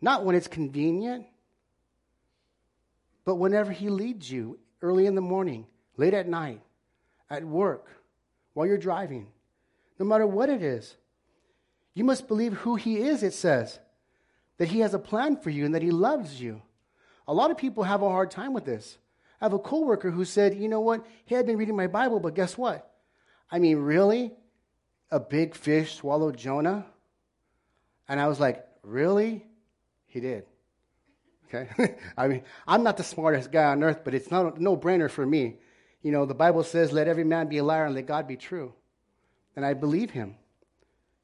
not 0.00 0.24
when 0.24 0.34
it's 0.34 0.48
convenient, 0.48 1.26
but 3.24 3.36
whenever 3.36 3.72
he 3.72 3.88
leads 3.88 4.30
you 4.30 4.58
early 4.82 5.06
in 5.06 5.14
the 5.14 5.20
morning, 5.20 5.66
late 5.96 6.14
at 6.14 6.28
night, 6.28 6.60
at 7.28 7.44
work, 7.44 7.86
while 8.54 8.66
you're 8.66 8.78
driving, 8.78 9.26
no 9.98 10.06
matter 10.06 10.26
what 10.26 10.48
it 10.48 10.62
is. 10.62 10.96
You 11.94 12.04
must 12.04 12.28
believe 12.28 12.54
who 12.54 12.76
He 12.76 12.98
is, 12.98 13.22
it 13.22 13.34
says, 13.34 13.78
that 14.58 14.68
He 14.68 14.80
has 14.80 14.94
a 14.94 14.98
plan 14.98 15.36
for 15.36 15.50
you 15.50 15.64
and 15.64 15.74
that 15.74 15.82
He 15.82 15.90
loves 15.90 16.40
you. 16.40 16.62
A 17.28 17.34
lot 17.34 17.50
of 17.50 17.56
people 17.56 17.84
have 17.84 18.02
a 18.02 18.08
hard 18.08 18.30
time 18.30 18.52
with 18.52 18.64
this. 18.64 18.98
I 19.40 19.44
have 19.44 19.52
a 19.52 19.58
coworker 19.58 20.10
who 20.10 20.24
said, 20.24 20.54
you 20.54 20.68
know 20.68 20.80
what? 20.80 21.04
He 21.24 21.34
had 21.34 21.46
been 21.46 21.56
reading 21.56 21.76
my 21.76 21.86
Bible, 21.86 22.20
but 22.20 22.34
guess 22.34 22.58
what? 22.58 22.90
I 23.50 23.58
mean, 23.58 23.78
really? 23.78 24.32
A 25.10 25.20
big 25.20 25.54
fish 25.54 25.94
swallowed 25.94 26.36
Jonah? 26.36 26.86
And 28.08 28.20
I 28.20 28.28
was 28.28 28.40
like, 28.40 28.66
really? 28.82 29.44
He 30.10 30.20
did. 30.20 30.44
Okay? 31.46 31.96
I 32.16 32.28
mean, 32.28 32.42
I'm 32.66 32.82
not 32.82 32.96
the 32.96 33.04
smartest 33.04 33.50
guy 33.50 33.64
on 33.64 33.82
earth, 33.82 34.00
but 34.04 34.12
it's 34.12 34.30
not 34.30 34.56
a 34.56 34.62
no 34.62 34.76
brainer 34.76 35.10
for 35.10 35.24
me. 35.24 35.56
You 36.02 36.12
know, 36.12 36.26
the 36.26 36.34
Bible 36.34 36.64
says, 36.64 36.92
let 36.92 37.08
every 37.08 37.24
man 37.24 37.48
be 37.48 37.58
a 37.58 37.64
liar 37.64 37.84
and 37.84 37.94
let 37.94 38.06
God 38.06 38.26
be 38.26 38.36
true. 38.36 38.74
And 39.56 39.64
I 39.64 39.74
believe 39.74 40.10
him. 40.10 40.36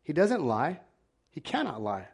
He 0.02 0.12
doesn't 0.12 0.44
lie, 0.44 0.80
he 1.30 1.40
cannot 1.40 1.82
lie. 1.82 2.06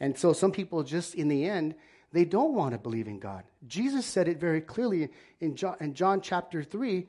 And 0.00 0.18
so 0.18 0.32
some 0.32 0.50
people 0.50 0.82
just, 0.82 1.14
in 1.14 1.28
the 1.28 1.44
end, 1.44 1.76
they 2.12 2.24
don't 2.24 2.54
want 2.54 2.72
to 2.72 2.78
believe 2.78 3.06
in 3.06 3.20
God. 3.20 3.44
Jesus 3.68 4.04
said 4.04 4.26
it 4.26 4.40
very 4.40 4.60
clearly 4.60 5.10
in 5.40 5.54
John, 5.54 5.76
in 5.80 5.94
John 5.94 6.20
chapter 6.20 6.64
3. 6.64 7.06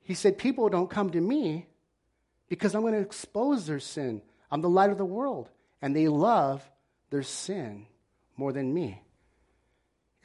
He 0.00 0.14
said, 0.14 0.38
People 0.38 0.68
don't 0.70 0.88
come 0.88 1.10
to 1.10 1.20
me 1.20 1.66
because 2.48 2.74
I'm 2.74 2.80
going 2.80 2.94
to 2.94 3.00
expose 3.00 3.66
their 3.66 3.80
sin. 3.80 4.22
I'm 4.50 4.62
the 4.62 4.68
light 4.68 4.90
of 4.90 4.98
the 4.98 5.04
world. 5.04 5.50
And 5.82 5.94
they 5.94 6.08
love 6.08 6.68
their 7.12 7.22
sin 7.22 7.86
more 8.36 8.52
than 8.52 8.74
me. 8.74 9.00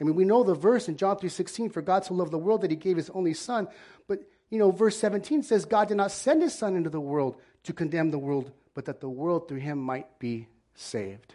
I 0.00 0.04
mean, 0.04 0.16
we 0.16 0.24
know 0.24 0.42
the 0.42 0.54
verse 0.54 0.88
in 0.88 0.96
John 0.96 1.16
3.16, 1.16 1.72
for 1.72 1.82
God 1.82 2.04
so 2.04 2.14
loved 2.14 2.32
the 2.32 2.38
world 2.38 2.62
that 2.62 2.70
he 2.70 2.76
gave 2.76 2.96
his 2.96 3.10
only 3.10 3.34
son. 3.34 3.68
But, 4.06 4.20
you 4.50 4.58
know, 4.58 4.70
verse 4.70 4.96
17 4.96 5.42
says, 5.42 5.64
God 5.64 5.88
did 5.88 5.96
not 5.96 6.10
send 6.10 6.42
his 6.42 6.54
son 6.54 6.76
into 6.76 6.90
the 6.90 7.00
world 7.00 7.36
to 7.64 7.72
condemn 7.72 8.10
the 8.10 8.18
world, 8.18 8.50
but 8.74 8.86
that 8.86 9.00
the 9.00 9.08
world 9.08 9.48
through 9.48 9.58
him 9.58 9.78
might 9.78 10.18
be 10.18 10.48
saved. 10.74 11.34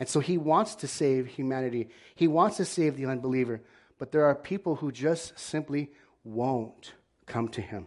And 0.00 0.08
so 0.08 0.20
he 0.20 0.38
wants 0.38 0.76
to 0.76 0.88
save 0.88 1.26
humanity. 1.26 1.88
He 2.14 2.26
wants 2.26 2.56
to 2.56 2.64
save 2.64 2.96
the 2.96 3.06
unbeliever. 3.06 3.60
But 3.98 4.12
there 4.12 4.24
are 4.24 4.34
people 4.34 4.76
who 4.76 4.90
just 4.90 5.38
simply 5.38 5.90
won't 6.24 6.94
come 7.26 7.48
to 7.48 7.60
him 7.60 7.86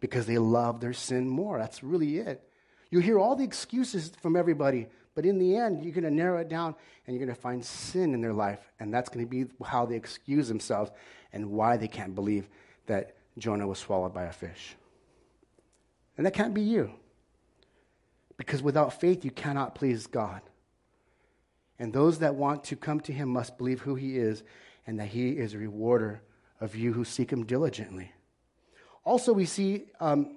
because 0.00 0.26
they 0.26 0.38
love 0.38 0.80
their 0.80 0.92
sin 0.92 1.28
more. 1.28 1.58
That's 1.58 1.82
really 1.82 2.18
it. 2.18 2.42
You 2.90 3.00
hear 3.00 3.18
all 3.18 3.36
the 3.36 3.44
excuses 3.44 4.12
from 4.20 4.36
everybody, 4.36 4.88
but 5.14 5.26
in 5.26 5.38
the 5.38 5.56
end, 5.56 5.84
you're 5.84 5.92
going 5.92 6.04
to 6.04 6.10
narrow 6.10 6.38
it 6.38 6.48
down 6.48 6.74
and 7.06 7.14
you're 7.14 7.24
going 7.24 7.34
to 7.34 7.40
find 7.40 7.64
sin 7.64 8.14
in 8.14 8.20
their 8.20 8.32
life. 8.32 8.60
And 8.80 8.92
that's 8.92 9.08
going 9.08 9.24
to 9.24 9.30
be 9.30 9.46
how 9.64 9.84
they 9.84 9.96
excuse 9.96 10.48
themselves 10.48 10.90
and 11.32 11.50
why 11.50 11.76
they 11.76 11.88
can't 11.88 12.14
believe 12.14 12.48
that 12.86 13.16
Jonah 13.38 13.66
was 13.66 13.78
swallowed 13.78 14.14
by 14.14 14.24
a 14.24 14.32
fish. 14.32 14.76
And 16.16 16.26
that 16.26 16.34
can't 16.34 16.54
be 16.54 16.62
you. 16.62 16.92
Because 18.36 18.62
without 18.62 19.00
faith, 19.00 19.24
you 19.24 19.30
cannot 19.30 19.74
please 19.74 20.06
God. 20.06 20.40
And 21.78 21.92
those 21.92 22.20
that 22.20 22.34
want 22.34 22.64
to 22.64 22.76
come 22.76 23.00
to 23.00 23.12
him 23.12 23.28
must 23.28 23.58
believe 23.58 23.80
who 23.80 23.94
he 23.94 24.18
is 24.18 24.42
and 24.86 24.98
that 24.98 25.08
he 25.08 25.30
is 25.30 25.54
a 25.54 25.58
rewarder 25.58 26.22
of 26.60 26.74
you 26.74 26.92
who 26.92 27.04
seek 27.04 27.30
him 27.30 27.44
diligently. 27.44 28.12
Also, 29.04 29.32
we 29.32 29.44
see 29.44 29.86
um, 30.00 30.36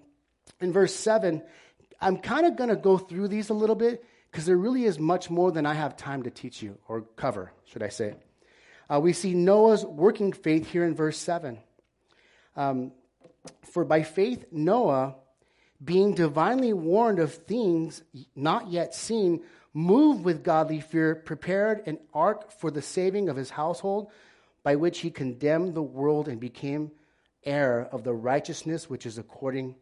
in 0.60 0.74
verse 0.74 0.94
7, 0.94 1.42
I'm 2.02 2.18
kind 2.18 2.46
of 2.46 2.56
going 2.56 2.70
to 2.70 2.76
go 2.76 2.98
through 2.98 3.28
these 3.28 3.50
a 3.50 3.54
little 3.54 3.76
bit 3.76 4.04
because 4.36 4.48
there 4.48 4.58
really 4.58 4.84
is 4.84 5.00
much 5.00 5.30
more 5.30 5.50
than 5.50 5.66
I 5.66 5.76
have 5.76 5.96
time 5.96 6.24
to 6.24 6.30
teach 6.30 6.62
you 6.62 6.78
or 6.90 7.04
cover, 7.16 7.54
should 7.64 7.82
I 7.82 7.88
say. 7.88 8.16
Uh, 8.90 9.00
we 9.00 9.14
see 9.14 9.34
Noah's 9.34 9.86
working 9.86 10.34
faith 10.34 10.70
here 10.70 10.84
in 10.84 10.94
verse 10.94 11.18
7. 11.18 11.58
Um, 12.58 12.92
For 13.64 13.86
by 13.86 14.04
faith, 14.04 14.44
Noah, 14.52 15.16
being 15.82 16.16
divinely 16.16 16.74
warned 16.74 17.20
of 17.20 17.34
things 17.34 18.04
not 18.36 18.70
yet 18.70 18.94
seen, 18.94 19.42
moved 19.74 20.26
with 20.26 20.44
godly 20.44 20.82
fear, 20.82 21.16
prepared 21.16 21.88
an 21.88 21.98
ark 22.14 22.52
for 22.52 22.70
the 22.70 22.82
saving 22.82 23.30
of 23.30 23.38
his 23.38 23.52
household, 23.52 24.12
by 24.64 24.76
which 24.76 25.00
he 25.00 25.12
condemned 25.12 25.76
the 25.76 25.82
world 25.82 26.28
and 26.28 26.42
became 26.42 26.92
heir 27.46 27.88
of 27.90 28.04
the 28.04 28.14
righteousness 28.14 28.90
which 28.90 29.06
is 29.06 29.18
according 29.18 29.76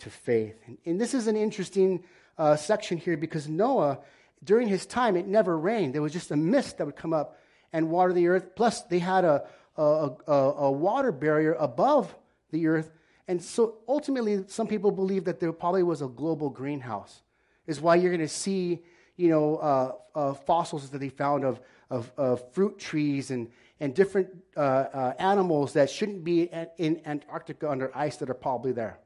to 0.00 0.10
faith. 0.10 0.56
And, 0.66 0.78
and 0.84 1.00
this 1.00 1.14
is 1.14 1.28
an 1.28 1.36
interesting 1.36 2.02
uh, 2.42 2.56
section 2.56 2.98
here 2.98 3.16
because 3.16 3.48
Noah, 3.48 4.00
during 4.42 4.66
his 4.66 4.84
time, 4.84 5.16
it 5.16 5.28
never 5.28 5.56
rained. 5.56 5.94
There 5.94 6.02
was 6.02 6.12
just 6.12 6.32
a 6.32 6.36
mist 6.36 6.78
that 6.78 6.86
would 6.86 6.96
come 6.96 7.12
up 7.12 7.38
and 7.72 7.88
water 7.88 8.12
the 8.12 8.26
earth. 8.26 8.56
Plus, 8.56 8.82
they 8.82 8.98
had 8.98 9.24
a, 9.24 9.44
a, 9.76 10.10
a, 10.26 10.32
a 10.32 10.72
water 10.72 11.12
barrier 11.12 11.54
above 11.54 12.12
the 12.50 12.66
earth. 12.66 12.90
And 13.28 13.40
so 13.40 13.76
ultimately, 13.86 14.44
some 14.48 14.66
people 14.66 14.90
believe 14.90 15.24
that 15.26 15.38
there 15.38 15.52
probably 15.52 15.84
was 15.84 16.02
a 16.02 16.08
global 16.08 16.50
greenhouse, 16.50 17.22
is 17.68 17.80
why 17.80 17.94
you're 17.94 18.10
going 18.10 18.20
to 18.20 18.26
see 18.28 18.82
you 19.16 19.28
know, 19.28 19.56
uh, 19.58 19.92
uh, 20.16 20.34
fossils 20.34 20.90
that 20.90 20.98
they 20.98 21.10
found 21.10 21.44
of, 21.44 21.60
of, 21.90 22.10
of, 22.16 22.52
fruit 22.52 22.76
trees 22.76 23.30
and, 23.30 23.48
and 23.78 23.94
different 23.94 24.28
uh, 24.56 24.60
uh, 24.60 25.12
animals 25.20 25.74
that 25.74 25.88
shouldn't 25.90 26.24
be 26.24 26.50
in 26.78 27.00
Antarctica 27.06 27.70
under 27.70 27.96
ice 27.96 28.16
that 28.16 28.28
are 28.30 28.34
probably 28.34 28.72
there. 28.72 28.98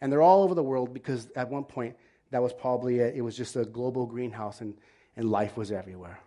And 0.00 0.10
they're 0.10 0.22
all 0.22 0.44
over 0.44 0.54
the 0.54 0.62
world 0.62 0.94
because 0.94 1.28
at 1.36 1.50
one 1.50 1.64
point 1.64 1.96
that 2.30 2.42
was 2.42 2.52
probably 2.52 2.98
it. 2.98 3.16
it 3.16 3.22
was 3.22 3.36
just 3.36 3.56
a 3.56 3.64
global 3.64 4.06
greenhouse 4.06 4.60
and, 4.60 4.74
and 5.16 5.30
life 5.30 5.56
was 5.56 5.72
everywhere, 5.72 6.20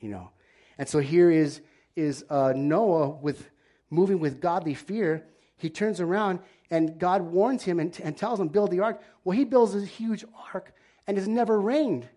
you 0.00 0.10
know. 0.10 0.30
And 0.78 0.88
so 0.88 0.98
here 1.00 1.30
is, 1.30 1.60
is 1.96 2.24
uh, 2.30 2.52
Noah 2.54 3.08
with 3.08 3.48
moving 3.90 4.20
with 4.20 4.40
godly 4.40 4.74
fear. 4.74 5.26
He 5.56 5.70
turns 5.70 6.00
around 6.00 6.40
and 6.70 6.98
God 6.98 7.22
warns 7.22 7.62
him 7.62 7.80
and, 7.80 7.98
and 8.02 8.16
tells 8.16 8.38
him, 8.38 8.48
build 8.48 8.70
the 8.70 8.80
ark. 8.80 9.02
Well, 9.24 9.36
he 9.36 9.44
builds 9.44 9.72
this 9.74 9.88
huge 9.88 10.24
ark 10.52 10.72
and 11.06 11.18
it's 11.18 11.26
never 11.26 11.60
rained. 11.60 12.08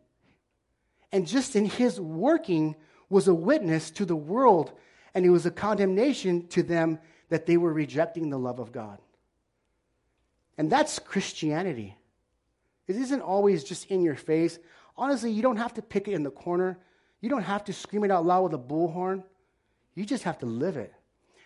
And 1.12 1.27
just 1.27 1.56
in 1.56 1.65
his 1.65 1.99
working 1.99 2.75
was 3.10 3.27
a 3.27 3.34
witness 3.34 3.91
to 3.91 4.06
the 4.06 4.15
world, 4.15 4.71
and 5.13 5.25
it 5.25 5.30
was 5.30 5.45
a 5.45 5.51
condemnation 5.51 6.47
to 6.47 6.63
them 6.63 6.99
that 7.30 7.45
they 7.45 7.58
were 7.58 7.73
rejecting 7.73 8.30
the 8.30 8.39
love 8.39 8.60
of 8.60 8.71
God. 8.71 8.99
And 10.58 10.71
that's 10.71 10.99
Christianity. 10.99 11.97
It 12.91 13.01
isn't 13.01 13.21
always 13.21 13.63
just 13.63 13.86
in 13.86 14.01
your 14.01 14.15
face. 14.15 14.60
Honestly, 14.97 15.32
you 15.32 15.41
don't 15.41 15.58
have 15.58 15.73
to 15.75 15.82
pick 15.82 16.08
it 16.10 16.13
in 16.13 16.23
the 16.23 16.32
corner. 16.32 16.77
You 17.21 17.30
don't 17.30 17.43
have 17.43 17.63
to 17.65 17.73
scream 17.73 18.04
it 18.04 18.12
out 18.12 18.25
loud 18.25 18.43
with 18.43 18.54
a 18.54 18.58
bullhorn. 18.58 19.23
You 19.95 20.06
just 20.06 20.23
have 20.23 20.39
to 20.39 20.45
live 20.45 20.75
it. 20.75 20.93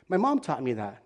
My 0.08 0.18
mom 0.18 0.40
taught 0.40 0.64
me 0.64 0.74
that. 0.74 1.04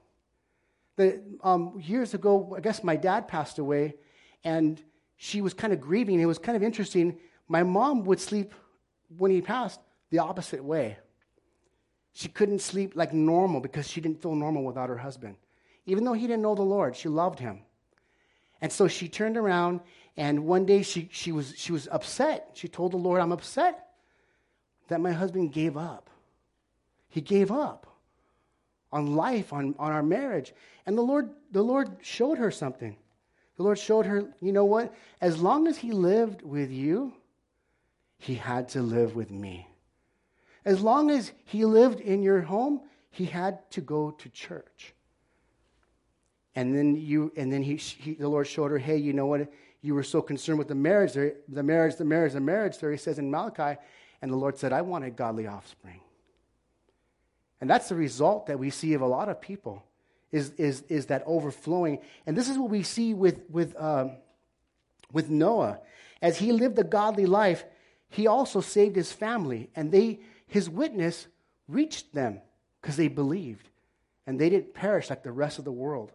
um, 1.44 1.82
years 1.84 2.14
ago, 2.14 2.54
I 2.56 2.62
guess 2.62 2.84
my 2.84 2.96
dad 2.96 3.28
passed 3.28 3.60
away, 3.60 3.96
and 4.44 4.82
she 5.18 5.42
was 5.42 5.54
kind 5.54 5.74
of 5.74 5.82
grieving. 5.82 6.20
It 6.22 6.26
was 6.26 6.40
kind 6.40 6.56
of 6.56 6.64
interesting. 6.64 7.18
My 7.50 7.64
mom 7.64 8.06
would 8.06 8.22
sleep 8.22 8.54
when 9.18 9.32
he 9.32 9.42
passed 9.42 9.82
the 10.10 10.20
opposite 10.20 10.64
way. 10.64 10.98
She 12.14 12.30
couldn't 12.30 12.60
sleep 12.60 12.94
like 12.96 13.14
normal 13.14 13.60
because 13.60 13.88
she 13.88 14.00
didn't 14.00 14.22
feel 14.22 14.36
normal 14.36 14.64
without 14.64 14.90
her 14.90 14.98
husband. 14.98 15.36
Even 15.86 16.04
though 16.06 16.14
he 16.14 16.28
didn't 16.28 16.42
know 16.42 16.56
the 16.56 16.62
Lord, 16.62 16.96
she 16.96 17.10
loved 17.10 17.40
him. 17.40 17.62
And 18.62 18.72
so 18.72 18.88
she 18.88 19.08
turned 19.08 19.38
around, 19.38 19.80
and 20.20 20.46
one 20.46 20.66
day 20.66 20.82
she, 20.82 21.08
she, 21.14 21.32
was, 21.32 21.54
she 21.56 21.72
was 21.72 21.88
upset. 21.90 22.50
She 22.54 22.68
told 22.68 22.92
the 22.92 22.98
Lord, 22.98 23.22
I'm 23.22 23.32
upset 23.32 23.88
that 24.90 25.00
my 25.00 25.14
husband 25.14 25.54
gave 25.54 25.78
up. 25.78 26.10
He 27.08 27.22
gave 27.22 27.54
up 27.54 27.88
on 28.92 29.16
life, 29.16 29.54
on, 29.54 29.76
on 29.80 29.94
our 29.94 30.04
marriage. 30.04 30.54
And 30.86 30.98
the 30.98 31.02
Lord, 31.02 31.30
the 31.54 31.62
Lord 31.62 32.00
showed 32.02 32.38
her 32.38 32.52
something. 32.52 32.98
The 33.56 33.64
Lord 33.64 33.80
showed 33.80 34.06
her, 34.08 34.26
you 34.42 34.52
know 34.52 34.66
what? 34.66 34.94
As 35.22 35.42
long 35.42 35.68
as 35.68 35.78
he 35.78 35.94
lived 35.94 36.42
with 36.42 36.70
you, 36.70 37.14
he 38.18 38.36
had 38.36 38.68
to 38.70 38.82
live 38.82 39.16
with 39.16 39.32
me. 39.32 39.70
As 40.66 40.82
long 40.82 41.12
as 41.12 41.32
he 41.46 41.64
lived 41.64 42.02
in 42.02 42.24
your 42.24 42.42
home, 42.42 42.82
he 43.10 43.24
had 43.24 43.72
to 43.72 43.80
go 43.80 44.12
to 44.12 44.28
church. 44.28 44.94
And 46.56 46.78
then 46.78 46.98
you, 46.98 47.32
and 47.38 47.54
then 47.54 47.64
he, 47.64 47.78
he, 47.78 48.16
the 48.16 48.28
Lord 48.28 48.48
showed 48.48 48.72
her, 48.72 48.80
hey, 48.80 48.98
you 48.98 49.14
know 49.14 49.28
what? 49.28 49.50
You 49.82 49.96
were 49.96 50.04
so 50.04 50.22
concerned 50.22 50.60
with 50.60 50.68
the 50.68 50.76
marriage, 50.76 51.14
the 51.14 51.64
marriage, 51.64 51.96
the 51.96 52.06
marriage, 52.06 52.34
the 52.34 52.42
marriage. 52.42 52.78
There 52.78 52.92
he 52.92 52.98
says 52.98 53.18
in 53.18 53.32
Malachi, 53.32 53.80
and 54.22 54.32
the 54.32 54.36
Lord 54.36 54.58
said, 54.58 54.74
I 54.74 54.82
want 54.82 55.06
a 55.06 55.10
godly 55.10 55.48
offspring. 55.48 56.02
And 57.62 57.70
that's 57.70 57.90
the 57.90 57.96
result 57.96 58.48
that 58.48 58.60
we 58.60 58.70
see 58.70 58.94
of 58.94 59.02
a 59.02 59.08
lot 59.08 59.30
of 59.30 59.42
people, 59.42 59.84
is, 60.32 60.52
is, 60.52 60.84
is 60.90 61.08
that 61.08 61.24
overflowing. 61.26 62.00
And 62.26 62.36
this 62.36 62.50
is 62.50 62.58
what 62.58 62.70
we 62.70 62.84
see 62.84 63.14
with, 63.14 63.42
with, 63.50 63.76
um, 63.82 64.18
with 65.12 65.30
Noah. 65.30 65.80
As 66.22 66.38
he 66.38 66.52
lived 66.52 66.78
a 66.80 66.84
godly 66.84 67.26
life, 67.26 67.64
he 68.10 68.28
also 68.28 68.60
saved 68.60 68.96
his 68.96 69.12
family, 69.12 69.70
and 69.76 69.92
they, 69.92 70.20
his 70.48 70.70
witness 70.70 71.28
reached 71.68 72.14
them 72.14 72.42
because 72.82 72.98
they 72.98 73.08
believed, 73.08 73.70
and 74.26 74.40
they 74.40 74.50
didn't 74.50 74.74
perish 74.74 75.10
like 75.10 75.24
the 75.24 75.32
rest 75.32 75.60
of 75.60 75.66
the 75.66 75.72
world. 75.72 76.12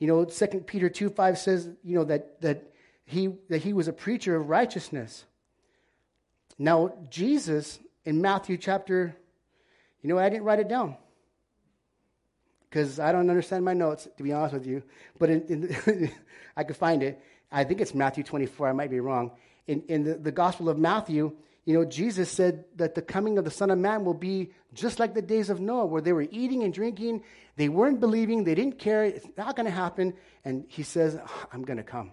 You 0.00 0.08
know, 0.08 0.24
2 0.24 0.46
Peter 0.66 0.88
2 0.88 1.10
5 1.10 1.38
says, 1.38 1.68
you 1.84 1.94
know, 1.94 2.04
that, 2.04 2.40
that, 2.40 2.72
he, 3.04 3.28
that 3.48 3.62
he 3.62 3.72
was 3.72 3.86
a 3.86 3.92
preacher 3.92 4.34
of 4.34 4.48
righteousness. 4.48 5.24
Now, 6.58 6.92
Jesus 7.10 7.78
in 8.04 8.20
Matthew 8.20 8.56
chapter, 8.56 9.14
you 10.02 10.08
know, 10.08 10.18
I 10.18 10.28
didn't 10.28 10.44
write 10.44 10.58
it 10.58 10.68
down. 10.68 10.96
because 12.68 12.98
I 12.98 13.12
don't 13.12 13.28
understand 13.28 13.64
my 13.64 13.74
notes, 13.74 14.08
to 14.16 14.22
be 14.22 14.32
honest 14.32 14.54
with 14.54 14.66
you. 14.66 14.82
But 15.18 15.30
in, 15.30 15.42
in 15.86 16.12
I 16.56 16.64
could 16.64 16.76
find 16.76 17.02
it. 17.02 17.20
I 17.52 17.64
think 17.64 17.80
it's 17.80 17.94
Matthew 17.94 18.24
24. 18.24 18.68
I 18.68 18.72
might 18.72 18.90
be 18.90 19.00
wrong. 19.00 19.32
In, 19.66 19.82
in 19.88 20.04
the, 20.04 20.14
the 20.14 20.32
Gospel 20.32 20.68
of 20.68 20.78
Matthew, 20.78 21.32
you 21.64 21.74
know, 21.74 21.84
Jesus 21.84 22.30
said 22.30 22.64
that 22.76 22.94
the 22.94 23.02
coming 23.02 23.38
of 23.38 23.44
the 23.44 23.50
Son 23.50 23.70
of 23.70 23.78
Man 23.78 24.04
will 24.04 24.14
be 24.14 24.50
just 24.72 24.98
like 24.98 25.14
the 25.14 25.22
days 25.22 25.50
of 25.50 25.60
Noah, 25.60 25.86
where 25.86 26.00
they 26.00 26.12
were 26.12 26.26
eating 26.30 26.62
and 26.62 26.72
drinking. 26.72 27.22
They 27.56 27.68
weren't 27.68 28.00
believing. 28.00 28.44
They 28.44 28.54
didn't 28.54 28.78
care. 28.78 29.04
It's 29.04 29.26
not 29.36 29.56
going 29.56 29.66
to 29.66 29.72
happen. 29.72 30.14
And 30.44 30.64
he 30.68 30.82
says, 30.82 31.18
ah, 31.22 31.46
I'm 31.52 31.62
going 31.62 31.76
to 31.76 31.82
come. 31.82 32.12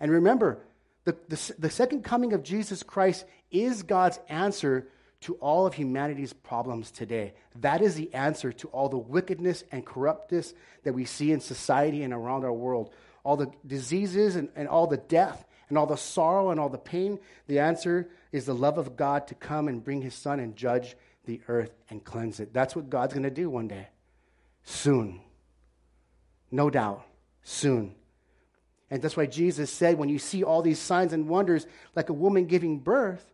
And 0.00 0.10
remember, 0.10 0.64
the, 1.04 1.16
the, 1.28 1.54
the 1.58 1.70
second 1.70 2.02
coming 2.02 2.32
of 2.32 2.42
Jesus 2.42 2.82
Christ 2.82 3.24
is 3.50 3.82
God's 3.82 4.18
answer 4.28 4.88
to 5.22 5.34
all 5.34 5.66
of 5.66 5.74
humanity's 5.74 6.32
problems 6.32 6.90
today. 6.90 7.34
That 7.60 7.80
is 7.80 7.94
the 7.94 8.12
answer 8.12 8.52
to 8.52 8.68
all 8.68 8.88
the 8.88 8.98
wickedness 8.98 9.62
and 9.70 9.86
corruptness 9.86 10.52
that 10.82 10.94
we 10.94 11.04
see 11.04 11.30
in 11.30 11.40
society 11.40 12.02
and 12.02 12.12
around 12.12 12.44
our 12.44 12.52
world. 12.52 12.90
All 13.22 13.36
the 13.36 13.52
diseases 13.64 14.34
and, 14.34 14.48
and 14.56 14.66
all 14.66 14.88
the 14.88 14.96
death 14.96 15.44
and 15.68 15.78
all 15.78 15.86
the 15.86 15.96
sorrow 15.96 16.50
and 16.50 16.58
all 16.58 16.68
the 16.68 16.78
pain. 16.78 17.20
The 17.46 17.60
answer 17.60 18.10
is 18.32 18.46
the 18.46 18.54
love 18.54 18.78
of 18.78 18.96
God 18.96 19.26
to 19.28 19.34
come 19.34 19.68
and 19.68 19.84
bring 19.84 20.02
his 20.02 20.14
son 20.14 20.40
and 20.40 20.56
judge 20.56 20.96
the 21.26 21.40
earth 21.48 21.72
and 21.90 22.02
cleanse 22.02 22.40
it. 22.40 22.52
That's 22.52 22.74
what 22.74 22.90
God's 22.90 23.12
going 23.12 23.22
to 23.22 23.30
do 23.30 23.48
one 23.48 23.68
day. 23.68 23.88
Soon. 24.64 25.20
No 26.50 26.70
doubt. 26.70 27.04
Soon. 27.42 27.94
And 28.90 29.00
that's 29.00 29.16
why 29.16 29.26
Jesus 29.26 29.70
said, 29.70 29.98
when 29.98 30.08
you 30.08 30.18
see 30.18 30.42
all 30.42 30.62
these 30.62 30.78
signs 30.78 31.12
and 31.12 31.28
wonders, 31.28 31.66
like 31.94 32.08
a 32.08 32.14
woman 32.14 32.46
giving 32.46 32.78
birth, 32.78 33.24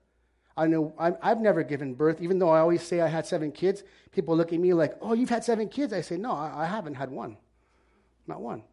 I 0.56 0.66
know 0.66 0.92
i 0.98 1.12
have 1.22 1.40
never 1.40 1.62
given 1.62 1.94
birth, 1.94 2.20
even 2.20 2.40
though 2.40 2.48
I 2.48 2.58
always 2.58 2.82
say 2.82 3.00
I 3.00 3.06
had 3.06 3.26
seven 3.26 3.52
kids. 3.52 3.84
People 4.10 4.36
look 4.36 4.52
at 4.52 4.58
me 4.58 4.74
like, 4.74 4.96
oh, 5.00 5.14
you've 5.14 5.28
had 5.28 5.44
seven 5.44 5.68
kids. 5.68 5.92
I 5.92 6.00
say, 6.00 6.16
no, 6.16 6.32
I 6.32 6.66
haven't 6.66 6.94
had 6.94 7.10
one. 7.10 7.36
Not 8.26 8.40
one. 8.40 8.64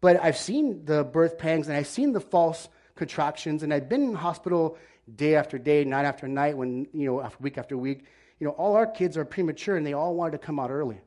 But 0.00 0.22
I've 0.22 0.36
seen 0.36 0.84
the 0.84 1.02
birth 1.02 1.36
pangs 1.38 1.66
and 1.68 1.76
I've 1.76 1.88
seen 1.88 2.12
the 2.12 2.20
false 2.20 2.68
contractions, 2.98 3.62
and 3.62 3.72
I've 3.72 3.88
been 3.88 4.02
in 4.02 4.14
hospital 4.14 4.76
day 5.14 5.36
after 5.36 5.58
day, 5.58 5.84
night 5.84 6.04
after 6.04 6.28
night, 6.28 6.56
when, 6.56 6.86
you 6.92 7.06
know, 7.06 7.22
after 7.22 7.38
week 7.40 7.56
after 7.56 7.78
week. 7.78 8.04
You 8.38 8.46
know, 8.46 8.52
all 8.52 8.76
our 8.76 8.86
kids 8.86 9.16
are 9.16 9.24
premature 9.24 9.76
and 9.76 9.86
they 9.86 9.94
all 9.94 10.14
wanted 10.14 10.32
to 10.32 10.38
come 10.38 10.60
out 10.60 10.70
early. 10.70 11.00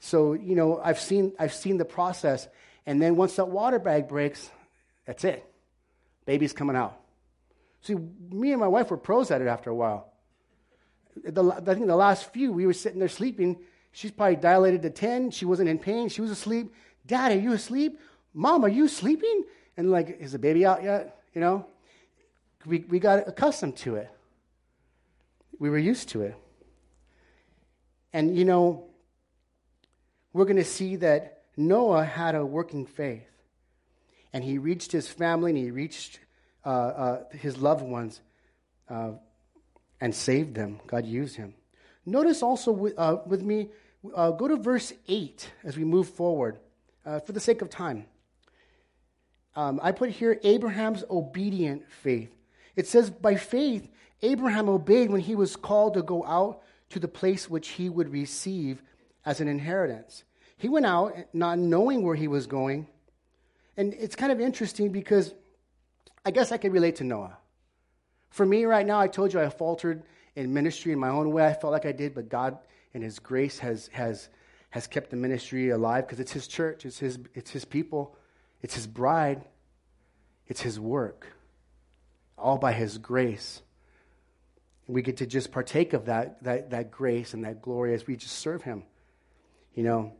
So, 0.00 0.32
you 0.32 0.54
know, 0.56 0.80
I've 0.82 1.00
seen, 1.00 1.32
I've 1.38 1.54
seen 1.54 1.78
the 1.78 1.84
process. 1.84 2.48
And 2.86 3.00
then 3.00 3.16
once 3.16 3.36
that 3.36 3.48
water 3.48 3.78
bag 3.78 4.08
breaks, 4.08 4.50
that's 5.06 5.24
it. 5.24 5.44
Baby's 6.26 6.52
coming 6.52 6.76
out. 6.76 7.00
See, 7.82 7.94
me 7.94 8.52
and 8.52 8.60
my 8.60 8.68
wife 8.68 8.90
were 8.90 8.96
pros 8.96 9.30
at 9.30 9.40
it 9.40 9.46
after 9.46 9.70
a 9.70 9.74
while. 9.74 10.12
The, 11.24 11.42
I 11.44 11.74
think 11.74 11.86
the 11.86 11.96
last 11.96 12.32
few, 12.32 12.52
we 12.52 12.66
were 12.66 12.72
sitting 12.72 12.98
there 12.98 13.08
sleeping. 13.08 13.58
She's 13.92 14.10
probably 14.10 14.36
dilated 14.36 14.82
to 14.82 14.90
10. 14.90 15.30
She 15.30 15.44
wasn't 15.44 15.68
in 15.68 15.78
pain. 15.78 16.08
She 16.08 16.20
was 16.20 16.30
asleep. 16.30 16.72
Dad, 17.06 17.32
are 17.32 17.40
you 17.40 17.52
asleep? 17.52 17.98
Mom, 18.34 18.64
are 18.64 18.68
you 18.68 18.88
sleeping? 18.88 19.44
And 19.78 19.92
like, 19.92 20.18
is 20.20 20.32
the 20.32 20.40
baby 20.40 20.66
out 20.66 20.82
yet? 20.82 21.22
You 21.34 21.40
know? 21.40 21.66
We, 22.66 22.80
we 22.80 22.98
got 22.98 23.28
accustomed 23.28 23.76
to 23.78 23.94
it. 23.94 24.10
We 25.60 25.70
were 25.70 25.78
used 25.78 26.08
to 26.10 26.22
it. 26.22 26.34
And, 28.12 28.36
you 28.36 28.44
know, 28.44 28.88
we're 30.32 30.46
going 30.46 30.56
to 30.56 30.64
see 30.64 30.96
that 30.96 31.42
Noah 31.56 32.04
had 32.04 32.34
a 32.34 32.44
working 32.44 32.86
faith. 32.86 33.22
And 34.32 34.42
he 34.42 34.58
reached 34.58 34.90
his 34.90 35.08
family 35.08 35.52
and 35.52 35.58
he 35.58 35.70
reached 35.70 36.18
uh, 36.66 36.68
uh, 36.68 37.24
his 37.30 37.56
loved 37.56 37.84
ones 37.84 38.20
uh, 38.90 39.12
and 40.00 40.12
saved 40.12 40.56
them. 40.56 40.80
God 40.88 41.06
used 41.06 41.36
him. 41.36 41.54
Notice 42.04 42.42
also 42.42 42.72
with, 42.72 42.94
uh, 42.98 43.18
with 43.26 43.42
me, 43.42 43.68
uh, 44.12 44.32
go 44.32 44.48
to 44.48 44.56
verse 44.56 44.92
8 45.06 45.52
as 45.62 45.76
we 45.76 45.84
move 45.84 46.08
forward 46.08 46.58
uh, 47.06 47.20
for 47.20 47.30
the 47.30 47.40
sake 47.40 47.62
of 47.62 47.70
time. 47.70 48.06
Um, 49.58 49.80
I 49.82 49.90
put 49.90 50.10
here 50.10 50.38
Abraham's 50.44 51.02
obedient 51.10 51.90
faith. 51.90 52.32
It 52.76 52.86
says, 52.86 53.10
by 53.10 53.34
faith, 53.34 53.90
Abraham 54.22 54.68
obeyed 54.68 55.10
when 55.10 55.20
he 55.20 55.34
was 55.34 55.56
called 55.56 55.94
to 55.94 56.02
go 56.02 56.24
out 56.24 56.62
to 56.90 57.00
the 57.00 57.08
place 57.08 57.50
which 57.50 57.70
he 57.70 57.88
would 57.88 58.12
receive 58.12 58.80
as 59.26 59.40
an 59.40 59.48
inheritance. 59.48 60.22
He 60.58 60.68
went 60.68 60.86
out 60.86 61.12
not 61.32 61.58
knowing 61.58 62.04
where 62.04 62.14
he 62.14 62.28
was 62.28 62.46
going. 62.46 62.86
And 63.76 63.94
it's 63.94 64.14
kind 64.14 64.30
of 64.30 64.40
interesting 64.40 64.92
because 64.92 65.34
I 66.24 66.30
guess 66.30 66.52
I 66.52 66.56
can 66.56 66.70
relate 66.70 66.94
to 66.96 67.04
Noah. 67.04 67.36
For 68.30 68.46
me 68.46 68.64
right 68.64 68.86
now, 68.86 69.00
I 69.00 69.08
told 69.08 69.32
you 69.32 69.40
I 69.40 69.48
faltered 69.48 70.04
in 70.36 70.54
ministry 70.54 70.92
in 70.92 71.00
my 71.00 71.08
own 71.08 71.32
way. 71.32 71.44
I 71.44 71.52
felt 71.52 71.72
like 71.72 71.84
I 71.84 71.90
did, 71.90 72.14
but 72.14 72.28
God 72.28 72.58
in 72.94 73.02
His 73.02 73.18
grace 73.18 73.58
has, 73.58 73.88
has, 73.88 74.28
has 74.70 74.86
kept 74.86 75.10
the 75.10 75.16
ministry 75.16 75.70
alive 75.70 76.06
because 76.06 76.20
it's 76.20 76.32
His 76.32 76.46
church, 76.46 76.86
it's 76.86 77.00
his, 77.00 77.18
it's 77.34 77.50
his 77.50 77.64
people, 77.64 78.14
it's 78.62 78.74
His 78.74 78.86
bride, 78.86 79.42
it's 80.46 80.60
His 80.60 80.78
work, 80.78 81.26
all 82.36 82.58
by 82.58 82.72
His 82.72 82.98
grace. 82.98 83.62
we 84.86 85.02
get 85.02 85.18
to 85.18 85.26
just 85.26 85.52
partake 85.52 85.92
of 85.92 86.06
that, 86.06 86.42
that, 86.44 86.70
that 86.70 86.90
grace 86.90 87.34
and 87.34 87.44
that 87.44 87.60
glory 87.60 87.94
as 87.94 88.06
we 88.06 88.16
just 88.16 88.38
serve 88.38 88.62
Him, 88.62 88.82
you 89.74 89.82
know. 89.82 90.12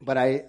But 0.00 0.16
I, 0.16 0.44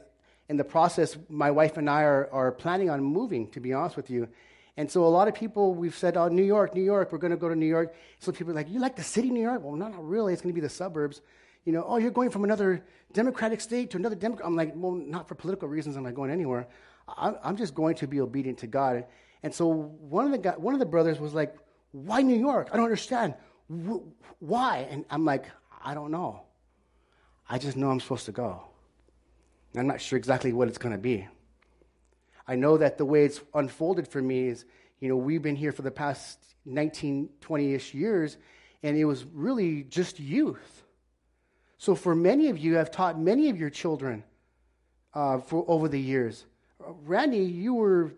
in 0.47 0.57
the 0.57 0.63
process, 0.63 1.17
my 1.29 1.51
wife 1.51 1.77
and 1.77 1.89
I 1.89 2.03
are, 2.03 2.29
are 2.31 2.51
planning 2.51 2.89
on 2.89 3.03
moving, 3.03 3.49
to 3.51 3.59
be 3.59 3.73
honest 3.73 3.97
with 3.97 4.09
you. 4.09 4.29
And 4.77 4.89
so 4.89 5.03
a 5.03 5.09
lot 5.09 5.27
of 5.27 5.35
people, 5.35 5.73
we've 5.73 5.95
said, 5.95 6.15
oh, 6.15 6.29
New 6.29 6.43
York, 6.43 6.73
New 6.73 6.83
York, 6.83 7.11
we're 7.11 7.17
going 7.17 7.31
to 7.31 7.37
go 7.37 7.49
to 7.49 7.55
New 7.55 7.67
York. 7.67 7.93
So 8.19 8.31
people 8.31 8.51
are 8.51 8.55
like, 8.55 8.69
you 8.69 8.79
like 8.79 8.95
the 8.95 9.03
city, 9.03 9.27
of 9.27 9.33
New 9.33 9.41
York? 9.41 9.61
Well, 9.61 9.75
no, 9.75 9.89
not 9.89 10.07
really. 10.07 10.31
It's 10.31 10.41
going 10.41 10.53
to 10.53 10.59
be 10.59 10.65
the 10.65 10.69
suburbs. 10.69 11.21
You 11.65 11.73
know, 11.73 11.83
oh, 11.85 11.97
you're 11.97 12.11
going 12.11 12.29
from 12.29 12.45
another 12.45 12.83
Democratic 13.11 13.59
state 13.59 13.91
to 13.91 13.97
another 13.97 14.15
Democrat. 14.15 14.47
I'm 14.47 14.55
like, 14.55 14.71
well, 14.75 14.93
not 14.93 15.27
for 15.27 15.35
political 15.35 15.67
reasons. 15.67 15.97
I'm 15.97 16.03
not 16.03 16.15
going 16.15 16.31
anywhere. 16.31 16.67
I'm 17.07 17.57
just 17.57 17.75
going 17.75 17.95
to 17.95 18.07
be 18.07 18.21
obedient 18.21 18.59
to 18.59 18.67
God. 18.67 19.05
And 19.43 19.53
so 19.53 19.67
one 19.67 20.33
of 20.33 20.41
the 20.41 20.51
one 20.51 20.73
of 20.73 20.79
the 20.79 20.85
brothers 20.85 21.19
was 21.19 21.33
like, 21.33 21.55
why 21.91 22.21
New 22.21 22.37
York? 22.37 22.69
I 22.71 22.77
don't 22.77 22.85
understand. 22.85 23.33
Why? 24.39 24.87
And 24.89 25.05
I'm 25.09 25.25
like, 25.25 25.45
I 25.83 25.93
don't 25.93 26.11
know. 26.11 26.43
I 27.49 27.57
just 27.57 27.75
know 27.75 27.89
I'm 27.89 27.99
supposed 27.99 28.25
to 28.25 28.31
go. 28.31 28.63
I'm 29.75 29.87
not 29.87 30.01
sure 30.01 30.17
exactly 30.17 30.53
what 30.53 30.67
it's 30.67 30.77
going 30.77 30.93
to 30.93 31.01
be. 31.01 31.27
I 32.47 32.55
know 32.55 32.77
that 32.77 32.97
the 32.97 33.05
way 33.05 33.25
it's 33.25 33.41
unfolded 33.53 34.07
for 34.07 34.21
me 34.21 34.47
is, 34.47 34.65
you 34.99 35.07
know, 35.07 35.15
we've 35.15 35.41
been 35.41 35.55
here 35.55 35.71
for 35.71 35.81
the 35.81 35.91
past 35.91 36.39
19, 36.65 37.29
20 37.39 37.73
ish 37.73 37.93
years, 37.93 38.37
and 38.83 38.97
it 38.97 39.05
was 39.05 39.25
really 39.33 39.83
just 39.83 40.19
youth. 40.19 40.83
So 41.77 41.95
for 41.95 42.13
many 42.13 42.49
of 42.49 42.57
you, 42.57 42.79
I've 42.79 42.91
taught 42.91 43.19
many 43.19 43.49
of 43.49 43.57
your 43.57 43.69
children 43.69 44.23
uh, 45.13 45.39
for 45.39 45.65
over 45.67 45.87
the 45.87 45.99
years. 45.99 46.45
Randy, 47.05 47.39
you 47.39 47.73
were 47.73 48.13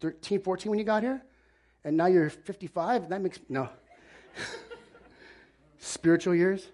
13, 0.00 0.42
14 0.42 0.70
when 0.70 0.78
you 0.78 0.84
got 0.84 1.02
here, 1.02 1.22
and 1.84 1.96
now 1.96 2.06
you're 2.06 2.30
55. 2.30 3.08
That 3.08 3.20
makes 3.20 3.38
no 3.48 3.68
spiritual 5.78 6.34
years. 6.34 6.66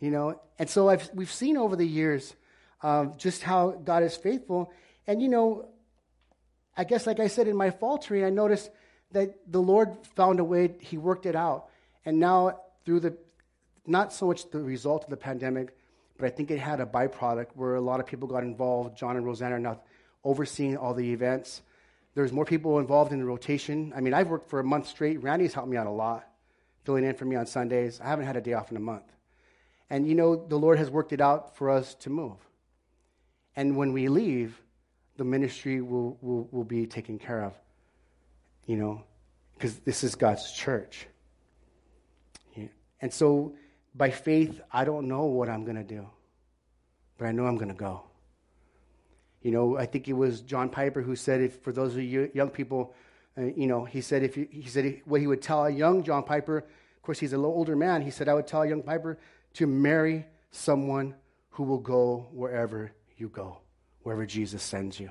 You 0.00 0.10
know, 0.10 0.40
and 0.58 0.68
so 0.68 0.88
I've, 0.88 1.08
we've 1.14 1.32
seen 1.32 1.56
over 1.56 1.74
the 1.74 1.86
years 1.86 2.34
of 2.82 3.16
just 3.16 3.42
how 3.42 3.70
God 3.70 4.02
is 4.02 4.16
faithful. 4.16 4.70
And 5.06 5.22
you 5.22 5.28
know, 5.28 5.68
I 6.76 6.84
guess, 6.84 7.06
like 7.06 7.20
I 7.20 7.28
said 7.28 7.48
in 7.48 7.56
my 7.56 7.70
faltering, 7.70 8.24
I 8.24 8.30
noticed 8.30 8.70
that 9.12 9.50
the 9.50 9.60
Lord 9.60 9.96
found 10.14 10.40
a 10.40 10.44
way, 10.44 10.74
He 10.80 10.98
worked 10.98 11.26
it 11.26 11.34
out. 11.34 11.68
And 12.04 12.20
now, 12.20 12.60
through 12.84 13.00
the, 13.00 13.16
not 13.86 14.12
so 14.12 14.26
much 14.26 14.50
the 14.50 14.60
result 14.60 15.04
of 15.04 15.10
the 15.10 15.16
pandemic, 15.16 15.74
but 16.18 16.26
I 16.26 16.30
think 16.30 16.50
it 16.50 16.58
had 16.58 16.80
a 16.80 16.86
byproduct 16.86 17.48
where 17.54 17.74
a 17.74 17.80
lot 17.80 18.00
of 18.00 18.06
people 18.06 18.28
got 18.28 18.42
involved. 18.42 18.96
John 18.96 19.16
and 19.16 19.24
Rosanna 19.24 19.56
are 19.56 19.60
now 19.60 19.80
overseeing 20.24 20.76
all 20.76 20.94
the 20.94 21.12
events. 21.12 21.62
There's 22.14 22.32
more 22.32 22.44
people 22.44 22.78
involved 22.78 23.12
in 23.12 23.18
the 23.18 23.24
rotation. 23.24 23.92
I 23.94 24.00
mean, 24.00 24.14
I've 24.14 24.28
worked 24.28 24.48
for 24.48 24.58
a 24.58 24.64
month 24.64 24.88
straight. 24.88 25.22
Randy's 25.22 25.54
helped 25.54 25.68
me 25.68 25.76
out 25.76 25.86
a 25.86 25.90
lot, 25.90 26.26
filling 26.84 27.04
in 27.04 27.14
for 27.14 27.24
me 27.24 27.36
on 27.36 27.46
Sundays. 27.46 28.00
I 28.00 28.08
haven't 28.08 28.26
had 28.26 28.36
a 28.36 28.40
day 28.40 28.54
off 28.54 28.70
in 28.70 28.76
a 28.76 28.80
month. 28.80 29.04
And 29.90 30.06
you 30.06 30.14
know, 30.14 30.34
the 30.34 30.58
Lord 30.58 30.78
has 30.78 30.90
worked 30.90 31.12
it 31.12 31.20
out 31.20 31.56
for 31.56 31.70
us 31.70 31.94
to 31.96 32.10
move. 32.10 32.38
And 33.54 33.76
when 33.76 33.92
we 33.92 34.08
leave, 34.08 34.60
the 35.16 35.24
ministry 35.24 35.80
will, 35.80 36.18
will, 36.20 36.48
will 36.50 36.64
be 36.64 36.86
taken 36.86 37.18
care 37.18 37.42
of, 37.42 37.54
you 38.66 38.76
know, 38.76 39.02
because 39.54 39.78
this 39.80 40.04
is 40.04 40.14
God's 40.14 40.52
church. 40.52 41.06
Yeah. 42.54 42.66
And 43.00 43.12
so, 43.12 43.54
by 43.96 44.10
faith, 44.10 44.60
I 44.72 44.84
don't 44.84 45.08
know 45.08 45.24
what 45.24 45.48
I'm 45.48 45.64
going 45.64 45.76
to 45.76 45.84
do, 45.84 46.06
but 47.18 47.26
I 47.26 47.32
know 47.32 47.46
I'm 47.46 47.56
going 47.56 47.68
to 47.68 47.74
go. 47.74 48.02
You 49.42 49.52
know, 49.52 49.78
I 49.78 49.86
think 49.86 50.08
it 50.08 50.12
was 50.12 50.40
John 50.40 50.68
Piper 50.68 51.00
who 51.00 51.16
said, 51.16 51.40
if 51.40 51.60
for 51.62 51.72
those 51.72 51.94
of 51.94 52.02
you 52.02 52.30
young 52.34 52.50
people, 52.50 52.94
uh, 53.38 53.42
you 53.42 53.66
know, 53.66 53.84
he 53.84 54.00
said, 54.00 54.22
if 54.22 54.34
he 54.34 54.64
said 54.66 55.02
what 55.04 55.20
he 55.20 55.26
would 55.26 55.40
tell 55.40 55.64
a 55.64 55.70
young 55.70 56.02
John 56.02 56.24
Piper, 56.24 56.58
of 56.58 57.02
course, 57.02 57.18
he's 57.18 57.32
a 57.32 57.36
little 57.36 57.54
older 57.54 57.76
man, 57.76 58.02
he 58.02 58.10
said, 58.10 58.28
I 58.28 58.34
would 58.34 58.46
tell 58.46 58.62
a 58.62 58.68
young 58.68 58.82
Piper 58.82 59.18
to 59.54 59.66
marry 59.66 60.26
someone 60.50 61.14
who 61.50 61.62
will 61.62 61.78
go 61.78 62.28
wherever 62.32 62.92
you 63.16 63.28
go, 63.28 63.58
wherever 64.02 64.26
Jesus 64.26 64.62
sends 64.62 64.98
you. 64.98 65.10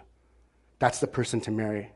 That's 0.79 0.99
the 0.99 1.07
person 1.07 1.39
to 1.41 1.51
marry. 1.51 1.91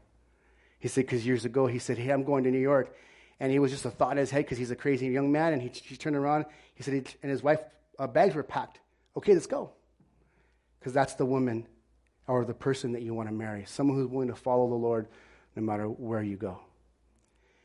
He 0.80 0.88
said, 0.88 1.06
because 1.06 1.26
years 1.26 1.46
ago, 1.46 1.68
he 1.68 1.78
said, 1.78 1.98
Hey, 1.98 2.12
I'm 2.12 2.24
going 2.24 2.46
to 2.46 2.52
New 2.52 2.60
York. 2.60 2.96
And 3.40 3.52
he 3.52 3.60
was 3.60 3.72
just 3.72 3.86
a 3.86 3.92
thought 3.92 4.12
in 4.12 4.18
his 4.18 4.32
head 4.32 4.46
because 4.46 4.58
he's 4.58 4.72
a 4.72 4.76
crazy 4.76 5.08
young 5.08 5.32
man. 5.32 5.54
And 5.54 5.62
he, 5.62 5.70
he 5.70 5.96
turned 5.96 6.16
around. 6.16 6.46
He 6.76 6.84
said, 6.84 6.94
he, 6.94 7.04
and 7.24 7.32
his 7.32 7.42
wife 7.42 7.62
uh, 7.98 8.08
bags 8.08 8.36
were 8.36 8.44
packed. 8.44 8.80
Okay, 9.16 9.34
let's 9.34 9.48
go. 9.48 9.72
Because 10.80 10.94
that's 10.94 11.16
the 11.16 11.26
woman 11.26 11.68
or 12.28 12.46
the 12.46 12.54
person 12.54 12.92
that 12.94 13.02
you 13.02 13.14
want 13.14 13.28
to 13.28 13.34
marry, 13.34 13.66
someone 13.66 13.98
who's 13.98 14.08
willing 14.08 14.28
to 14.28 14.36
follow 14.36 14.70
the 14.70 14.76
Lord 14.76 15.08
no 15.56 15.64
matter 15.64 15.86
where 15.86 16.22
you 16.22 16.38
go. 16.38 16.60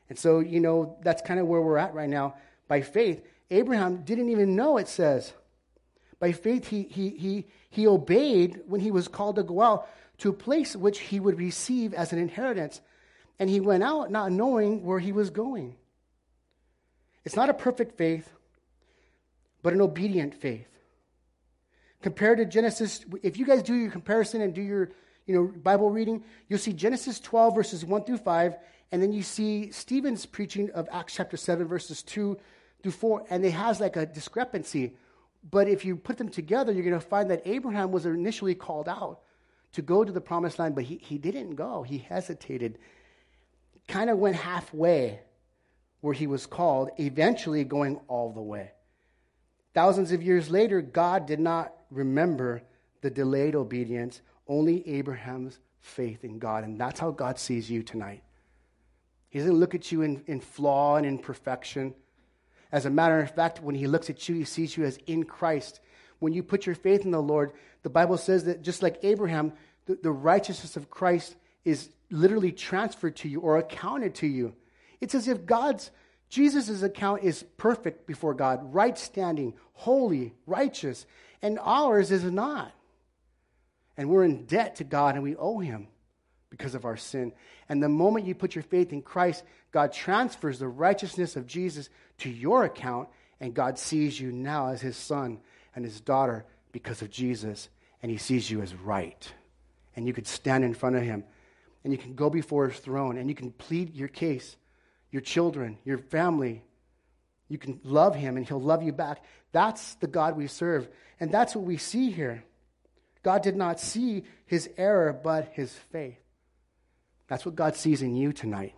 And 0.09 0.19
so, 0.19 0.41
you 0.41 0.61
know, 0.61 0.97
that's 1.03 1.23
kind 1.23 1.39
of 1.39 1.47
where 1.47 1.61
we're 1.61 1.77
at 1.79 1.95
right 1.95 2.09
now. 2.09 2.37
By 2.67 2.81
faith, 2.81 3.23
Abraham 3.51 4.03
didn't 4.05 4.31
even 4.31 4.57
know, 4.57 4.79
it 4.79 4.89
says. 4.89 5.33
By 6.19 6.33
faith, 6.33 6.69
he, 6.69 6.85
he, 6.85 7.11
he, 7.11 7.47
he 7.71 7.87
obeyed 7.87 8.63
when 8.67 8.81
he 8.81 8.91
was 8.91 9.09
called 9.09 9.37
to 9.37 9.43
go 9.43 9.61
out 9.61 9.89
to 10.19 10.31
a 10.31 10.33
place 10.33 10.75
which 10.75 11.01
he 11.01 11.21
would 11.21 11.39
receive 11.39 11.93
as 11.93 12.13
an 12.13 12.19
inheritance. 12.19 12.81
And 13.38 13.51
he 13.51 13.61
went 13.61 13.83
out 13.83 14.11
not 14.11 14.33
knowing 14.33 14.85
where 14.85 14.99
he 14.99 15.12
was 15.12 15.31
going. 15.31 15.77
It's 17.25 17.37
not 17.37 17.49
a 17.49 17.55
perfect 17.55 17.97
faith, 17.97 18.31
but 19.62 19.73
an 19.73 19.81
obedient 19.81 20.35
faith. 20.35 20.68
Compared 22.03 22.38
to 22.38 22.44
Genesis, 22.44 23.05
if 23.23 23.38
you 23.38 23.47
guys 23.47 23.62
do 23.62 23.75
your 23.75 23.90
comparison 23.90 24.42
and 24.42 24.55
do 24.55 24.61
your 24.61 24.90
you 25.27 25.35
know, 25.35 25.44
Bible 25.47 25.90
reading, 25.90 26.23
you'll 26.49 26.59
see 26.59 26.75
Genesis 26.75 27.18
12, 27.18 27.55
verses 27.55 27.85
1 27.85 28.05
through 28.05 28.18
5, 28.18 28.57
and 28.92 29.03
then 29.03 29.12
you 29.12 29.23
see 29.23 29.70
Stephen's 29.70 30.27
preaching 30.27 30.70
of 30.73 30.87
Acts 30.92 31.14
chapter 31.14 31.37
7, 31.37 31.66
verses 31.66 32.03
2 32.03 32.38
through 32.83 32.92
4, 32.92 33.25
and 33.31 33.44
it 33.44 33.53
has 33.53 33.81
like 33.81 33.97
a 33.97 34.05
discrepancy. 34.05 34.92
But 35.51 35.68
if 35.68 35.85
you 35.85 35.97
put 35.97 36.18
them 36.18 36.29
together, 36.29 36.73
you're 36.73 36.85
going 36.85 36.92
to 36.94 37.01
find 37.01 37.31
that 37.31 37.42
Abraham 37.47 37.90
was 37.90 38.05
initially 38.05 38.55
called 38.55 38.88
out 38.88 39.20
to 39.73 39.83
go 39.83 40.05
to 40.05 40.12
the 40.12 40.20
promised 40.20 40.59
land, 40.59 40.75
but 40.75 40.85
he, 40.85 40.99
he 40.99 41.18
didn't 41.18 41.55
go. 41.55 41.83
He 41.83 41.99
hesitated, 41.99 42.79
kind 43.88 44.11
of 44.11 44.18
went 44.18 44.37
halfway 44.37 45.20
where 46.01 46.14
he 46.14 46.27
was 46.27 46.47
called, 46.47 46.90
eventually 46.99 47.64
going 47.64 47.99
all 48.09 48.33
the 48.33 48.40
way. 48.40 48.70
Thousands 49.73 50.12
of 50.12 50.23
years 50.23 50.51
later, 50.51 50.83
God 50.83 51.27
did 51.27 51.40
not 51.40 51.73
remember 51.90 52.62
the 53.01 53.11
delayed 53.11 53.55
obedience, 53.55 54.20
only 54.47 54.87
Abraham's 54.88 55.59
faith 55.81 56.25
in 56.25 56.38
God. 56.38 56.64
And 56.64 56.81
that's 56.81 57.01
how 57.01 57.11
God 57.11 57.38
sees 57.38 57.70
you 57.70 57.83
tonight. 57.83 58.23
He 59.29 59.38
doesn't 59.38 59.59
look 59.59 59.75
at 59.75 59.90
you 59.90 60.03
in, 60.03 60.23
in 60.27 60.40
flaw 60.40 60.97
and 60.97 61.05
imperfection. 61.05 61.94
As 62.70 62.87
a 62.87 62.90
matter 62.90 63.20
of 63.20 63.35
fact, 63.35 63.62
when 63.62 63.75
he 63.75 63.87
looks 63.87 64.09
at 64.09 64.29
you, 64.29 64.37
he 64.37 64.44
sees 64.44 64.77
you 64.77 64.85
as 64.85 64.99
in 65.07 65.25
Christ. 65.25 65.81
When 66.18 66.33
you 66.33 66.42
put 66.42 66.66
your 66.66 66.75
faith 66.75 67.05
in 67.05 67.11
the 67.11 67.20
Lord, 67.20 67.53
the 67.83 67.90
Bible 67.90 68.16
says 68.16 68.44
that 68.44 68.62
just 68.62 68.83
like 68.83 68.99
Abraham, 69.03 69.53
the, 69.87 69.99
the 70.03 70.12
righteousness 70.12 70.77
of 70.77 70.90
Christ 70.90 71.35
is 71.64 71.88
literally 72.14 72.53
transferred 72.53 73.16
to 73.16 73.29
you 73.29 73.40
or 73.40 73.59
accounted 73.59 74.14
to 74.16 74.27
you. 74.27 74.55
It's 75.00 75.14
as 75.14 75.29
if 75.29 75.44
God's, 75.44 75.90
Jesus' 76.29 76.83
account 76.83 77.22
is 77.22 77.44
perfect 77.57 78.07
before 78.07 78.35
God, 78.35 78.74
right 78.74 78.96
standing, 78.96 79.55
holy, 79.72 80.35
righteous, 80.46 81.07
and 81.42 81.59
ours 81.61 82.11
is 82.11 82.24
not. 82.24 82.72
And 83.96 84.09
we're 84.09 84.24
in 84.24 84.46
debt 84.46 84.77
to 84.77 84.85
God 84.85 85.14
and 85.14 85.22
we 85.22 85.37
owe 85.37 85.59
Him 85.59 85.88
because 86.50 86.74
of 86.74 86.85
our 86.85 86.96
sin. 86.96 87.33
And 87.68 87.83
the 87.83 87.88
moment 87.88 88.27
you 88.27 88.35
put 88.35 88.55
your 88.55 88.62
faith 88.62 88.92
in 88.92 89.03
Christ, 89.03 89.42
God 89.72 89.92
transfers 89.92 90.59
the 90.59 90.68
righteousness 90.68 91.37
of 91.37 91.46
Jesus 91.46 91.88
to 92.18 92.31
your 92.31 92.64
account, 92.64 93.09
and 93.40 93.55
God 93.55 93.79
sees 93.79 94.18
you 94.18 94.31
now 94.31 94.68
as 94.68 94.81
his 94.81 94.96
son 94.96 95.40
and 95.74 95.85
his 95.85 96.00
daughter 96.00 96.46
because 96.70 97.03
of 97.03 97.11
Jesus, 97.11 97.68
and 98.03 98.11
he 98.11 98.18
sees 98.18 98.50
you 98.50 98.62
as 98.62 98.74
right. 98.74 99.33
And 99.96 100.07
you 100.07 100.12
could 100.12 100.27
stand 100.27 100.64
in 100.64 100.74
front 100.74 100.96
of 100.96 101.03
him, 101.03 101.24
and 101.85 101.92
you 101.92 101.99
can 101.99 102.14
go 102.14 102.31
before 102.31 102.68
his 102.68 102.81
throne, 102.81 103.18
and 103.18 103.29
you 103.29 103.35
can 103.35 103.53
plead 103.53 103.94
your 103.94 104.09
case, 104.09 104.57
your 105.11 105.23
children, 105.23 105.79
your 105.85 105.99
family. 105.99 106.64
You 107.49 107.59
can 107.59 107.79
love 107.85 108.16
him, 108.16 108.37
and 108.37 108.49
he'll 108.49 108.61
love 108.61 108.83
you 108.83 108.92
back. 108.92 109.23
That's 109.53 109.94
the 109.97 110.07
God 110.07 110.37
we 110.37 110.47
serve, 110.47 110.88
and 111.20 111.31
that's 111.31 111.55
what 111.55 111.64
we 111.64 111.77
see 111.77 112.11
here. 112.11 112.42
God 113.23 113.42
did 113.42 113.57
not 113.57 113.81
see 113.81 114.25
his 114.47 114.68
error, 114.77 115.12
but 115.12 115.51
his 115.53 115.73
faith. 115.73 116.18
That's 117.29 117.44
what 117.47 117.55
God 117.55 117.77
sees 117.77 118.03
in 118.03 118.16
you 118.16 118.33
tonight. 118.33 118.75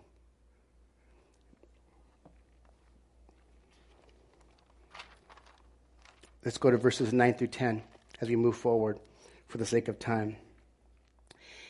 Let's 6.45 6.59
go 6.59 6.71
to 6.71 6.77
verses 6.77 7.13
9 7.13 7.35
through 7.35 7.49
10 7.49 7.83
as 8.21 8.29
we 8.29 8.37
move 8.37 8.57
forward 8.57 9.01
for 9.49 9.59
the 9.59 9.67
sake 9.67 9.89
of 9.89 9.99
time. 9.99 10.37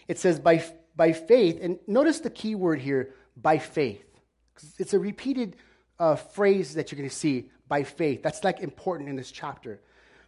It 0.07 0.19
says, 0.19 0.39
by, 0.39 0.63
by 0.97 1.13
faith, 1.13 1.59
and 1.61 1.79
notice 1.87 2.21
the 2.21 2.31
key 2.31 2.55
word 2.55 2.81
here, 2.81 3.15
by 3.37 3.59
faith. 3.59 4.05
It's 4.79 4.95
a 4.95 4.99
repeated 4.99 5.57
uh, 5.99 6.17
phrase 6.17 6.75
that 6.75 6.91
you're 6.91 6.97
going 6.97 7.09
to 7.09 7.15
see, 7.15 7.51
by 7.69 7.83
faith. 7.83 8.23
That's 8.23 8.43
like 8.43 8.61
important 8.61 9.09
in 9.11 9.17
this 9.17 9.31
chapter. 9.31 9.81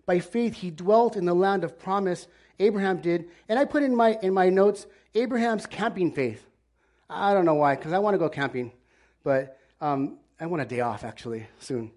By 0.06 0.20
faith, 0.20 0.54
he 0.54 0.70
dwelt 0.70 1.16
in 1.16 1.24
the 1.24 1.34
land 1.34 1.64
of 1.64 1.78
promise. 1.78 2.28
Abraham 2.58 3.00
did. 3.00 3.28
And 3.48 3.58
I 3.58 3.64
put 3.64 3.82
in 3.82 3.94
my, 3.94 4.18
in 4.22 4.34
my 4.34 4.48
notes 4.48 4.86
Abraham's 5.14 5.66
camping 5.66 6.12
faith. 6.12 6.44
I 7.08 7.32
don't 7.32 7.44
know 7.44 7.54
why, 7.54 7.76
because 7.76 7.92
I 7.92 7.98
want 7.98 8.14
to 8.14 8.18
go 8.18 8.28
camping. 8.28 8.72
But 9.22 9.58
um, 9.80 10.18
I 10.40 10.46
want 10.46 10.62
a 10.62 10.66
day 10.66 10.80
off, 10.80 11.04
actually, 11.04 11.46
soon. 11.58 11.90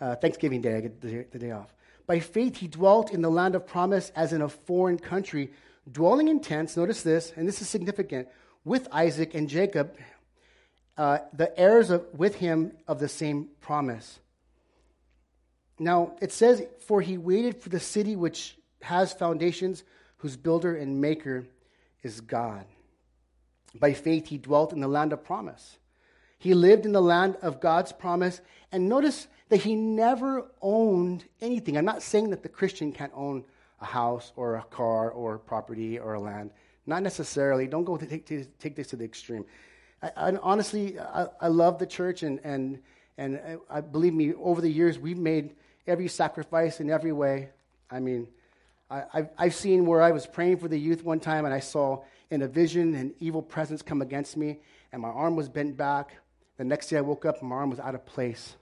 Uh, 0.00 0.14
Thanksgiving 0.14 0.60
Day, 0.60 0.76
I 0.76 0.80
get 0.80 1.00
the, 1.00 1.26
the 1.30 1.38
day 1.38 1.50
off. 1.50 1.74
By 2.06 2.20
faith, 2.20 2.56
he 2.56 2.68
dwelt 2.68 3.12
in 3.12 3.20
the 3.20 3.30
land 3.30 3.54
of 3.54 3.66
promise 3.66 4.10
as 4.16 4.32
in 4.32 4.40
a 4.40 4.48
foreign 4.48 4.98
country, 4.98 5.50
dwelling 5.90 6.28
in 6.28 6.40
tents. 6.40 6.76
Notice 6.76 7.02
this, 7.02 7.32
and 7.36 7.46
this 7.46 7.60
is 7.62 7.68
significant 7.68 8.28
with 8.64 8.88
Isaac 8.92 9.34
and 9.34 9.48
Jacob, 9.48 9.96
uh, 10.96 11.18
the 11.32 11.58
heirs 11.58 11.90
of, 11.90 12.06
with 12.12 12.36
him 12.36 12.72
of 12.86 12.98
the 12.98 13.08
same 13.08 13.48
promise. 13.60 14.20
Now, 15.78 16.16
it 16.20 16.32
says, 16.32 16.64
For 16.86 17.00
he 17.00 17.16
waited 17.16 17.62
for 17.62 17.68
the 17.68 17.80
city 17.80 18.16
which 18.16 18.58
has 18.82 19.12
foundations, 19.12 19.84
whose 20.18 20.36
builder 20.36 20.76
and 20.76 21.00
maker 21.00 21.46
is 22.02 22.20
God. 22.20 22.64
By 23.74 23.92
faith, 23.92 24.26
he 24.28 24.38
dwelt 24.38 24.72
in 24.72 24.80
the 24.80 24.88
land 24.88 25.12
of 25.12 25.24
promise. 25.24 25.78
He 26.38 26.54
lived 26.54 26.86
in 26.86 26.92
the 26.92 27.02
land 27.02 27.36
of 27.42 27.60
God's 27.60 27.92
promise. 27.92 28.40
And 28.72 28.88
notice 28.88 29.28
that 29.48 29.62
he 29.62 29.74
never 29.74 30.50
owned 30.60 31.24
anything. 31.40 31.76
I'm 31.76 31.84
not 31.84 32.02
saying 32.02 32.30
that 32.30 32.42
the 32.42 32.48
Christian 32.48 32.92
can't 32.92 33.12
own 33.14 33.44
a 33.80 33.84
house 33.84 34.32
or 34.36 34.56
a 34.56 34.62
car 34.64 35.10
or 35.10 35.38
property 35.38 35.98
or 35.98 36.14
a 36.14 36.20
land. 36.20 36.50
Not 36.86 37.02
necessarily. 37.02 37.66
Don't 37.66 37.84
go 37.84 37.96
take, 37.96 38.26
take 38.58 38.76
this 38.76 38.88
to 38.88 38.96
the 38.96 39.04
extreme. 39.04 39.44
I, 40.02 40.10
I, 40.16 40.36
honestly, 40.42 40.98
I, 40.98 41.26
I, 41.40 41.48
love 41.48 41.78
the 41.78 41.86
church, 41.86 42.22
and, 42.22 42.40
and, 42.44 42.80
and 43.16 43.58
I, 43.68 43.80
believe 43.80 44.14
me, 44.14 44.32
over 44.34 44.60
the 44.60 44.70
years, 44.70 44.98
we've 44.98 45.18
made 45.18 45.54
every 45.86 46.08
sacrifice 46.08 46.80
in 46.80 46.90
every 46.90 47.12
way. 47.12 47.50
I 47.90 48.00
mean, 48.00 48.28
I, 48.90 49.28
have 49.36 49.54
seen 49.54 49.84
where 49.84 50.00
I 50.00 50.12
was 50.12 50.26
praying 50.26 50.58
for 50.58 50.68
the 50.68 50.78
youth 50.78 51.04
one 51.04 51.20
time, 51.20 51.44
and 51.44 51.52
I 51.52 51.60
saw 51.60 52.04
in 52.30 52.40
a 52.42 52.48
vision 52.48 52.94
an 52.94 53.14
evil 53.20 53.42
presence 53.42 53.82
come 53.82 54.00
against 54.00 54.36
me, 54.36 54.60
and 54.92 55.02
my 55.02 55.08
arm 55.08 55.36
was 55.36 55.48
bent 55.48 55.76
back. 55.76 56.16
The 56.56 56.64
next 56.64 56.88
day 56.88 56.96
I 56.96 57.02
woke 57.02 57.26
up, 57.26 57.42
my 57.42 57.56
arm 57.56 57.70
was 57.70 57.80
out 57.80 57.94
of 57.94 58.06
place, 58.06 58.56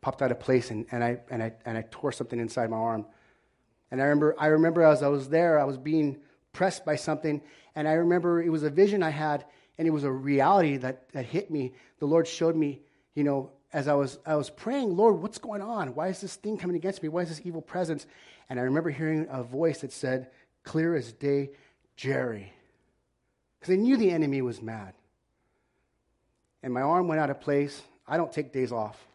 popped 0.00 0.22
out 0.22 0.30
of 0.30 0.40
place, 0.40 0.70
and, 0.70 0.86
and, 0.90 1.04
I, 1.04 1.18
and, 1.30 1.42
I, 1.42 1.52
and 1.66 1.76
I 1.76 1.84
tore 1.90 2.10
something 2.10 2.40
inside 2.40 2.70
my 2.70 2.78
arm. 2.78 3.04
And 3.90 4.00
I 4.00 4.04
remember, 4.04 4.34
I 4.38 4.46
remember 4.46 4.82
as 4.82 5.02
I 5.02 5.08
was 5.08 5.28
there, 5.28 5.58
I 5.58 5.64
was 5.64 5.78
being 5.78 6.18
pressed 6.52 6.84
by 6.84 6.96
something, 6.96 7.40
and 7.74 7.88
I 7.88 7.92
remember 7.92 8.42
it 8.42 8.50
was 8.50 8.62
a 8.62 8.70
vision 8.70 9.02
I 9.02 9.10
had, 9.10 9.44
and 9.78 9.86
it 9.86 9.90
was 9.90 10.04
a 10.04 10.10
reality 10.10 10.76
that, 10.78 11.08
that 11.12 11.24
hit 11.24 11.50
me. 11.50 11.72
The 11.98 12.06
Lord 12.06 12.26
showed 12.26 12.56
me, 12.56 12.80
you 13.14 13.24
know, 13.24 13.50
as 13.72 13.88
I 13.88 13.94
was, 13.94 14.18
I 14.26 14.34
was 14.36 14.50
praying, 14.50 14.96
Lord, 14.96 15.20
what's 15.20 15.38
going 15.38 15.62
on? 15.62 15.94
Why 15.94 16.08
is 16.08 16.20
this 16.20 16.36
thing 16.36 16.56
coming 16.56 16.76
against 16.76 17.02
me? 17.02 17.08
Why 17.08 17.22
is 17.22 17.28
this 17.28 17.42
evil 17.44 17.62
presence? 17.62 18.06
And 18.48 18.58
I 18.58 18.62
remember 18.64 18.90
hearing 18.90 19.26
a 19.30 19.42
voice 19.42 19.82
that 19.82 19.92
said, 19.92 20.30
clear 20.64 20.94
as 20.96 21.12
day, 21.12 21.50
Jerry. 21.96 22.52
Because 23.58 23.74
I 23.74 23.76
knew 23.76 23.96
the 23.96 24.10
enemy 24.10 24.42
was 24.42 24.62
mad. 24.62 24.94
And 26.62 26.72
my 26.72 26.82
arm 26.82 27.08
went 27.08 27.20
out 27.20 27.30
of 27.30 27.40
place. 27.40 27.82
I 28.06 28.16
don't 28.16 28.32
take 28.32 28.52
days 28.52 28.72
off. 28.72 29.07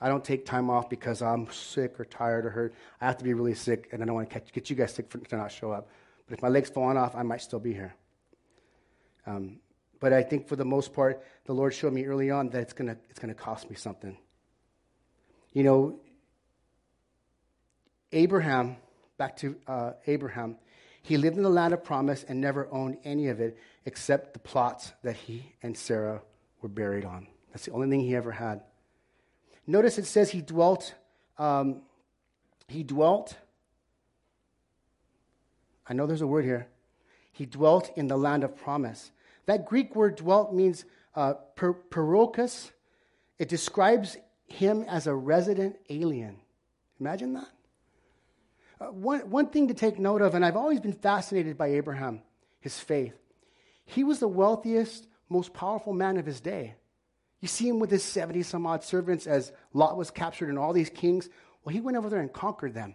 I 0.00 0.08
don't 0.08 0.24
take 0.24 0.44
time 0.44 0.68
off 0.68 0.90
because 0.90 1.22
I'm 1.22 1.50
sick 1.50 1.98
or 1.98 2.04
tired 2.04 2.44
or 2.44 2.50
hurt. 2.50 2.74
I 3.00 3.06
have 3.06 3.16
to 3.18 3.24
be 3.24 3.32
really 3.34 3.54
sick, 3.54 3.88
and 3.92 4.02
I 4.02 4.06
don't 4.06 4.14
want 4.14 4.28
to 4.28 4.34
catch, 4.34 4.52
get 4.52 4.68
you 4.68 4.76
guys 4.76 4.92
sick 4.92 5.10
for, 5.10 5.18
to 5.18 5.36
not 5.36 5.50
show 5.50 5.72
up. 5.72 5.88
But 6.28 6.38
if 6.38 6.42
my 6.42 6.48
leg's 6.48 6.68
falling 6.68 6.96
off, 6.96 7.14
I 7.14 7.22
might 7.22 7.40
still 7.40 7.60
be 7.60 7.72
here. 7.72 7.94
Um, 9.26 9.60
but 9.98 10.12
I 10.12 10.22
think 10.22 10.48
for 10.48 10.56
the 10.56 10.64
most 10.64 10.92
part, 10.92 11.22
the 11.46 11.52
Lord 11.52 11.72
showed 11.72 11.92
me 11.92 12.04
early 12.04 12.30
on 12.30 12.50
that 12.50 12.60
it's 12.60 12.72
going 12.72 12.88
to 12.88 12.96
it's 13.08 13.18
gonna 13.18 13.34
cost 13.34 13.70
me 13.70 13.76
something. 13.76 14.16
You 15.52 15.62
know, 15.62 16.00
Abraham, 18.12 18.76
back 19.16 19.36
to 19.38 19.56
uh, 19.66 19.92
Abraham, 20.06 20.56
he 21.02 21.16
lived 21.16 21.36
in 21.36 21.42
the 21.42 21.50
land 21.50 21.72
of 21.72 21.82
promise 21.82 22.24
and 22.28 22.40
never 22.40 22.68
owned 22.70 22.98
any 23.04 23.28
of 23.28 23.40
it 23.40 23.56
except 23.84 24.32
the 24.32 24.38
plots 24.38 24.92
that 25.02 25.16
he 25.16 25.54
and 25.62 25.76
Sarah 25.76 26.20
were 26.60 26.68
buried 26.68 27.04
on. 27.04 27.26
That's 27.52 27.64
the 27.64 27.72
only 27.72 27.88
thing 27.88 28.00
he 28.00 28.14
ever 28.14 28.32
had. 28.32 28.60
Notice 29.66 29.98
it 29.98 30.06
says 30.06 30.30
he 30.30 30.40
dwelt, 30.40 30.94
um, 31.38 31.82
he 32.68 32.82
dwelt, 32.82 33.36
I 35.88 35.94
know 35.94 36.06
there's 36.06 36.20
a 36.20 36.26
word 36.26 36.44
here. 36.44 36.68
He 37.32 37.46
dwelt 37.46 37.90
in 37.96 38.08
the 38.08 38.16
land 38.16 38.44
of 38.44 38.56
promise. 38.56 39.10
That 39.46 39.66
Greek 39.66 39.94
word 39.94 40.16
dwelt 40.16 40.54
means 40.54 40.84
uh, 41.14 41.34
It 43.38 43.48
describes 43.48 44.16
him 44.46 44.84
as 44.88 45.06
a 45.06 45.14
resident 45.14 45.76
alien. 45.90 46.36
Imagine 47.00 47.34
that. 47.34 47.48
Uh, 48.80 48.86
one, 48.86 49.30
one 49.30 49.48
thing 49.48 49.68
to 49.68 49.74
take 49.74 49.98
note 49.98 50.22
of, 50.22 50.34
and 50.34 50.44
I've 50.44 50.56
always 50.56 50.80
been 50.80 50.92
fascinated 50.92 51.56
by 51.56 51.68
Abraham, 51.68 52.22
his 52.60 52.78
faith. 52.78 53.14
He 53.84 54.04
was 54.04 54.18
the 54.18 54.28
wealthiest, 54.28 55.06
most 55.28 55.54
powerful 55.54 55.92
man 55.92 56.16
of 56.16 56.26
his 56.26 56.40
day. 56.40 56.74
You 57.40 57.48
see 57.48 57.68
him 57.68 57.78
with 57.78 57.90
his 57.90 58.02
70 58.02 58.42
some 58.42 58.66
odd 58.66 58.82
servants 58.82 59.26
as 59.26 59.52
Lot 59.72 59.96
was 59.96 60.10
captured 60.10 60.48
and 60.48 60.58
all 60.58 60.72
these 60.72 60.90
kings. 60.90 61.28
Well, 61.64 61.72
he 61.72 61.80
went 61.80 61.96
over 61.96 62.08
there 62.08 62.20
and 62.20 62.32
conquered 62.32 62.74
them 62.74 62.94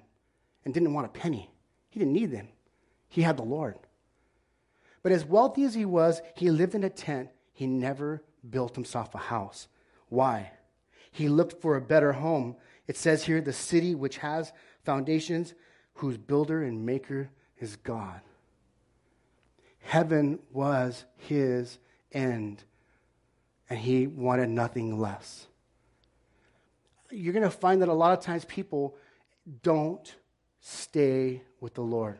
and 0.65 0.73
didn't 0.73 0.93
want 0.93 1.05
a 1.05 1.09
penny. 1.09 1.49
He 1.89 1.99
didn't 1.99 2.13
need 2.13 2.31
them, 2.31 2.47
he 3.09 3.21
had 3.21 3.37
the 3.37 3.43
Lord. 3.43 3.75
But 5.03 5.11
as 5.11 5.25
wealthy 5.25 5.63
as 5.63 5.73
he 5.73 5.85
was, 5.85 6.21
he 6.35 6.51
lived 6.51 6.75
in 6.75 6.83
a 6.83 6.89
tent. 6.89 7.29
He 7.53 7.65
never 7.67 8.23
built 8.47 8.75
himself 8.75 9.13
a 9.15 9.19
house. 9.19 9.67
Why? 10.09 10.51
He 11.11 11.27
looked 11.27 11.61
for 11.61 11.75
a 11.75 11.81
better 11.81 12.13
home. 12.13 12.55
It 12.87 12.97
says 12.97 13.23
here, 13.23 13.41
the 13.41 13.53
city 13.53 13.95
which 13.95 14.17
has 14.17 14.53
foundations, 14.83 15.53
whose 15.95 16.17
builder 16.17 16.63
and 16.63 16.85
maker 16.85 17.29
is 17.59 17.75
God. 17.75 18.21
Heaven 19.79 20.39
was 20.51 21.05
his 21.17 21.79
end, 22.11 22.63
and 23.71 23.79
he 23.79 24.05
wanted 24.05 24.49
nothing 24.49 24.99
less. 24.99 25.47
You're 27.09 27.31
going 27.31 27.43
to 27.43 27.49
find 27.49 27.81
that 27.81 27.87
a 27.87 27.93
lot 27.93 28.11
of 28.11 28.21
times 28.21 28.43
people 28.43 28.97
don't 29.63 30.13
stay 30.59 31.41
with 31.61 31.75
the 31.75 31.81
Lord. 31.81 32.19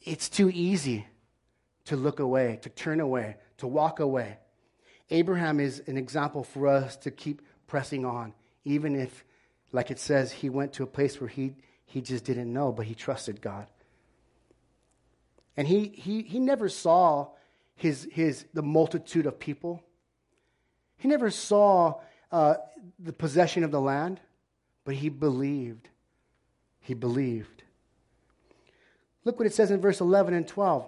It's 0.00 0.30
too 0.30 0.48
easy 0.48 1.06
to 1.84 1.96
look 1.96 2.18
away, 2.18 2.58
to 2.62 2.70
turn 2.70 3.00
away, 3.00 3.36
to 3.58 3.66
walk 3.66 4.00
away. 4.00 4.38
Abraham 5.10 5.60
is 5.60 5.82
an 5.86 5.98
example 5.98 6.42
for 6.44 6.66
us 6.66 6.96
to 6.96 7.10
keep 7.10 7.42
pressing 7.66 8.06
on, 8.06 8.32
even 8.64 8.98
if, 8.98 9.22
like 9.70 9.90
it 9.90 9.98
says, 9.98 10.32
he 10.32 10.48
went 10.48 10.72
to 10.72 10.82
a 10.82 10.86
place 10.86 11.20
where 11.20 11.28
he, 11.28 11.56
he 11.84 12.00
just 12.00 12.24
didn't 12.24 12.50
know, 12.50 12.72
but 12.72 12.86
he 12.86 12.94
trusted 12.94 13.42
God. 13.42 13.66
And 15.58 15.68
he, 15.68 15.88
he, 15.88 16.22
he 16.22 16.40
never 16.40 16.70
saw 16.70 17.28
his, 17.74 18.08
his, 18.10 18.46
the 18.54 18.62
multitude 18.62 19.26
of 19.26 19.38
people. 19.38 19.82
He 20.98 21.08
never 21.08 21.30
saw 21.30 22.00
uh, 22.32 22.54
the 22.98 23.12
possession 23.12 23.64
of 23.64 23.70
the 23.70 23.80
land, 23.80 24.20
but 24.84 24.94
he 24.94 25.08
believed. 25.08 25.88
He 26.80 26.94
believed. 26.94 27.62
Look 29.24 29.38
what 29.38 29.46
it 29.46 29.54
says 29.54 29.70
in 29.70 29.80
verse 29.80 30.00
11 30.00 30.34
and 30.34 30.46
12. 30.46 30.86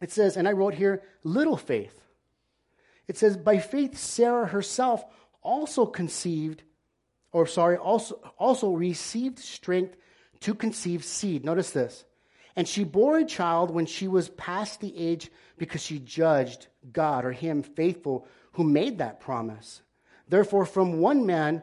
It 0.00 0.12
says, 0.12 0.36
and 0.36 0.46
I 0.46 0.52
wrote 0.52 0.74
here, 0.74 1.02
little 1.24 1.56
faith. 1.56 1.98
It 3.08 3.16
says, 3.16 3.36
by 3.36 3.58
faith, 3.58 3.96
Sarah 3.96 4.46
herself 4.46 5.04
also 5.42 5.86
conceived, 5.86 6.62
or 7.32 7.46
sorry, 7.46 7.76
also, 7.76 8.16
also 8.38 8.72
received 8.72 9.38
strength 9.38 9.96
to 10.40 10.54
conceive 10.54 11.04
seed. 11.04 11.44
Notice 11.44 11.70
this. 11.70 12.04
And 12.56 12.66
she 12.66 12.84
bore 12.84 13.18
a 13.18 13.24
child 13.24 13.70
when 13.70 13.86
she 13.86 14.08
was 14.08 14.28
past 14.30 14.80
the 14.80 14.96
age 14.96 15.30
because 15.58 15.82
she 15.82 15.98
judged 15.98 16.66
God 16.92 17.24
or 17.24 17.32
Him 17.32 17.62
faithful 17.62 18.26
who 18.56 18.64
made 18.64 18.96
that 18.98 19.20
promise. 19.20 19.82
Therefore, 20.28 20.64
from 20.64 20.98
one 20.98 21.26
man 21.26 21.62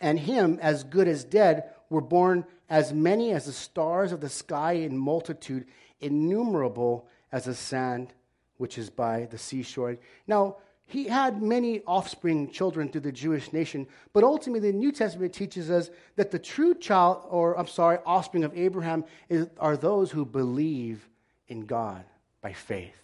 and 0.00 0.18
him 0.18 0.60
as 0.62 0.84
good 0.84 1.08
as 1.08 1.24
dead 1.24 1.70
were 1.90 2.00
born 2.00 2.46
as 2.70 2.92
many 2.92 3.32
as 3.32 3.46
the 3.46 3.52
stars 3.52 4.12
of 4.12 4.20
the 4.20 4.28
sky 4.28 4.74
in 4.74 4.96
multitude, 4.96 5.66
innumerable 6.00 7.08
as 7.32 7.46
the 7.46 7.54
sand 7.54 8.14
which 8.58 8.78
is 8.78 8.90
by 8.90 9.26
the 9.26 9.36
seashore. 9.36 9.96
Now, 10.28 10.58
he 10.86 11.06
had 11.06 11.42
many 11.42 11.82
offspring 11.84 12.52
children 12.52 12.88
through 12.88 13.00
the 13.00 13.10
Jewish 13.10 13.52
nation, 13.52 13.88
but 14.12 14.22
ultimately 14.22 14.70
the 14.70 14.78
New 14.78 14.92
Testament 14.92 15.32
teaches 15.32 15.68
us 15.68 15.90
that 16.14 16.30
the 16.30 16.38
true 16.38 16.76
child, 16.76 17.24
or 17.28 17.58
I'm 17.58 17.66
sorry, 17.66 17.98
offspring 18.06 18.44
of 18.44 18.56
Abraham 18.56 19.04
is, 19.28 19.48
are 19.58 19.76
those 19.76 20.12
who 20.12 20.24
believe 20.24 21.08
in 21.48 21.66
God 21.66 22.04
by 22.40 22.52
faith. 22.52 23.00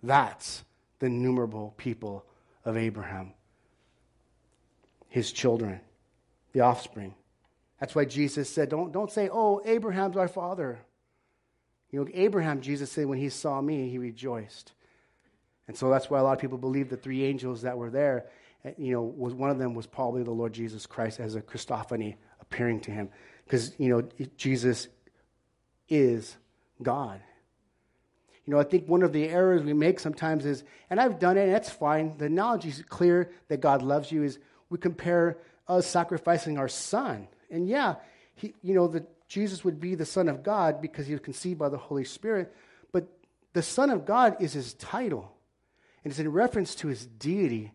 That's 0.00 0.62
the 0.98 1.06
innumerable 1.06 1.74
people 1.76 2.24
of 2.64 2.76
Abraham, 2.76 3.32
his 5.08 5.32
children, 5.32 5.80
the 6.52 6.60
offspring. 6.60 7.14
That's 7.80 7.94
why 7.94 8.06
Jesus 8.06 8.48
said, 8.48 8.68
don't, 8.68 8.92
don't 8.92 9.10
say, 9.10 9.28
oh, 9.30 9.60
Abraham's 9.64 10.16
our 10.16 10.28
father. 10.28 10.78
You 11.90 12.00
know, 12.00 12.10
Abraham, 12.14 12.60
Jesus 12.60 12.90
said, 12.90 13.06
when 13.06 13.18
he 13.18 13.28
saw 13.28 13.60
me, 13.60 13.88
he 13.88 13.98
rejoiced. 13.98 14.72
And 15.68 15.76
so 15.76 15.90
that's 15.90 16.08
why 16.08 16.18
a 16.18 16.22
lot 16.22 16.32
of 16.32 16.38
people 16.38 16.58
believe 16.58 16.88
the 16.88 16.96
three 16.96 17.24
angels 17.24 17.62
that 17.62 17.76
were 17.76 17.90
there, 17.90 18.26
eh, 18.64 18.72
you 18.78 18.92
know, 18.92 19.02
was 19.02 19.34
one 19.34 19.50
of 19.50 19.58
them 19.58 19.74
was 19.74 19.86
probably 19.86 20.22
the 20.22 20.30
Lord 20.30 20.52
Jesus 20.52 20.86
Christ 20.86 21.20
as 21.20 21.34
a 21.34 21.42
Christophany 21.42 22.16
appearing 22.40 22.80
to 22.80 22.90
him. 22.90 23.10
Because, 23.44 23.72
you 23.78 23.88
know, 23.88 24.26
Jesus 24.36 24.88
is 25.88 26.36
God. 26.82 27.20
You 28.46 28.52
know, 28.52 28.60
I 28.60 28.64
think 28.64 28.88
one 28.88 29.02
of 29.02 29.12
the 29.12 29.28
errors 29.28 29.62
we 29.62 29.72
make 29.72 29.98
sometimes 29.98 30.46
is, 30.46 30.62
and 30.88 31.00
I've 31.00 31.18
done 31.18 31.36
it, 31.36 31.44
and 31.44 31.52
that's 31.52 31.70
fine. 31.70 32.16
The 32.16 32.26
analogy 32.26 32.68
is 32.68 32.82
clear 32.88 33.30
that 33.48 33.60
God 33.60 33.82
loves 33.82 34.12
you 34.12 34.22
is 34.22 34.38
we 34.70 34.78
compare 34.78 35.38
us 35.68 35.86
sacrificing 35.86 36.56
our 36.56 36.68
son. 36.68 37.26
And 37.50 37.68
yeah, 37.68 37.96
he, 38.36 38.54
you 38.62 38.74
know, 38.74 38.86
the, 38.86 39.04
Jesus 39.28 39.64
would 39.64 39.80
be 39.80 39.96
the 39.96 40.06
Son 40.06 40.28
of 40.28 40.42
God 40.42 40.80
because 40.80 41.06
he 41.06 41.12
was 41.12 41.20
conceived 41.20 41.58
by 41.58 41.68
the 41.68 41.76
Holy 41.76 42.04
Spirit, 42.04 42.54
but 42.92 43.08
the 43.52 43.62
Son 43.62 43.90
of 43.90 44.04
God 44.06 44.36
is 44.40 44.52
his 44.52 44.74
title. 44.74 45.32
And 46.04 46.12
it's 46.12 46.20
in 46.20 46.30
reference 46.30 46.76
to 46.76 46.88
his 46.88 47.04
deity 47.04 47.72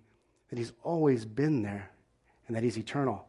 that 0.49 0.57
he's 0.57 0.71
always 0.83 1.25
been 1.25 1.63
there 1.63 1.91
and 2.47 2.55
that 2.55 2.63
he's 2.63 2.77
eternal. 2.77 3.25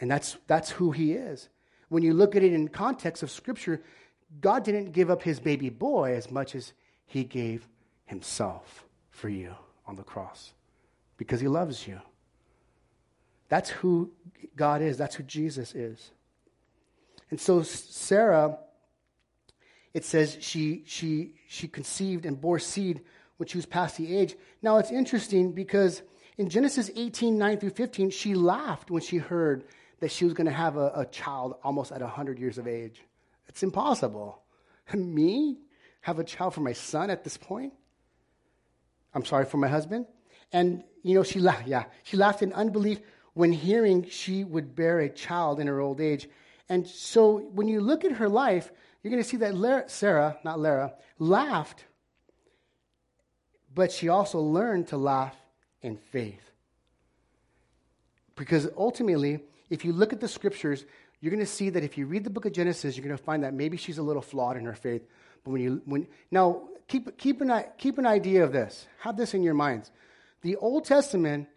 And 0.00 0.10
that's, 0.10 0.38
that's 0.46 0.70
who 0.70 0.92
he 0.92 1.12
is. 1.12 1.48
When 1.90 2.02
you 2.02 2.14
look 2.14 2.34
at 2.36 2.42
it 2.42 2.54
in 2.54 2.68
context 2.68 3.22
of 3.22 3.30
Scripture, 3.30 3.82
God 4.40 4.64
didn't 4.64 4.92
give 4.92 5.10
up 5.10 5.22
his 5.22 5.40
baby 5.40 5.68
boy 5.68 6.14
as 6.14 6.30
much 6.30 6.54
as 6.54 6.72
he 7.06 7.24
gave 7.24 7.68
himself 8.06 8.84
for 9.10 9.28
you 9.28 9.54
on 9.86 9.96
the 9.96 10.02
cross 10.02 10.52
because 11.16 11.40
he 11.40 11.48
loves 11.48 11.86
you. 11.86 12.00
That's 13.48 13.70
who 13.70 14.12
God 14.56 14.80
is, 14.80 14.96
that's 14.96 15.14
who 15.14 15.22
Jesus 15.22 15.74
is. 15.74 16.10
And 17.30 17.40
so 17.40 17.62
Sarah 17.62 18.58
it 19.94 20.04
says 20.04 20.38
she, 20.40 20.82
she, 20.86 21.34
she 21.48 21.68
conceived 21.68 22.24
and 22.24 22.40
bore 22.40 22.58
seed 22.58 23.02
when 23.36 23.46
she 23.46 23.58
was 23.58 23.66
past 23.66 23.96
the 23.96 24.16
age. 24.16 24.36
Now 24.62 24.78
it's 24.78 24.90
interesting 24.90 25.52
because 25.52 26.02
in 26.38 26.48
Genesis 26.48 26.90
18, 26.96 27.36
9 27.36 27.58
through 27.58 27.70
15, 27.70 28.10
she 28.10 28.34
laughed 28.34 28.90
when 28.90 29.02
she 29.02 29.18
heard 29.18 29.64
that 30.00 30.10
she 30.10 30.24
was 30.24 30.34
going 30.34 30.46
to 30.46 30.52
have 30.52 30.76
a, 30.76 30.92
a 30.94 31.06
child 31.06 31.56
almost 31.62 31.92
at 31.92 32.00
100 32.00 32.38
years 32.38 32.58
of 32.58 32.66
age. 32.66 33.02
It's 33.48 33.62
impossible. 33.62 34.42
Me 34.94 35.58
have 36.02 36.18
a 36.18 36.24
child 36.24 36.54
for 36.54 36.60
my 36.60 36.72
son 36.72 37.10
at 37.10 37.24
this 37.24 37.36
point? 37.36 37.72
I'm 39.14 39.24
sorry, 39.24 39.44
for 39.44 39.56
my 39.56 39.68
husband? 39.68 40.06
And, 40.52 40.82
you 41.02 41.14
know, 41.14 41.22
she 41.22 41.38
laughed, 41.38 41.66
yeah, 41.66 41.84
she 42.02 42.16
laughed 42.16 42.42
in 42.42 42.52
unbelief 42.52 43.00
when 43.34 43.52
hearing 43.52 44.08
she 44.08 44.44
would 44.44 44.74
bear 44.74 45.00
a 45.00 45.08
child 45.08 45.60
in 45.60 45.66
her 45.66 45.80
old 45.80 46.00
age. 46.00 46.28
And 46.68 46.86
so 46.86 47.38
when 47.38 47.68
you 47.68 47.80
look 47.80 48.04
at 48.04 48.12
her 48.12 48.28
life, 48.28 48.70
you're 49.02 49.10
going 49.10 49.22
to 49.22 49.28
see 49.28 49.38
that 49.38 49.90
Sarah, 49.90 50.38
not 50.44 50.60
Lara, 50.60 50.94
laughed, 51.18 51.84
but 53.74 53.90
she 53.90 54.08
also 54.08 54.40
learned 54.40 54.88
to 54.88 54.96
laugh 54.96 55.36
in 55.80 55.96
faith. 55.96 56.50
Because 58.36 58.68
ultimately, 58.76 59.40
if 59.70 59.84
you 59.84 59.92
look 59.92 60.12
at 60.12 60.20
the 60.20 60.28
scriptures, 60.28 60.84
you're 61.22 61.30
going 61.30 61.40
to 61.40 61.46
see 61.46 61.70
that 61.70 61.84
if 61.84 61.96
you 61.96 62.06
read 62.06 62.24
the 62.24 62.30
book 62.30 62.46
of 62.46 62.52
Genesis, 62.52 62.96
you're 62.96 63.06
going 63.06 63.16
to 63.16 63.22
find 63.22 63.44
that 63.44 63.54
maybe 63.54 63.76
she's 63.76 63.98
a 63.98 64.02
little 64.02 64.20
flawed 64.20 64.56
in 64.56 64.64
her 64.64 64.74
faith. 64.74 65.06
But 65.44 65.52
when 65.52 65.62
you, 65.62 65.82
when, 65.84 66.08
now, 66.32 66.64
keep, 66.88 67.16
keep, 67.16 67.40
an, 67.40 67.64
keep 67.78 67.96
an 67.98 68.06
idea 68.06 68.42
of 68.42 68.52
this. 68.52 68.88
Have 68.98 69.16
this 69.16 69.32
in 69.32 69.44
your 69.44 69.54
minds. 69.54 69.92
The 70.42 70.56
Old 70.56 70.84
Testament 70.84 71.48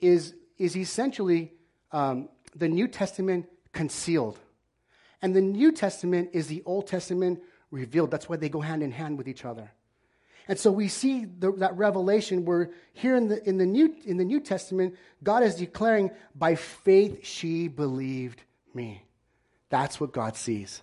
is, 0.00 0.34
is 0.58 0.76
essentially 0.76 1.52
um, 1.90 2.28
the 2.54 2.68
New 2.68 2.86
Testament 2.86 3.46
concealed. 3.72 4.38
And 5.20 5.34
the 5.34 5.40
New 5.40 5.72
Testament 5.72 6.30
is 6.32 6.46
the 6.46 6.62
Old 6.64 6.86
Testament 6.86 7.40
revealed. 7.72 8.12
That's 8.12 8.28
why 8.28 8.36
they 8.36 8.48
go 8.48 8.60
hand 8.60 8.84
in 8.84 8.92
hand 8.92 9.18
with 9.18 9.26
each 9.26 9.44
other. 9.44 9.72
And 10.46 10.56
so 10.56 10.70
we 10.70 10.86
see 10.86 11.24
the, 11.24 11.50
that 11.58 11.76
revelation 11.76 12.44
where 12.44 12.70
here 12.92 13.16
in 13.16 13.26
the, 13.26 13.46
in, 13.48 13.58
the 13.58 13.66
New, 13.66 13.92
in 14.04 14.18
the 14.18 14.24
New 14.24 14.38
Testament, 14.38 14.94
God 15.22 15.42
is 15.42 15.56
declaring, 15.56 16.12
by 16.36 16.54
faith 16.54 17.26
she 17.26 17.66
believed 17.66 18.42
me. 18.74 19.04
That's 19.68 20.00
what 20.00 20.12
God 20.12 20.36
sees. 20.36 20.82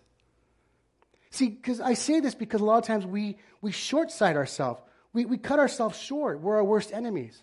See, 1.30 1.50
because 1.50 1.82
I 1.82 1.94
say 1.94 2.20
this 2.20 2.36
because 2.36 2.62
a 2.62 2.66
lot 2.66 2.78
of 2.78 2.86
times 2.86 3.06
we, 3.06 3.38
we 3.62 3.72
short 3.72 4.12
sight 4.12 4.36
ourselves. 4.36 4.82
We, 5.14 5.26
we 5.26 5.38
cut 5.38 5.60
ourselves 5.60 5.98
short. 6.00 6.40
We're 6.42 6.56
our 6.56 6.64
worst 6.64 6.94
enemies. 6.94 7.42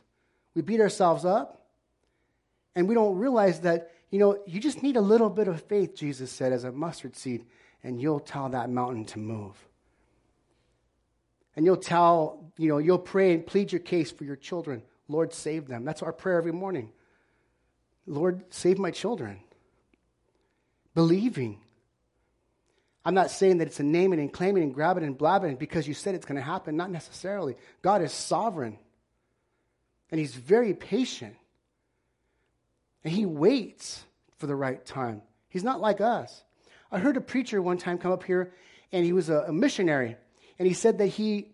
We 0.55 0.63
beat 0.63 0.81
ourselves 0.81 1.25
up. 1.25 1.61
And 2.75 2.89
we 2.89 2.95
don't 2.95 3.19
realize 3.19 3.61
that 3.61 3.93
you 4.15 4.21
know, 4.21 4.39
you 4.47 4.61
just 4.61 4.81
need 4.81 4.97
a 4.97 5.01
little 5.01 5.29
bit 5.29 5.49
of 5.49 5.61
faith, 5.63 5.97
Jesus 5.97 6.31
said, 6.31 6.53
as 6.53 6.63
a 6.63 6.71
mustard 6.71 7.17
seed, 7.17 7.47
and 7.83 8.01
you'll 8.01 8.21
tell 8.21 8.49
that 8.51 8.71
mountain 8.71 9.05
to 9.07 9.19
move. 9.19 9.57
And 11.57 11.67
you'll 11.67 11.79
tell, 11.79 12.53
you 12.57 12.69
know, 12.69 12.79
you'll 12.79 13.01
pray 13.01 13.35
and 13.35 13.45
plead 13.45 13.73
your 13.73 13.81
case 13.81 14.13
for 14.13 14.23
your 14.23 14.37
children. 14.37 14.85
Lord, 15.09 15.35
save 15.35 15.67
them. 15.67 15.85
That's 15.85 16.01
our 16.01 16.13
prayer 16.13 16.39
every 16.39 16.53
morning. 16.53 16.93
Lord, 18.07 18.45
save 18.51 18.79
my 18.79 18.93
children. 18.93 19.41
Believing. 20.95 21.61
I'm 23.05 23.15
not 23.15 23.31
saying 23.31 23.59
that 23.59 23.69
it's 23.69 23.81
a 23.81 23.85
name 23.85 24.13
it 24.13 24.19
and 24.19 24.33
claim 24.33 24.57
it 24.57 24.63
and 24.63 24.75
grab 24.75 24.97
it 24.97 25.03
and 25.03 25.17
blab 25.17 25.45
it 25.45 25.59
because 25.59 25.87
you 25.87 25.95
said 25.95 26.15
it's 26.15 26.25
going 26.25 26.37
to 26.37 26.43
happen. 26.43 26.77
Not 26.77 26.91
necessarily. 26.91 27.57
God 27.83 28.03
is 28.03 28.13
sovereign. 28.13 28.79
And 30.11 30.19
He's 30.19 30.35
very 30.35 30.73
patient. 30.73 31.37
And 33.03 33.13
He 33.13 33.27
waits 33.27 34.05
for 34.39 34.47
the 34.47 34.55
right 34.55 34.85
time. 34.85 35.23
He's 35.49 35.65
not 35.65 35.81
like 35.81 36.01
us. 36.01 36.43
I 36.91 36.99
heard 36.99 37.17
a 37.17 37.21
preacher 37.21 37.61
one 37.61 37.77
time 37.77 37.99
come 37.99 38.13
up 38.13 38.25
here, 38.25 38.53
and 38.93 39.05
he 39.05 39.13
was 39.13 39.29
a, 39.29 39.47
a 39.49 39.53
missionary. 39.53 40.17
And 40.59 40.69
he 40.69 40.75
said 40.75 40.99
that 40.99 41.07
he, 41.07 41.49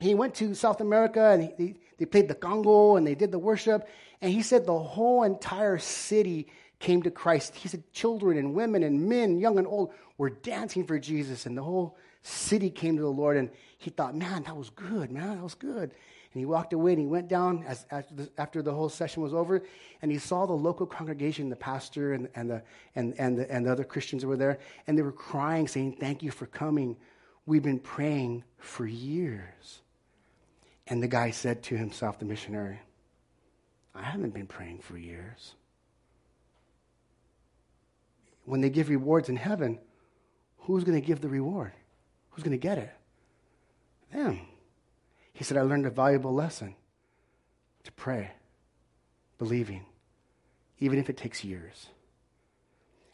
he 0.00 0.14
went 0.14 0.34
to 0.36 0.54
South 0.54 0.80
America 0.80 1.30
and 1.30 1.42
he, 1.42 1.50
he, 1.58 1.74
they 1.98 2.06
played 2.06 2.28
the 2.28 2.34
conga 2.34 2.96
and 2.96 3.06
they 3.06 3.14
did 3.14 3.30
the 3.30 3.38
worship. 3.38 3.86
And 4.22 4.32
he 4.32 4.42
said 4.42 4.64
the 4.64 4.78
whole 4.78 5.22
entire 5.22 5.78
city 5.78 6.48
came 6.84 7.02
to 7.02 7.10
Christ. 7.10 7.56
He 7.56 7.66
said 7.66 7.82
children 7.92 8.36
and 8.36 8.54
women 8.54 8.82
and 8.82 9.08
men, 9.08 9.38
young 9.38 9.58
and 9.58 9.66
old, 9.66 9.92
were 10.18 10.28
dancing 10.28 10.86
for 10.86 10.98
Jesus. 10.98 11.46
And 11.46 11.56
the 11.56 11.62
whole 11.62 11.96
city 12.22 12.68
came 12.68 12.96
to 12.96 13.02
the 13.02 13.08
Lord. 13.08 13.38
And 13.38 13.50
he 13.78 13.90
thought, 13.90 14.14
man, 14.14 14.42
that 14.42 14.56
was 14.56 14.68
good, 14.70 15.10
man, 15.10 15.36
that 15.36 15.42
was 15.42 15.54
good. 15.54 15.90
And 15.90 16.40
he 16.40 16.44
walked 16.44 16.74
away 16.74 16.92
and 16.92 17.00
he 17.00 17.06
went 17.06 17.28
down 17.28 17.64
as, 17.66 17.86
after, 17.90 18.14
the, 18.14 18.30
after 18.36 18.60
the 18.60 18.74
whole 18.74 18.90
session 18.90 19.22
was 19.22 19.32
over 19.32 19.62
and 20.02 20.10
he 20.10 20.18
saw 20.18 20.44
the 20.44 20.52
local 20.52 20.84
congregation, 20.84 21.48
the 21.48 21.56
pastor 21.56 22.12
and, 22.12 22.28
and, 22.34 22.50
the, 22.50 22.62
and, 22.94 23.14
and, 23.18 23.38
the, 23.38 23.50
and 23.50 23.64
the 23.64 23.72
other 23.72 23.84
Christians 23.84 24.22
that 24.22 24.28
were 24.28 24.36
there. 24.36 24.58
And 24.86 24.98
they 24.98 25.02
were 25.02 25.12
crying, 25.12 25.66
saying, 25.66 25.96
Thank 25.98 26.22
you 26.22 26.30
for 26.30 26.46
coming. 26.46 26.96
We've 27.46 27.62
been 27.62 27.78
praying 27.78 28.44
for 28.58 28.86
years. 28.86 29.80
And 30.86 31.02
the 31.02 31.08
guy 31.08 31.30
said 31.30 31.62
to 31.64 31.78
himself, 31.78 32.18
the 32.18 32.26
missionary, 32.26 32.80
I 33.94 34.02
haven't 34.02 34.34
been 34.34 34.46
praying 34.46 34.80
for 34.80 34.98
years. 34.98 35.54
When 38.44 38.60
they 38.60 38.70
give 38.70 38.88
rewards 38.88 39.28
in 39.28 39.36
heaven, 39.36 39.78
who's 40.58 40.84
going 40.84 41.00
to 41.00 41.06
give 41.06 41.20
the 41.20 41.28
reward? 41.28 41.72
Who's 42.30 42.44
going 42.44 42.58
to 42.58 42.58
get 42.58 42.78
it? 42.78 42.92
Them. 44.12 44.40
He 45.32 45.44
said, 45.44 45.56
I 45.56 45.62
learned 45.62 45.86
a 45.86 45.90
valuable 45.90 46.32
lesson 46.32 46.74
to 47.84 47.92
pray, 47.92 48.30
believing, 49.38 49.84
even 50.78 50.98
if 50.98 51.10
it 51.10 51.16
takes 51.16 51.44
years. 51.44 51.88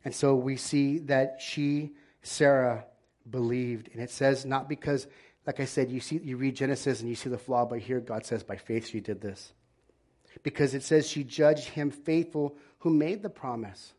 And 0.04 0.14
so 0.14 0.34
we 0.34 0.56
see 0.56 0.98
that 1.00 1.40
she, 1.40 1.92
Sarah, 2.22 2.84
believed. 3.30 3.88
And 3.92 4.02
it 4.02 4.10
says, 4.10 4.44
not 4.44 4.68
because, 4.68 5.06
like 5.46 5.60
I 5.60 5.64
said, 5.64 5.90
you, 5.90 6.00
see, 6.00 6.20
you 6.22 6.36
read 6.36 6.56
Genesis 6.56 7.00
and 7.00 7.08
you 7.08 7.14
see 7.14 7.30
the 7.30 7.38
flaw, 7.38 7.64
but 7.64 7.80
here 7.80 8.00
God 8.00 8.24
says, 8.24 8.42
by 8.42 8.56
faith 8.56 8.88
she 8.88 9.00
did 9.00 9.20
this. 9.20 9.52
Because 10.42 10.74
it 10.74 10.82
says 10.82 11.08
she 11.08 11.24
judged 11.24 11.68
him 11.68 11.90
faithful 11.90 12.56
who 12.78 12.90
made 12.90 13.22
the 13.22 13.30
promise. 13.30 13.92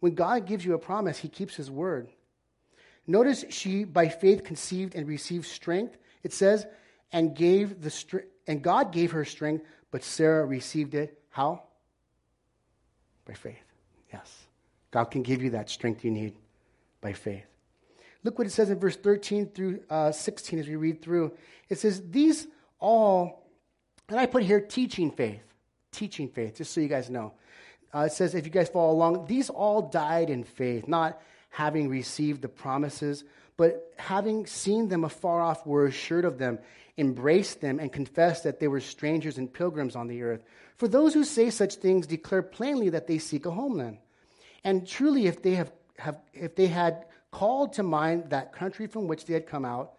When 0.00 0.14
God 0.14 0.46
gives 0.46 0.64
you 0.64 0.74
a 0.74 0.78
promise, 0.78 1.18
he 1.18 1.28
keeps 1.28 1.56
his 1.56 1.70
word. 1.70 2.08
Notice 3.06 3.44
she, 3.50 3.84
by 3.84 4.08
faith, 4.08 4.44
conceived 4.44 4.94
and 4.94 5.06
received 5.06 5.46
strength. 5.46 5.96
It 6.22 6.32
says, 6.32 6.66
and 7.12 7.34
gave 7.34 7.80
the 7.80 7.90
str- 7.90 8.28
and 8.46 8.62
God 8.62 8.92
gave 8.92 9.12
her 9.12 9.24
strength, 9.24 9.64
but 9.90 10.02
Sarah 10.02 10.44
received 10.44 10.94
it 10.94 11.18
how? 11.30 11.62
By 13.24 13.34
faith. 13.34 13.56
Yes. 14.12 14.46
God 14.90 15.04
can 15.06 15.22
give 15.22 15.42
you 15.42 15.50
that 15.50 15.70
strength 15.70 16.04
you 16.04 16.10
need 16.10 16.34
by 17.00 17.12
faith. 17.12 17.44
Look 18.22 18.38
what 18.38 18.46
it 18.46 18.50
says 18.50 18.70
in 18.70 18.78
verse 18.78 18.96
13 18.96 19.48
through 19.48 19.80
uh, 19.90 20.12
16 20.12 20.58
as 20.58 20.68
we 20.68 20.76
read 20.76 21.02
through. 21.02 21.32
It 21.68 21.78
says, 21.78 22.02
These 22.10 22.46
all, 22.78 23.48
and 24.08 24.18
I 24.18 24.26
put 24.26 24.42
here 24.42 24.60
teaching 24.60 25.10
faith. 25.10 25.42
Teaching 25.92 26.28
faith, 26.28 26.56
just 26.56 26.72
so 26.72 26.80
you 26.80 26.88
guys 26.88 27.10
know. 27.10 27.34
Uh, 27.94 28.00
it 28.00 28.12
says, 28.12 28.34
if 28.34 28.44
you 28.44 28.50
guys 28.50 28.68
follow 28.68 28.92
along, 28.92 29.26
these 29.26 29.50
all 29.50 29.82
died 29.82 30.30
in 30.30 30.42
faith, 30.44 30.88
not 30.88 31.20
having 31.50 31.88
received 31.88 32.42
the 32.42 32.48
promises, 32.48 33.24
but 33.56 33.92
having 33.96 34.46
seen 34.46 34.88
them 34.88 35.04
afar 35.04 35.40
off, 35.40 35.64
were 35.64 35.86
assured 35.86 36.24
of 36.24 36.38
them 36.38 36.58
embraced 36.96 37.60
them, 37.60 37.80
and 37.80 37.92
confessed 37.92 38.44
that 38.44 38.60
they 38.60 38.68
were 38.68 38.80
strangers 38.80 39.38
and 39.38 39.52
pilgrims 39.52 39.96
on 39.96 40.06
the 40.06 40.22
earth. 40.22 40.42
For 40.76 40.88
those 40.88 41.14
who 41.14 41.24
say 41.24 41.50
such 41.50 41.74
things 41.76 42.06
declare 42.06 42.42
plainly 42.42 42.90
that 42.90 43.06
they 43.06 43.18
seek 43.18 43.46
a 43.46 43.50
homeland. 43.50 43.98
And 44.62 44.86
truly, 44.86 45.26
if 45.26 45.42
they, 45.42 45.54
have, 45.54 45.72
have, 45.98 46.18
if 46.32 46.54
they 46.54 46.66
had 46.66 47.06
called 47.30 47.74
to 47.74 47.82
mind 47.82 48.30
that 48.30 48.52
country 48.52 48.86
from 48.86 49.08
which 49.08 49.24
they 49.24 49.34
had 49.34 49.46
come 49.46 49.64
out, 49.64 49.94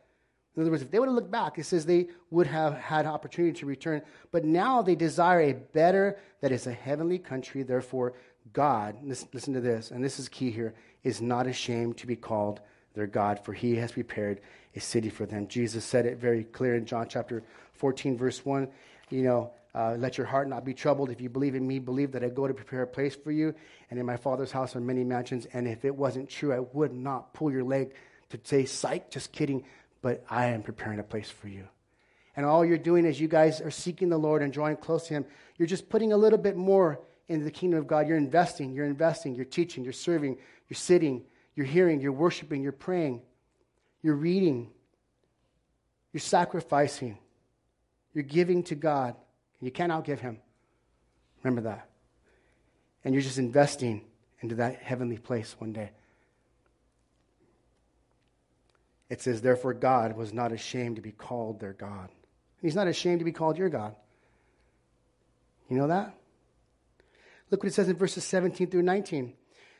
in 0.55 0.61
other 0.61 0.71
words, 0.71 0.83
if 0.83 0.91
they 0.91 0.99
would 0.99 1.09
have 1.09 1.15
looked 1.15 1.31
back, 1.31 1.59
it 1.59 1.65
says 1.65 1.85
they 1.85 2.07
would 2.31 2.47
have 2.47 2.75
had 2.75 3.05
opportunity 3.05 3.59
to 3.59 3.65
return. 3.65 4.01
But 4.31 4.45
now 4.45 4.81
they 4.81 4.95
desire 4.95 5.41
a 5.41 5.53
better, 5.53 6.17
that 6.41 6.51
is 6.51 6.65
a 6.65 6.71
heavenly 6.71 7.19
country. 7.19 7.63
Therefore, 7.63 8.13
God, 8.53 8.95
listen, 9.03 9.53
to 9.53 9.59
this, 9.59 9.91
and 9.91 10.03
this 10.03 10.19
is 10.19 10.29
key 10.29 10.51
here, 10.51 10.73
is 11.03 11.21
not 11.21 11.47
ashamed 11.47 11.97
to 11.97 12.07
be 12.07 12.15
called 12.15 12.61
their 12.93 13.07
God, 13.07 13.43
for 13.43 13.51
he 13.51 13.75
has 13.75 13.91
prepared 13.91 14.39
a 14.75 14.79
city 14.79 15.09
for 15.09 15.25
them. 15.25 15.47
Jesus 15.47 15.83
said 15.83 16.05
it 16.05 16.17
very 16.17 16.45
clear 16.45 16.75
in 16.75 16.85
John 16.85 17.07
chapter 17.09 17.43
14, 17.73 18.17
verse 18.17 18.45
1. 18.45 18.69
You 19.09 19.23
know, 19.23 19.51
uh, 19.73 19.95
let 19.99 20.17
your 20.17 20.25
heart 20.25 20.47
not 20.47 20.63
be 20.63 20.73
troubled. 20.73 21.09
If 21.09 21.19
you 21.19 21.29
believe 21.29 21.55
in 21.55 21.67
me, 21.67 21.79
believe 21.79 22.13
that 22.13 22.23
I 22.23 22.29
go 22.29 22.47
to 22.47 22.53
prepare 22.53 22.83
a 22.83 22.87
place 22.87 23.13
for 23.13 23.31
you. 23.31 23.53
And 23.91 23.99
in 23.99 24.05
my 24.05 24.15
Father's 24.15 24.51
house 24.51 24.73
are 24.75 24.79
many 24.79 25.03
mansions. 25.03 25.47
And 25.51 25.67
if 25.67 25.83
it 25.83 25.93
wasn't 25.93 26.29
true, 26.29 26.53
I 26.53 26.59
would 26.59 26.93
not 26.93 27.33
pull 27.33 27.51
your 27.51 27.65
leg 27.65 27.93
to 28.29 28.39
say, 28.43 28.63
psych, 28.63 29.11
just 29.11 29.33
kidding. 29.33 29.65
But 30.01 30.23
I 30.29 30.47
am 30.47 30.61
preparing 30.61 30.99
a 30.99 31.03
place 31.03 31.29
for 31.29 31.47
you. 31.47 31.67
And 32.35 32.45
all 32.45 32.65
you're 32.65 32.77
doing 32.77 33.05
is 33.05 33.19
you 33.19 33.27
guys 33.27 33.61
are 33.61 33.71
seeking 33.71 34.09
the 34.09 34.17
Lord 34.17 34.41
and 34.41 34.51
drawing 34.51 34.77
close 34.77 35.07
to 35.07 35.13
Him. 35.13 35.25
You're 35.57 35.67
just 35.67 35.89
putting 35.89 36.11
a 36.11 36.17
little 36.17 36.37
bit 36.37 36.57
more 36.57 36.99
into 37.27 37.45
the 37.45 37.51
kingdom 37.51 37.79
of 37.79 37.87
God. 37.87 38.07
You're 38.07 38.17
investing, 38.17 38.73
you're 38.73 38.85
investing, 38.85 39.35
you're 39.35 39.45
teaching, 39.45 39.83
you're 39.83 39.93
serving, 39.93 40.37
you're 40.69 40.75
sitting, 40.75 41.23
you're 41.55 41.65
hearing, 41.65 42.01
you're 42.01 42.11
worshiping, 42.11 42.61
you're 42.61 42.71
praying. 42.71 43.21
You're 44.01 44.15
reading. 44.15 44.69
You're 46.13 46.21
sacrificing. 46.21 47.17
You're 48.13 48.23
giving 48.23 48.63
to 48.63 48.75
God. 48.75 49.15
You 49.61 49.71
can't 49.71 49.91
outgive 49.91 50.19
Him. 50.19 50.37
Remember 51.43 51.61
that. 51.69 51.89
And 53.03 53.13
you're 53.13 53.23
just 53.23 53.37
investing 53.39 54.01
into 54.41 54.55
that 54.55 54.75
heavenly 54.75 55.17
place 55.17 55.55
one 55.57 55.73
day. 55.73 55.91
It 59.09 59.21
says, 59.21 59.41
Therefore, 59.41 59.73
God 59.73 60.17
was 60.17 60.33
not 60.33 60.51
ashamed 60.51 60.95
to 60.95 61.01
be 61.01 61.11
called 61.11 61.59
their 61.59 61.73
God. 61.73 62.09
He's 62.61 62.75
not 62.75 62.87
ashamed 62.87 63.19
to 63.19 63.25
be 63.25 63.31
called 63.31 63.57
your 63.57 63.69
God. 63.69 63.95
You 65.69 65.77
know 65.77 65.87
that? 65.87 66.15
Look 67.51 67.63
what 67.63 67.69
it 67.69 67.73
says 67.73 67.89
in 67.89 67.95
verses 67.95 68.23
17 68.23 68.69
through 68.69 68.81
19. 68.81 69.33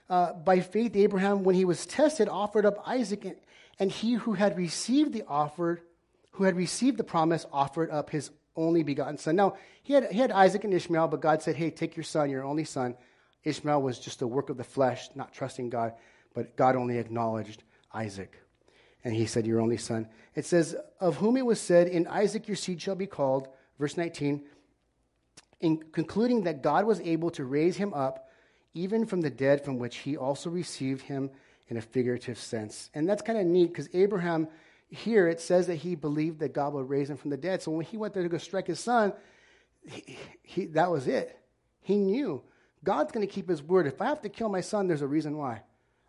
Uh, 0.07 0.33
by 0.33 0.59
faith, 0.59 0.95
Abraham, 0.95 1.43
when 1.43 1.55
he 1.55 1.65
was 1.65 1.85
tested, 1.85 2.29
offered 2.29 2.65
up 2.65 2.77
Isaac, 2.85 3.39
and 3.79 3.91
he 3.91 4.13
who 4.13 4.33
had 4.33 4.55
received 4.57 5.13
the 5.13 5.23
offer, 5.27 5.81
who 6.31 6.43
had 6.43 6.55
received 6.55 6.97
the 6.97 7.03
promise, 7.03 7.45
offered 7.51 7.89
up 7.89 8.11
his 8.11 8.29
only 8.55 8.83
begotten 8.83 9.17
son. 9.17 9.35
Now, 9.35 9.57
he 9.81 9.93
had, 9.93 10.11
he 10.11 10.19
had 10.19 10.31
Isaac 10.31 10.63
and 10.63 10.73
Ishmael, 10.73 11.07
but 11.07 11.21
God 11.21 11.41
said, 11.41 11.55
Hey, 11.55 11.71
take 11.71 11.97
your 11.97 12.03
son, 12.03 12.29
your 12.29 12.43
only 12.43 12.65
son. 12.65 12.95
Ishmael 13.43 13.81
was 13.81 13.99
just 13.99 14.21
a 14.21 14.27
work 14.27 14.49
of 14.49 14.57
the 14.57 14.63
flesh, 14.63 15.09
not 15.15 15.33
trusting 15.33 15.69
God, 15.69 15.93
but 16.33 16.55
God 16.55 16.75
only 16.75 16.97
acknowledged 16.97 17.63
Isaac. 17.93 18.35
And 19.05 19.15
he 19.15 19.25
said, 19.25 19.47
Your 19.47 19.61
only 19.61 19.77
son. 19.77 20.09
It 20.33 20.45
says, 20.45 20.75
Of 20.99 21.17
whom 21.17 21.37
it 21.37 21.45
was 21.45 21.61
said, 21.61 21.87
In 21.87 22.07
Isaac 22.07 22.47
your 22.47 22.57
seed 22.57 22.81
shall 22.81 22.95
be 22.95 23.07
called, 23.07 23.47
verse 23.79 23.95
19, 23.95 24.43
in 25.61 25.77
concluding 25.77 26.43
that 26.43 26.61
God 26.61 26.85
was 26.85 26.99
able 26.99 27.29
to 27.31 27.45
raise 27.45 27.77
him 27.77 27.93
up 27.93 28.29
even 28.73 29.05
from 29.05 29.21
the 29.21 29.29
dead, 29.29 29.63
from 29.63 29.79
which 29.79 29.97
he 29.97 30.17
also 30.17 30.49
received 30.49 31.03
him 31.03 31.29
in 31.69 31.77
a 31.77 31.81
figurative 31.81 32.37
sense. 32.37 32.89
And 32.93 33.07
that's 33.07 33.21
kind 33.21 33.39
of 33.39 33.45
neat 33.45 33.69
because 33.69 33.89
Abraham, 33.93 34.47
here 34.89 35.27
it 35.27 35.39
says 35.39 35.67
that 35.67 35.75
he 35.75 35.95
believed 35.95 36.39
that 36.39 36.53
God 36.53 36.73
would 36.73 36.89
raise 36.89 37.09
him 37.09 37.17
from 37.17 37.29
the 37.29 37.37
dead. 37.37 37.61
So 37.61 37.71
when 37.71 37.85
he 37.85 37.95
went 37.97 38.13
there 38.13 38.23
to 38.23 38.29
go 38.29 38.37
strike 38.37 38.67
his 38.67 38.79
son, 38.79 39.13
he, 39.87 40.17
he, 40.43 40.65
that 40.67 40.91
was 40.91 41.07
it. 41.07 41.39
He 41.81 41.97
knew 41.97 42.41
God's 42.83 43.11
going 43.11 43.25
to 43.25 43.31
keep 43.31 43.47
his 43.47 43.63
word. 43.63 43.87
If 43.87 44.01
I 44.01 44.05
have 44.05 44.21
to 44.21 44.29
kill 44.29 44.49
my 44.49 44.61
son, 44.61 44.87
there's 44.87 45.01
a 45.01 45.07
reason 45.07 45.37
why. 45.37 45.61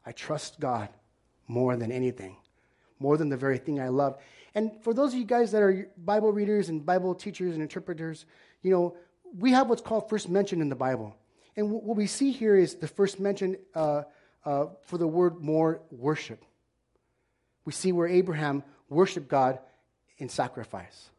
I 0.05 0.13
trust 0.13 0.61
God 0.61 0.89
more 1.47 1.77
than 1.77 1.93
anything, 1.93 2.37
more 2.99 3.17
than 3.17 3.29
the 3.29 3.37
very 3.37 3.59
thing 3.59 3.81
I 3.81 3.89
love. 3.89 4.19
And 4.55 4.73
for 4.83 4.95
those 4.95 5.13
of 5.13 5.19
you 5.19 5.25
guys 5.25 5.53
that 5.53 5.63
are 5.63 5.89
Bible 5.99 6.33
readers 6.33 6.69
and 6.69 6.85
Bible 6.85 7.15
teachers 7.15 7.55
and 7.55 7.63
interpreters, 7.63 8.25
you 8.63 8.71
know, 8.71 8.97
we 9.39 9.53
have 9.53 9.69
what's 9.69 9.83
called 9.83 10.09
first 10.09 10.29
mention 10.29 10.61
in 10.61 10.69
the 10.69 10.77
Bible. 10.77 11.15
And 11.57 11.71
what 11.71 11.97
we 11.97 12.07
see 12.07 12.33
here 12.33 12.57
is 12.57 12.77
the 12.77 12.89
first 12.89 13.19
mention 13.19 13.57
uh, 13.75 14.03
uh, 14.45 14.67
for 14.83 14.99
the 14.99 15.07
word 15.07 15.41
more 15.41 15.81
worship. 15.91 16.43
We 17.65 17.73
see 17.73 17.93
where 17.93 18.07
Abraham 18.07 18.63
worshiped 18.89 19.29
God 19.29 19.59
in 20.19 20.29
sacrifice. 20.29 21.11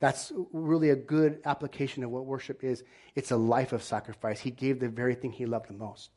That's 0.00 0.32
really 0.52 0.90
a 0.90 0.96
good 0.96 1.40
application 1.44 2.04
of 2.04 2.10
what 2.10 2.24
worship 2.24 2.62
is. 2.62 2.84
It's 3.14 3.32
a 3.32 3.36
life 3.36 3.72
of 3.72 3.82
sacrifice. 3.82 4.38
He 4.38 4.50
gave 4.50 4.78
the 4.78 4.88
very 4.88 5.14
thing 5.14 5.32
he 5.32 5.46
loved 5.46 5.68
the 5.68 5.74
most. 5.74 6.10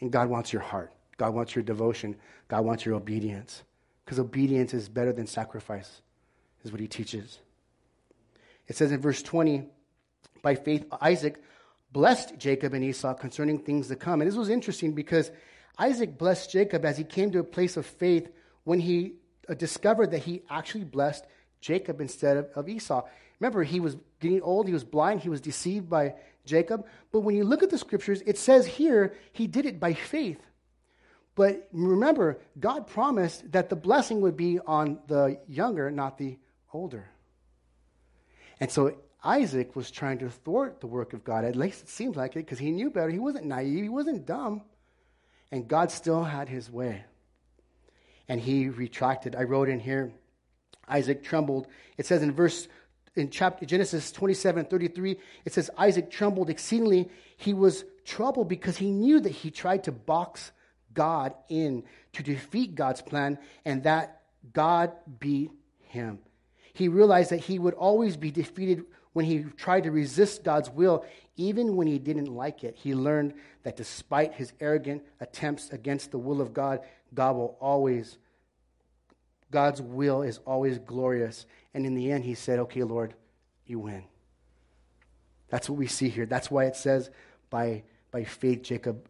And 0.00 0.12
God 0.12 0.28
wants 0.28 0.52
your 0.52 0.62
heart. 0.62 0.92
God 1.16 1.34
wants 1.34 1.54
your 1.54 1.64
devotion. 1.64 2.16
God 2.48 2.64
wants 2.64 2.84
your 2.84 2.94
obedience. 2.94 3.62
Because 4.08 4.20
obedience 4.20 4.72
is 4.72 4.88
better 4.88 5.12
than 5.12 5.26
sacrifice, 5.26 6.00
is 6.64 6.72
what 6.72 6.80
he 6.80 6.88
teaches. 6.88 7.40
It 8.66 8.74
says 8.74 8.90
in 8.90 9.02
verse 9.02 9.20
20, 9.20 9.64
by 10.40 10.54
faith, 10.54 10.86
Isaac, 11.02 11.42
blessed 11.92 12.38
Jacob 12.38 12.72
and 12.72 12.82
Esau 12.82 13.12
concerning 13.12 13.58
things 13.58 13.88
to 13.88 13.96
come. 13.96 14.22
And 14.22 14.30
this 14.30 14.34
was 14.34 14.48
interesting 14.48 14.94
because 14.94 15.30
Isaac 15.78 16.16
blessed 16.16 16.50
Jacob 16.50 16.86
as 16.86 16.96
he 16.96 17.04
came 17.04 17.32
to 17.32 17.40
a 17.40 17.44
place 17.44 17.76
of 17.76 17.84
faith 17.84 18.30
when 18.64 18.80
he 18.80 19.16
uh, 19.46 19.52
discovered 19.52 20.12
that 20.12 20.20
he 20.20 20.40
actually 20.48 20.84
blessed 20.84 21.26
Jacob 21.60 22.00
instead 22.00 22.38
of, 22.38 22.46
of 22.54 22.66
Esau. 22.66 23.02
Remember, 23.40 23.62
he 23.62 23.78
was 23.78 23.98
getting 24.20 24.40
old, 24.40 24.68
he 24.68 24.72
was 24.72 24.84
blind, 24.84 25.20
he 25.20 25.28
was 25.28 25.42
deceived 25.42 25.90
by 25.90 26.14
Jacob. 26.46 26.86
But 27.12 27.20
when 27.20 27.36
you 27.36 27.44
look 27.44 27.62
at 27.62 27.68
the 27.68 27.76
scriptures, 27.76 28.22
it 28.24 28.38
says 28.38 28.66
here 28.66 29.12
he 29.34 29.46
did 29.46 29.66
it 29.66 29.78
by 29.78 29.92
faith. 29.92 30.40
But 31.38 31.68
remember, 31.70 32.40
God 32.58 32.88
promised 32.88 33.52
that 33.52 33.68
the 33.68 33.76
blessing 33.76 34.22
would 34.22 34.36
be 34.36 34.58
on 34.58 34.98
the 35.06 35.38
younger, 35.46 35.88
not 35.88 36.18
the 36.18 36.36
older. 36.72 37.08
And 38.58 38.68
so 38.68 38.96
Isaac 39.22 39.76
was 39.76 39.92
trying 39.92 40.18
to 40.18 40.30
thwart 40.30 40.80
the 40.80 40.88
work 40.88 41.12
of 41.12 41.22
God. 41.22 41.44
At 41.44 41.54
least 41.54 41.84
it 41.84 41.90
seems 41.90 42.16
like 42.16 42.32
it 42.32 42.40
because 42.40 42.58
he 42.58 42.72
knew 42.72 42.90
better. 42.90 43.08
He 43.08 43.20
wasn't 43.20 43.44
naive, 43.44 43.84
he 43.84 43.88
wasn't 43.88 44.26
dumb. 44.26 44.62
And 45.52 45.68
God 45.68 45.92
still 45.92 46.24
had 46.24 46.48
his 46.48 46.68
way. 46.72 47.04
And 48.28 48.40
he 48.40 48.68
retracted. 48.68 49.36
I 49.36 49.44
wrote 49.44 49.68
in 49.68 49.78
here, 49.78 50.10
Isaac 50.88 51.22
trembled. 51.22 51.68
It 51.96 52.06
says 52.06 52.20
in 52.20 52.32
verse 52.32 52.66
in 53.14 53.30
chapter 53.30 53.64
Genesis 53.64 54.10
27 54.10 54.64
33, 54.64 55.16
it 55.44 55.52
says 55.52 55.70
Isaac 55.78 56.10
trembled 56.10 56.50
exceedingly. 56.50 57.08
He 57.36 57.54
was 57.54 57.84
troubled 58.04 58.48
because 58.48 58.76
he 58.76 58.90
knew 58.90 59.20
that 59.20 59.30
he 59.30 59.52
tried 59.52 59.84
to 59.84 59.92
box 59.92 60.50
God 60.98 61.32
in 61.48 61.84
to 62.14 62.24
defeat 62.24 62.74
God's 62.74 63.00
plan 63.00 63.38
and 63.64 63.84
that 63.84 64.22
God 64.52 64.90
beat 65.20 65.52
him. 65.78 66.18
He 66.74 66.88
realized 66.88 67.30
that 67.30 67.38
he 67.38 67.60
would 67.60 67.74
always 67.74 68.16
be 68.16 68.32
defeated 68.32 68.84
when 69.12 69.24
he 69.24 69.44
tried 69.56 69.84
to 69.84 69.92
resist 69.92 70.42
God's 70.42 70.68
will, 70.68 71.04
even 71.36 71.76
when 71.76 71.86
he 71.86 72.00
didn't 72.00 72.26
like 72.26 72.64
it. 72.64 72.74
He 72.76 72.96
learned 72.96 73.34
that 73.62 73.76
despite 73.76 74.34
his 74.34 74.52
arrogant 74.58 75.04
attempts 75.20 75.70
against 75.70 76.10
the 76.10 76.18
will 76.18 76.40
of 76.40 76.52
God, 76.52 76.80
God 77.14 77.36
will 77.36 77.56
always, 77.60 78.18
God's 79.52 79.80
will 79.80 80.22
is 80.22 80.40
always 80.44 80.78
glorious. 80.78 81.46
And 81.74 81.86
in 81.86 81.94
the 81.94 82.10
end, 82.10 82.24
he 82.24 82.34
said, 82.34 82.58
Okay, 82.58 82.82
Lord, 82.82 83.14
you 83.66 83.78
win. 83.78 84.02
That's 85.48 85.70
what 85.70 85.78
we 85.78 85.86
see 85.86 86.08
here. 86.08 86.26
That's 86.26 86.50
why 86.50 86.64
it 86.64 86.74
says, 86.74 87.08
by, 87.50 87.84
by 88.10 88.24
faith, 88.24 88.62
Jacob 88.62 89.08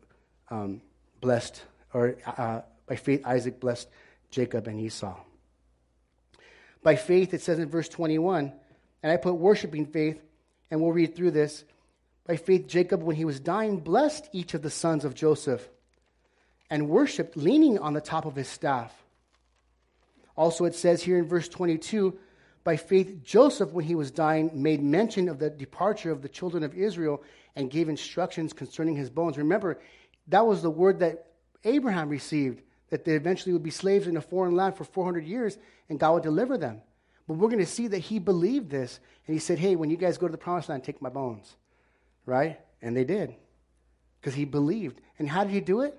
um, 0.50 0.82
blessed 1.22 1.62
or 1.92 2.16
uh, 2.26 2.60
by 2.86 2.96
faith, 2.96 3.26
Isaac 3.26 3.60
blessed 3.60 3.88
Jacob 4.30 4.66
and 4.66 4.80
Esau. 4.80 5.16
By 6.82 6.96
faith, 6.96 7.34
it 7.34 7.42
says 7.42 7.58
in 7.58 7.68
verse 7.68 7.88
21, 7.88 8.52
and 9.02 9.12
I 9.12 9.16
put 9.16 9.34
worshiping 9.34 9.86
faith, 9.86 10.20
and 10.70 10.80
we'll 10.80 10.92
read 10.92 11.14
through 11.14 11.32
this. 11.32 11.64
By 12.26 12.36
faith, 12.36 12.66
Jacob, 12.66 13.02
when 13.02 13.16
he 13.16 13.24
was 13.24 13.40
dying, 13.40 13.78
blessed 13.80 14.28
each 14.32 14.54
of 14.54 14.62
the 14.62 14.70
sons 14.70 15.04
of 15.04 15.14
Joseph 15.14 15.66
and 16.70 16.88
worshiped, 16.88 17.36
leaning 17.36 17.78
on 17.78 17.94
the 17.94 18.00
top 18.00 18.26
of 18.26 18.36
his 18.36 18.48
staff. 18.48 18.92
Also, 20.36 20.64
it 20.66 20.74
says 20.74 21.02
here 21.02 21.18
in 21.18 21.26
verse 21.26 21.48
22 21.48 22.18
by 22.64 22.76
faith, 22.76 23.22
Joseph, 23.24 23.72
when 23.72 23.86
he 23.86 23.94
was 23.94 24.10
dying, 24.10 24.50
made 24.52 24.82
mention 24.82 25.30
of 25.30 25.38
the 25.38 25.48
departure 25.48 26.10
of 26.10 26.20
the 26.20 26.28
children 26.28 26.62
of 26.62 26.74
Israel 26.74 27.22
and 27.56 27.70
gave 27.70 27.88
instructions 27.88 28.52
concerning 28.52 28.94
his 28.94 29.08
bones. 29.08 29.38
Remember, 29.38 29.80
that 30.26 30.46
was 30.46 30.60
the 30.60 30.70
word 30.70 30.98
that 30.98 31.27
Abraham 31.64 32.08
received 32.08 32.62
that 32.90 33.04
they 33.04 33.12
eventually 33.12 33.52
would 33.52 33.62
be 33.62 33.70
slaves 33.70 34.06
in 34.06 34.16
a 34.16 34.20
foreign 34.20 34.54
land 34.54 34.76
for 34.76 34.84
400 34.84 35.24
years 35.24 35.58
and 35.88 35.98
God 35.98 36.14
would 36.14 36.22
deliver 36.22 36.56
them. 36.56 36.80
But 37.26 37.34
we're 37.34 37.48
going 37.48 37.58
to 37.58 37.66
see 37.66 37.88
that 37.88 37.98
he 37.98 38.18
believed 38.18 38.70
this 38.70 39.00
and 39.26 39.34
he 39.34 39.40
said, 39.40 39.58
Hey, 39.58 39.76
when 39.76 39.90
you 39.90 39.96
guys 39.96 40.16
go 40.16 40.26
to 40.26 40.32
the 40.32 40.38
promised 40.38 40.68
land, 40.68 40.84
take 40.84 41.02
my 41.02 41.10
bones. 41.10 41.56
Right? 42.24 42.60
And 42.80 42.96
they 42.96 43.04
did 43.04 43.34
because 44.20 44.34
he 44.34 44.44
believed. 44.44 45.00
And 45.18 45.28
how 45.28 45.44
did 45.44 45.52
he 45.52 45.60
do 45.60 45.82
it? 45.82 45.98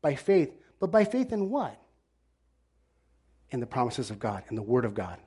By 0.00 0.14
faith. 0.14 0.52
But 0.80 0.90
by 0.90 1.04
faith 1.04 1.32
in 1.32 1.50
what? 1.50 1.80
In 3.50 3.60
the 3.60 3.66
promises 3.66 4.10
of 4.10 4.18
God, 4.18 4.44
in 4.50 4.56
the 4.56 4.62
Word 4.62 4.84
of 4.84 4.94
God. 4.94 5.18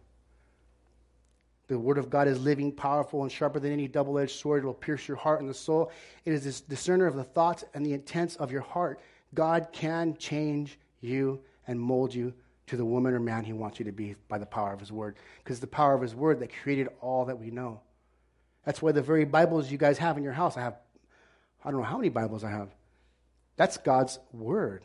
The 1.67 1.79
Word 1.79 1.97
of 1.97 2.09
God 2.09 2.27
is 2.27 2.39
living, 2.39 2.71
powerful, 2.71 3.23
and 3.23 3.31
sharper 3.31 3.59
than 3.59 3.71
any 3.71 3.87
double 3.87 4.19
edged 4.19 4.39
sword. 4.39 4.63
It 4.63 4.65
will 4.65 4.73
pierce 4.73 5.07
your 5.07 5.17
heart 5.17 5.39
and 5.39 5.49
the 5.49 5.53
soul. 5.53 5.91
It 6.25 6.33
is 6.33 6.43
this 6.43 6.61
discerner 6.61 7.07
of 7.07 7.15
the 7.15 7.23
thoughts 7.23 7.63
and 7.73 7.85
the 7.85 7.93
intents 7.93 8.35
of 8.35 8.51
your 8.51 8.61
heart. 8.61 8.99
God 9.33 9.67
can 9.71 10.17
change 10.17 10.77
you 10.99 11.41
and 11.67 11.79
mold 11.79 12.13
you 12.13 12.33
to 12.67 12.77
the 12.77 12.85
woman 12.85 13.13
or 13.13 13.19
man 13.19 13.43
he 13.43 13.53
wants 13.53 13.79
you 13.79 13.85
to 13.85 13.91
be 13.91 14.15
by 14.27 14.37
the 14.37 14.45
power 14.45 14.73
of 14.73 14.79
his 14.79 14.91
word. 14.91 15.17
Because 15.43 15.59
the 15.59 15.67
power 15.67 15.93
of 15.93 16.01
his 16.01 16.15
word 16.15 16.39
that 16.39 16.53
created 16.61 16.87
all 17.01 17.25
that 17.25 17.39
we 17.39 17.51
know. 17.51 17.81
That's 18.65 18.81
why 18.81 18.91
the 18.91 19.01
very 19.01 19.25
Bibles 19.25 19.71
you 19.71 19.77
guys 19.77 19.97
have 19.97 20.17
in 20.17 20.23
your 20.23 20.33
house, 20.33 20.55
I 20.57 20.61
have, 20.61 20.75
I 21.63 21.71
don't 21.71 21.81
know 21.81 21.87
how 21.87 21.97
many 21.97 22.09
Bibles 22.09 22.43
I 22.43 22.51
have. 22.51 22.69
That's 23.57 23.77
God's 23.77 24.19
word. 24.31 24.83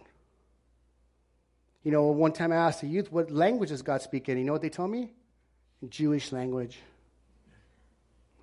You 1.82 1.92
know, 1.92 2.07
one 2.07 2.32
time 2.32 2.53
I 2.53 2.57
asked 2.57 2.80
the 2.80 2.88
youth, 2.88 3.12
what 3.12 3.30
language 3.30 3.68
does 3.68 3.82
God 3.82 4.03
speak 4.03 4.28
in? 4.28 4.38
You 4.38 4.44
know 4.44 4.53
what 4.53 4.62
they 4.62 4.70
told 4.70 4.90
me? 4.90 5.12
Jewish 5.88 6.32
language. 6.32 6.80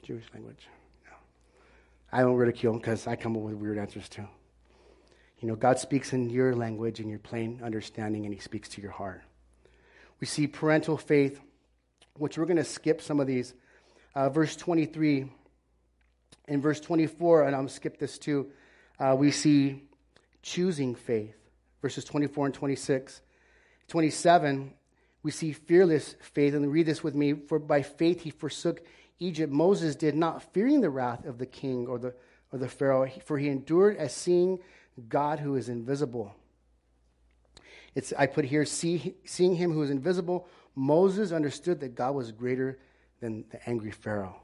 Jewish 0.01 0.25
language. 0.33 0.67
I 2.11 2.21
don't 2.21 2.35
ridicule 2.35 2.73
because 2.73 3.07
I 3.07 3.15
come 3.15 3.35
up 3.35 3.41
with 3.41 3.55
weird 3.55 3.79
answers 3.79 4.07
too. 4.07 4.27
You 5.43 5.49
know, 5.49 5.55
God 5.57 5.77
speaks 5.77 6.13
in 6.13 6.29
your 6.29 6.55
language 6.55 7.01
and 7.01 7.09
your 7.09 7.19
plain 7.19 7.59
understanding, 7.61 8.23
and 8.23 8.33
He 8.33 8.39
speaks 8.39 8.69
to 8.69 8.81
your 8.81 8.91
heart. 8.91 9.23
We 10.21 10.25
see 10.25 10.47
parental 10.47 10.95
faith, 10.95 11.41
which 12.17 12.37
we're 12.37 12.45
going 12.45 12.55
to 12.55 12.63
skip 12.63 13.01
some 13.01 13.19
of 13.19 13.27
these. 13.27 13.53
Uh, 14.15 14.29
verse 14.29 14.55
23 14.55 15.29
and 16.47 16.63
verse 16.63 16.79
24, 16.79 17.43
and 17.43 17.57
I'm 17.57 17.67
skip 17.67 17.99
this 17.99 18.17
too. 18.17 18.51
Uh, 18.97 19.17
we 19.19 19.31
see 19.31 19.83
choosing 20.43 20.95
faith, 20.95 21.35
verses 21.81 22.05
24 22.05 22.45
and 22.45 22.55
26. 22.55 23.21
27, 23.89 24.73
we 25.23 25.31
see 25.31 25.51
fearless 25.51 26.15
faith. 26.21 26.53
And 26.53 26.71
read 26.71 26.85
this 26.85 27.03
with 27.03 27.15
me. 27.15 27.33
For 27.33 27.59
by 27.59 27.81
faith 27.81 28.21
he 28.21 28.29
forsook 28.29 28.81
Egypt. 29.19 29.51
Moses 29.51 29.97
did 29.97 30.15
not, 30.15 30.53
fearing 30.53 30.79
the 30.79 30.89
wrath 30.89 31.25
of 31.25 31.37
the 31.37 31.45
king 31.45 31.87
or 31.87 31.99
the, 31.99 32.13
or 32.53 32.59
the 32.59 32.69
Pharaoh, 32.69 33.09
for 33.25 33.37
he 33.37 33.49
endured 33.49 33.97
as 33.97 34.15
seeing 34.15 34.59
God 35.09 35.39
who 35.39 35.55
is 35.55 35.69
invisible. 35.69 36.35
It's, 37.95 38.13
I 38.17 38.25
put 38.25 38.45
here, 38.45 38.65
see, 38.65 39.15
seeing 39.25 39.55
him 39.55 39.71
who 39.71 39.81
is 39.83 39.89
invisible, 39.89 40.47
Moses 40.75 41.31
understood 41.31 41.79
that 41.81 41.95
God 41.95 42.15
was 42.15 42.31
greater 42.31 42.79
than 43.19 43.45
the 43.51 43.69
angry 43.69 43.91
Pharaoh. 43.91 44.35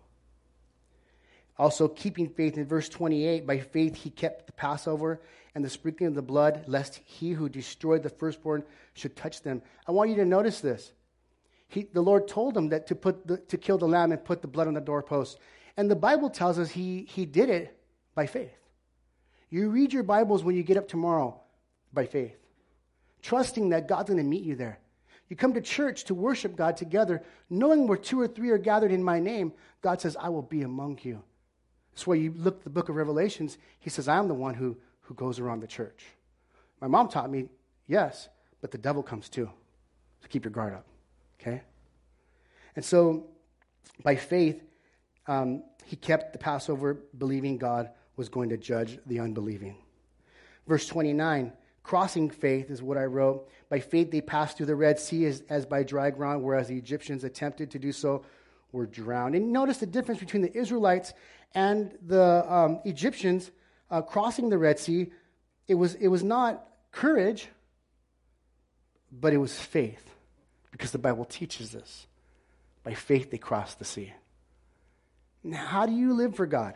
Also, 1.58 1.88
keeping 1.88 2.30
faith 2.30 2.58
in 2.58 2.66
verse 2.66 2.88
28, 2.88 3.46
by 3.46 3.60
faith 3.60 3.96
he 3.96 4.10
kept 4.10 4.46
the 4.46 4.54
Passover 4.54 5.20
and 5.54 5.66
the 5.66 5.70
sprinkling 5.70 6.08
of 6.08 6.16
the 6.16 6.22
blood, 6.22 6.64
lest 6.68 7.02
he 7.06 7.32
who 7.32 7.50
destroyed 7.50 8.04
the 8.04 8.10
firstborn 8.10 8.64
should 8.94 9.16
touch 9.16 9.42
them. 9.42 9.62
I 9.86 9.92
want 9.92 10.10
you 10.10 10.16
to 10.18 10.26
notice 10.26 10.62
this. 10.62 10.94
He, 11.68 11.84
the 11.84 12.02
Lord 12.02 12.28
told 12.28 12.56
him 12.56 12.70
that 12.70 12.88
to, 12.88 12.96
put 12.96 13.28
the, 13.28 13.38
to 13.38 13.58
kill 13.58 13.78
the 13.78 13.88
lamb 13.88 14.12
and 14.12 14.24
put 14.24 14.42
the 14.42 14.48
blood 14.48 14.68
on 14.68 14.74
the 14.74 14.82
doorpost. 14.82 15.38
And 15.76 15.90
the 15.92 15.96
Bible 15.96 16.30
tells 16.30 16.58
us 16.60 16.72
he, 16.72 17.04
he 17.10 17.26
did 17.26 17.50
it 17.50 17.78
by 18.16 18.26
faith. 18.26 18.52
You 19.50 19.70
read 19.70 19.94
your 19.94 20.04
Bibles 20.04 20.44
when 20.44 20.56
you 20.56 20.64
get 20.64 20.78
up 20.78 20.88
tomorrow 20.88 21.40
by 21.92 22.06
faith, 22.06 22.38
trusting 23.22 23.70
that 23.70 23.88
God's 23.88 24.10
going 24.10 24.18
to 24.18 24.24
meet 24.24 24.44
you 24.44 24.56
there. 24.56 24.80
You 25.28 25.36
come 25.36 25.54
to 25.54 25.62
church 25.62 26.06
to 26.06 26.16
worship 26.16 26.56
God 26.56 26.78
together, 26.78 27.24
knowing 27.50 27.88
where 27.88 27.98
two 27.98 28.20
or 28.20 28.28
three 28.28 28.50
are 28.50 28.58
gathered 28.58 28.92
in 28.92 29.04
my 29.04 29.20
name. 29.20 29.54
God 29.82 30.02
says, 30.02 30.18
I 30.20 30.30
will 30.30 30.42
be 30.42 30.64
among 30.64 31.00
you. 31.04 31.22
That's 31.92 32.08
why 32.08 32.16
you 32.16 32.34
look 32.36 32.58
at 32.58 32.64
the 32.64 32.70
book 32.70 32.90
of 32.90 32.96
Revelations. 32.96 33.58
He 33.80 33.90
says, 33.90 34.08
I'm 34.08 34.28
the 34.28 34.34
one 34.34 34.56
who, 34.56 34.78
who 35.02 35.14
goes 35.14 35.40
around 35.40 35.62
the 35.62 35.68
church. 35.68 36.06
My 36.82 36.88
mom 36.88 37.10
taught 37.10 37.30
me, 37.30 37.50
yes, 37.88 38.30
but 38.62 38.72
the 38.72 38.78
devil 38.78 39.04
comes 39.04 39.30
too. 39.30 39.50
So 40.22 40.28
keep 40.30 40.46
your 40.46 40.52
guard 40.52 40.74
up, 40.74 40.86
okay? 41.40 41.62
And 42.76 42.86
so, 42.86 43.28
by 44.04 44.16
faith, 44.16 44.62
um, 45.28 45.64
he 45.86 45.96
kept 45.96 46.34
the 46.34 46.40
Passover, 46.40 46.98
believing 47.18 47.58
God 47.58 47.90
was 48.20 48.28
going 48.28 48.50
to 48.50 48.58
judge 48.58 49.00
the 49.06 49.22
unbelieving. 49.22 49.78
Verse 50.68 50.86
29 50.86 51.54
crossing 51.82 52.30
faith 52.30 52.70
is 52.70 52.84
what 52.84 52.98
I 52.98 53.06
wrote. 53.06 53.50
By 53.70 53.80
faith, 53.80 54.12
they 54.12 54.22
passed 54.22 54.58
through 54.58 54.68
the 54.68 54.76
Red 54.76 55.00
Sea 55.00 55.26
as, 55.26 55.42
as 55.50 55.66
by 55.66 55.82
dry 55.82 56.12
ground, 56.12 56.44
whereas 56.44 56.68
the 56.68 56.78
Egyptians 56.78 57.24
attempted 57.24 57.72
to 57.72 57.80
do 57.80 57.92
so 57.92 58.24
were 58.72 58.86
drowned. 58.86 59.34
And 59.34 59.52
notice 59.52 59.78
the 59.78 59.88
difference 59.88 60.20
between 60.20 60.44
the 60.44 60.56
Israelites 60.56 61.14
and 61.56 61.98
the 62.06 62.46
um, 62.54 62.82
Egyptians 62.86 63.50
uh, 63.90 64.04
crossing 64.04 64.50
the 64.50 64.58
Red 64.60 64.78
Sea. 64.78 65.12
It 65.68 65.76
was, 65.76 65.96
it 65.96 66.10
was 66.10 66.24
not 66.24 66.64
courage, 66.92 67.48
but 69.12 69.34
it 69.34 69.38
was 69.38 69.58
faith, 69.58 70.14
because 70.72 70.92
the 70.92 71.00
Bible 71.00 71.26
teaches 71.26 71.72
this. 71.72 72.06
By 72.84 72.94
faith, 72.94 73.32
they 73.32 73.40
crossed 73.40 73.80
the 73.80 73.86
sea. 73.86 74.14
Now, 75.44 75.66
how 75.66 75.86
do 75.88 75.94
you 75.94 76.14
live 76.14 76.36
for 76.36 76.46
God? 76.46 76.76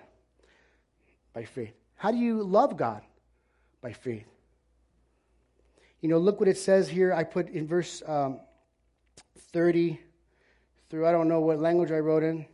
By 1.33 1.45
faith. 1.45 1.73
How 1.95 2.11
do 2.11 2.17
you 2.17 2.43
love 2.43 2.77
God? 2.77 3.01
By 3.81 3.93
faith. 3.93 4.27
You 6.01 6.09
know, 6.09 6.17
look 6.17 6.39
what 6.39 6.49
it 6.49 6.57
says 6.57 6.89
here. 6.89 7.13
I 7.13 7.23
put 7.23 7.49
in 7.49 7.67
verse 7.67 8.03
um, 8.05 8.39
30 9.53 9.99
through, 10.89 11.07
I 11.07 11.11
don't 11.11 11.27
know 11.27 11.39
what 11.39 11.59
language 11.59 11.91
I 11.91 11.99
wrote 11.99 12.23
in. 12.23 12.45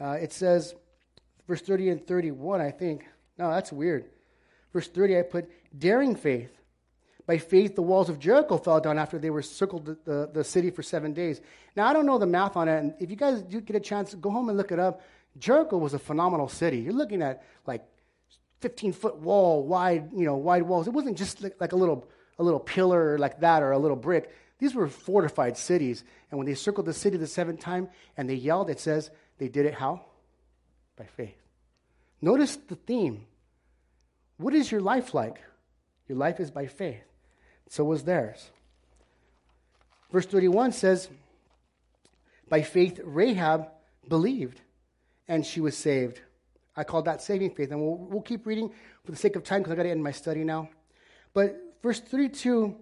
Uh, 0.00 0.12
it 0.12 0.32
says 0.32 0.74
verse 1.46 1.60
30 1.60 1.90
and 1.90 2.06
31, 2.06 2.60
I 2.60 2.70
think. 2.70 3.04
No, 3.38 3.50
that's 3.50 3.72
weird. 3.72 4.06
Verse 4.72 4.88
30, 4.88 5.18
I 5.18 5.22
put 5.22 5.50
daring 5.78 6.16
faith. 6.16 6.50
By 7.26 7.38
faith, 7.38 7.76
the 7.76 7.82
walls 7.82 8.08
of 8.08 8.18
Jericho 8.18 8.58
fell 8.58 8.80
down 8.80 8.98
after 8.98 9.18
they 9.18 9.30
were 9.30 9.42
circled 9.42 9.84
the, 9.84 9.98
the, 10.04 10.30
the, 10.32 10.44
city 10.44 10.70
for 10.70 10.82
seven 10.82 11.12
days. 11.12 11.40
Now, 11.76 11.86
I 11.86 11.92
don't 11.92 12.06
know 12.06 12.18
the 12.18 12.26
math 12.26 12.56
on 12.56 12.68
it, 12.68 12.78
and 12.78 12.94
if 12.98 13.10
you 13.10 13.16
guys 13.16 13.42
do 13.42 13.60
get 13.60 13.76
a 13.76 13.80
chance, 13.80 14.14
go 14.14 14.30
home 14.30 14.48
and 14.48 14.58
look 14.58 14.72
it 14.72 14.80
up. 14.80 15.02
Jericho 15.38 15.76
was 15.78 15.94
a 15.94 15.98
phenomenal 15.98 16.48
city. 16.48 16.78
You're 16.78 16.92
looking 16.92 17.22
at 17.22 17.42
like 17.66 17.84
15 18.60 18.92
foot 18.92 19.16
wall, 19.16 19.66
wide, 19.66 20.10
you 20.14 20.24
know, 20.24 20.36
wide 20.36 20.62
walls. 20.62 20.86
It 20.86 20.92
wasn't 20.92 21.18
just 21.18 21.42
like, 21.42 21.72
a 21.72 21.76
little 21.76 22.08
a 22.38 22.42
little 22.42 22.60
pillar 22.60 23.18
like 23.18 23.40
that 23.40 23.62
or 23.62 23.72
a 23.72 23.78
little 23.78 23.96
brick. 23.96 24.34
These 24.58 24.74
were 24.74 24.88
fortified 24.88 25.56
cities. 25.56 26.04
And 26.30 26.38
when 26.38 26.46
they 26.46 26.54
circled 26.54 26.86
the 26.86 26.92
city 26.92 27.16
the 27.16 27.26
seventh 27.26 27.60
time 27.60 27.88
and 28.16 28.28
they 28.28 28.34
yelled, 28.34 28.70
it 28.70 28.80
says 28.80 29.10
they 29.38 29.48
did 29.48 29.66
it 29.66 29.74
how? 29.74 30.04
By 30.96 31.06
faith. 31.06 31.36
Notice 32.20 32.56
the 32.56 32.76
theme. 32.76 33.26
What 34.36 34.54
is 34.54 34.70
your 34.70 34.80
life 34.80 35.14
like? 35.14 35.40
Your 36.08 36.18
life 36.18 36.40
is 36.40 36.50
by 36.50 36.66
faith. 36.66 37.02
So 37.68 37.84
was 37.84 38.04
theirs. 38.04 38.50
Verse 40.12 40.26
31 40.26 40.72
says, 40.72 41.08
By 42.48 42.62
faith, 42.62 43.00
Rahab 43.02 43.68
believed, 44.08 44.60
and 45.28 45.44
she 45.44 45.60
was 45.60 45.76
saved. 45.76 46.20
I 46.76 46.84
call 46.84 47.02
that 47.02 47.22
saving 47.22 47.50
faith. 47.50 47.70
And 47.70 47.80
we'll, 47.80 47.96
we'll 47.96 48.22
keep 48.22 48.46
reading 48.46 48.70
for 49.04 49.10
the 49.10 49.16
sake 49.16 49.36
of 49.36 49.44
time 49.44 49.60
because 49.60 49.72
i 49.72 49.76
got 49.76 49.82
to 49.84 49.90
end 49.90 50.02
my 50.02 50.12
study 50.12 50.44
now. 50.44 50.68
But 51.34 51.56
verse 51.82 52.00
32 52.00 52.76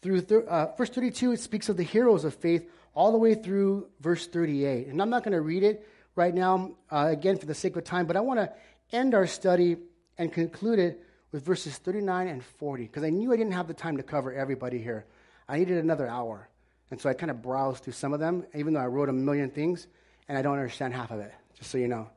through 0.00 0.46
uh, 0.46 0.74
verse 0.76 0.90
32, 0.90 1.32
it 1.32 1.40
speaks 1.40 1.68
of 1.68 1.76
the 1.76 1.82
heroes 1.82 2.24
of 2.24 2.34
faith 2.34 2.70
all 2.94 3.12
the 3.12 3.18
way 3.18 3.34
through 3.34 3.88
verse 4.00 4.26
38. 4.26 4.88
And 4.88 5.02
I'm 5.02 5.10
not 5.10 5.24
going 5.24 5.32
to 5.32 5.40
read 5.40 5.62
it 5.62 5.88
right 6.14 6.34
now, 6.34 6.72
uh, 6.90 7.08
again, 7.10 7.38
for 7.38 7.46
the 7.46 7.54
sake 7.54 7.76
of 7.76 7.84
time, 7.84 8.06
but 8.06 8.16
I 8.16 8.20
want 8.20 8.40
to 8.40 8.52
end 8.92 9.14
our 9.14 9.26
study 9.26 9.76
and 10.16 10.32
conclude 10.32 10.78
it 10.78 11.04
with 11.30 11.44
verses 11.44 11.76
39 11.78 12.28
and 12.28 12.44
40, 12.44 12.84
because 12.84 13.04
I 13.04 13.10
knew 13.10 13.32
I 13.32 13.36
didn't 13.36 13.52
have 13.52 13.68
the 13.68 13.74
time 13.74 13.96
to 13.98 14.02
cover 14.02 14.32
everybody 14.32 14.78
here. 14.82 15.04
I 15.48 15.58
needed 15.58 15.78
another 15.78 16.08
hour. 16.08 16.48
And 16.90 17.00
so 17.00 17.10
I 17.10 17.12
kind 17.12 17.30
of 17.30 17.42
browsed 17.42 17.84
through 17.84 17.92
some 17.92 18.12
of 18.12 18.20
them, 18.20 18.46
even 18.54 18.72
though 18.72 18.80
I 18.80 18.86
wrote 18.86 19.08
a 19.08 19.12
million 19.12 19.50
things, 19.50 19.86
and 20.28 20.36
I 20.36 20.42
don't 20.42 20.54
understand 20.54 20.94
half 20.94 21.10
of 21.10 21.20
it, 21.20 21.32
just 21.56 21.70
so 21.70 21.78
you 21.78 21.88
know. 21.88 22.08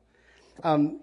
Um, 0.62 1.00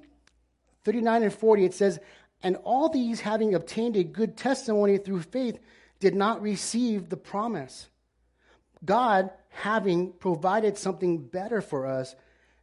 39 0.86 1.24
and 1.24 1.34
40, 1.34 1.66
it 1.66 1.74
says, 1.74 2.00
And 2.44 2.56
all 2.64 2.90
these, 2.90 3.20
having 3.22 3.56
obtained 3.56 3.96
a 3.96 4.04
good 4.04 4.38
testimony 4.38 4.98
through 4.98 5.22
faith, 5.22 5.60
did 6.00 6.16
not 6.16 6.42
receive 6.42 7.10
the 7.10 7.18
promise. 7.18 7.90
God, 8.86 9.32
having 9.50 10.14
provided 10.14 10.78
something 10.78 11.18
better 11.18 11.62
for 11.62 11.86
us, 11.86 12.16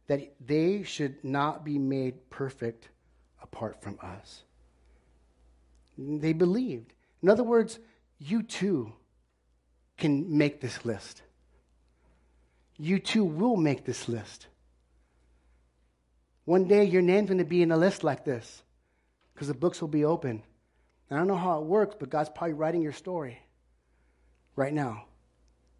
that 0.07 0.33
they 0.45 0.83
should 0.83 1.23
not 1.23 1.63
be 1.63 1.77
made 1.77 2.29
perfect 2.29 2.89
apart 3.41 3.81
from 3.81 3.99
us. 4.01 4.43
They 5.97 6.33
believed. 6.33 6.93
In 7.21 7.29
other 7.29 7.43
words, 7.43 7.79
you 8.19 8.43
too 8.43 8.93
can 9.97 10.37
make 10.37 10.61
this 10.61 10.85
list. 10.85 11.23
You 12.77 12.99
too 12.99 13.25
will 13.25 13.55
make 13.55 13.85
this 13.85 14.07
list. 14.07 14.47
One 16.45 16.67
day 16.67 16.85
your 16.85 17.01
name's 17.01 17.27
going 17.27 17.39
to 17.39 17.43
be 17.43 17.61
in 17.61 17.71
a 17.71 17.77
list 17.77 18.03
like 18.03 18.23
this 18.23 18.61
because 19.33 19.47
the 19.47 19.53
books 19.53 19.81
will 19.81 19.87
be 19.87 20.05
open. 20.05 20.43
I 21.09 21.15
don't 21.15 21.27
know 21.27 21.35
how 21.35 21.59
it 21.59 21.65
works, 21.65 21.95
but 21.99 22.09
God's 22.09 22.29
probably 22.29 22.53
writing 22.53 22.81
your 22.81 22.91
story 22.91 23.39
right 24.55 24.73
now. 24.73 25.05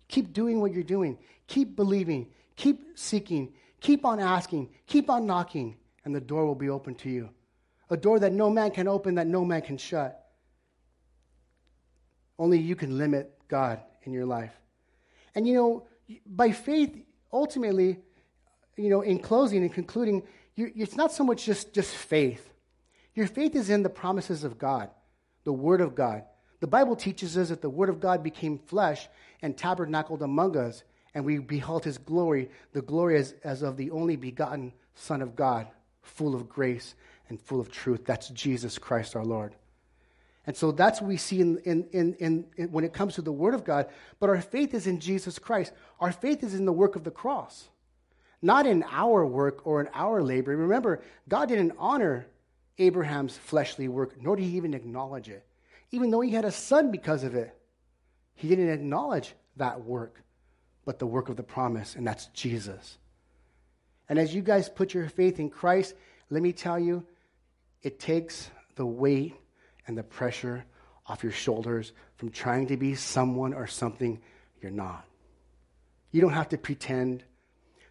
Keep 0.08 0.34
doing 0.34 0.62
what 0.62 0.74
you're 0.74 0.84
doing. 0.84 1.18
Keep 1.48 1.76
believing. 1.76 2.28
Keep 2.56 2.98
seeking. 2.98 3.54
Keep 3.82 4.06
on 4.06 4.20
asking. 4.20 4.70
Keep 4.88 5.10
on 5.10 5.26
knocking, 5.26 5.76
and 6.06 6.16
the 6.16 6.22
door 6.22 6.45
will 6.45 6.56
be 6.56 6.70
open 6.70 6.95
to 6.95 7.10
you. 7.10 7.30
A 7.89 7.98
door 7.98 8.20
that 8.20 8.34
no 8.34 8.50
man 8.50 8.72
can 8.72 8.88
open, 8.88 9.16
that 9.16 9.28
no 9.28 9.45
man 9.45 9.62
can 9.62 9.78
shut. 9.78 10.26
Only 12.39 12.60
you 12.60 12.76
can 12.76 12.98
limit 12.98 13.34
God 13.48 13.80
in 14.04 14.14
your 14.14 14.26
life. 14.26 14.54
And 15.36 15.48
you 15.48 15.54
know, 15.54 15.88
by 16.26 16.51
faith, 16.51 16.97
ultimately, 17.32 17.99
you 18.76 18.89
know, 18.89 19.01
in 19.01 19.20
closing 19.20 19.62
and 19.64 19.74
concluding, 19.74 20.24
it's 20.55 20.95
not 20.95 21.12
so 21.12 21.24
much 21.24 21.45
just, 21.45 21.74
just 21.74 21.95
faith. 21.95 22.49
Your 23.14 23.28
faith 23.28 23.55
is 23.55 23.70
in 23.70 23.84
the 23.84 23.89
promises 23.89 24.43
of 24.43 24.58
God 24.58 24.89
the 25.43 25.53
Word 25.53 25.80
of 25.80 25.95
God. 25.95 26.26
The 26.60 26.68
Bible 26.68 26.97
teaches 26.97 27.38
us 27.38 27.47
that 27.47 27.62
the 27.62 27.70
Word 27.70 27.88
of 27.88 28.01
God 28.01 28.22
became 28.22 28.58
flesh 28.58 29.08
and 29.41 29.55
tabernacled 29.55 30.22
among 30.22 30.58
us, 30.58 30.84
and 31.14 31.24
we 31.24 31.38
beheld 31.38 31.86
His 31.86 31.97
glory, 31.97 32.49
the 32.74 32.82
glory 32.82 33.16
as, 33.18 33.34
as 33.45 33.62
of 33.62 33.78
the 33.78 33.89
only 33.91 34.18
begotten 34.18 34.74
Son 34.93 35.22
of 35.22 35.38
God, 35.38 35.68
full 36.01 36.36
of 36.36 36.49
grace 36.49 36.95
and 37.30 37.39
full 37.39 37.62
of 37.62 37.72
truth. 37.72 38.03
That's 38.05 38.28
Jesus 38.30 38.78
Christ 38.78 39.16
our 39.16 39.24
Lord. 39.24 39.55
And 40.48 40.56
so 40.56 40.72
that's 40.72 41.02
what 41.02 41.10
we 41.10 41.18
see 41.18 41.41
in, 41.41 41.58
in, 41.60 41.84
in, 41.91 42.45
in, 42.56 42.72
when 42.72 42.86
it 42.86 42.93
comes 42.93 43.16
to 43.16 43.22
the 43.22 43.34
Word 43.34 43.54
of 43.54 43.66
God. 43.66 43.88
But 44.20 44.30
our 44.30 44.39
faith 44.39 44.74
is 44.74 44.88
in 44.88 45.02
Jesus 45.02 45.38
Christ. 45.38 45.74
Our 46.00 46.14
faith 46.14 46.41
is 46.41 46.56
in 46.56 46.66
the 46.66 46.72
work 46.72 46.95
of 46.95 47.04
the 47.04 47.12
cross, 47.12 47.68
not 48.41 48.66
in 48.66 48.84
our 48.89 49.26
work 49.26 49.68
or 49.68 49.82
in 49.82 49.89
our 49.93 50.24
labor. 50.24 50.56
Remember, 50.56 51.04
God 51.28 51.50
didn't 51.50 51.74
honor 51.78 52.28
Abraham's 52.78 53.38
fleshly 53.38 53.89
work, 53.89 54.22
nor 54.22 54.38
did 54.38 54.45
he 54.45 54.56
even 54.56 54.74
acknowledge 54.74 55.28
it. 55.28 55.45
Even 55.91 56.12
though 56.12 56.22
he 56.22 56.32
had 56.32 56.45
a 56.45 56.52
son 56.52 56.91
because 56.91 57.26
of 57.26 57.36
it, 57.36 57.54
he 58.34 58.48
didn't 58.48 58.70
acknowledge 58.70 59.34
that 59.58 59.84
work, 59.84 60.24
but 60.86 60.98
the 60.98 61.08
work 61.08 61.28
of 61.28 61.36
the 61.36 61.43
promise, 61.43 61.95
and 61.95 62.08
that's 62.08 62.28
Jesus. 62.28 62.98
And 64.08 64.18
as 64.18 64.34
you 64.34 64.41
guys 64.41 64.70
put 64.70 64.93
your 64.93 65.10
faith 65.10 65.39
in 65.39 65.50
Christ, 65.50 65.93
let 66.30 66.41
me 66.41 66.54
tell 66.54 66.80
you, 66.80 67.06
it 67.84 68.00
takes 68.00 68.50
the 68.76 68.86
weight 68.86 69.36
and 69.88 69.97
the 69.97 70.03
pressure 70.03 70.65
off 71.07 71.23
your 71.23 71.31
shoulders 71.31 71.93
from 72.17 72.29
trying 72.29 72.67
to 72.67 72.77
be 72.77 72.95
someone 72.95 73.53
or 73.53 73.65
something 73.65 74.19
you're 74.61 74.71
not. 74.71 75.05
You 76.11 76.21
don't 76.21 76.33
have 76.33 76.49
to 76.49 76.57
pretend. 76.57 77.23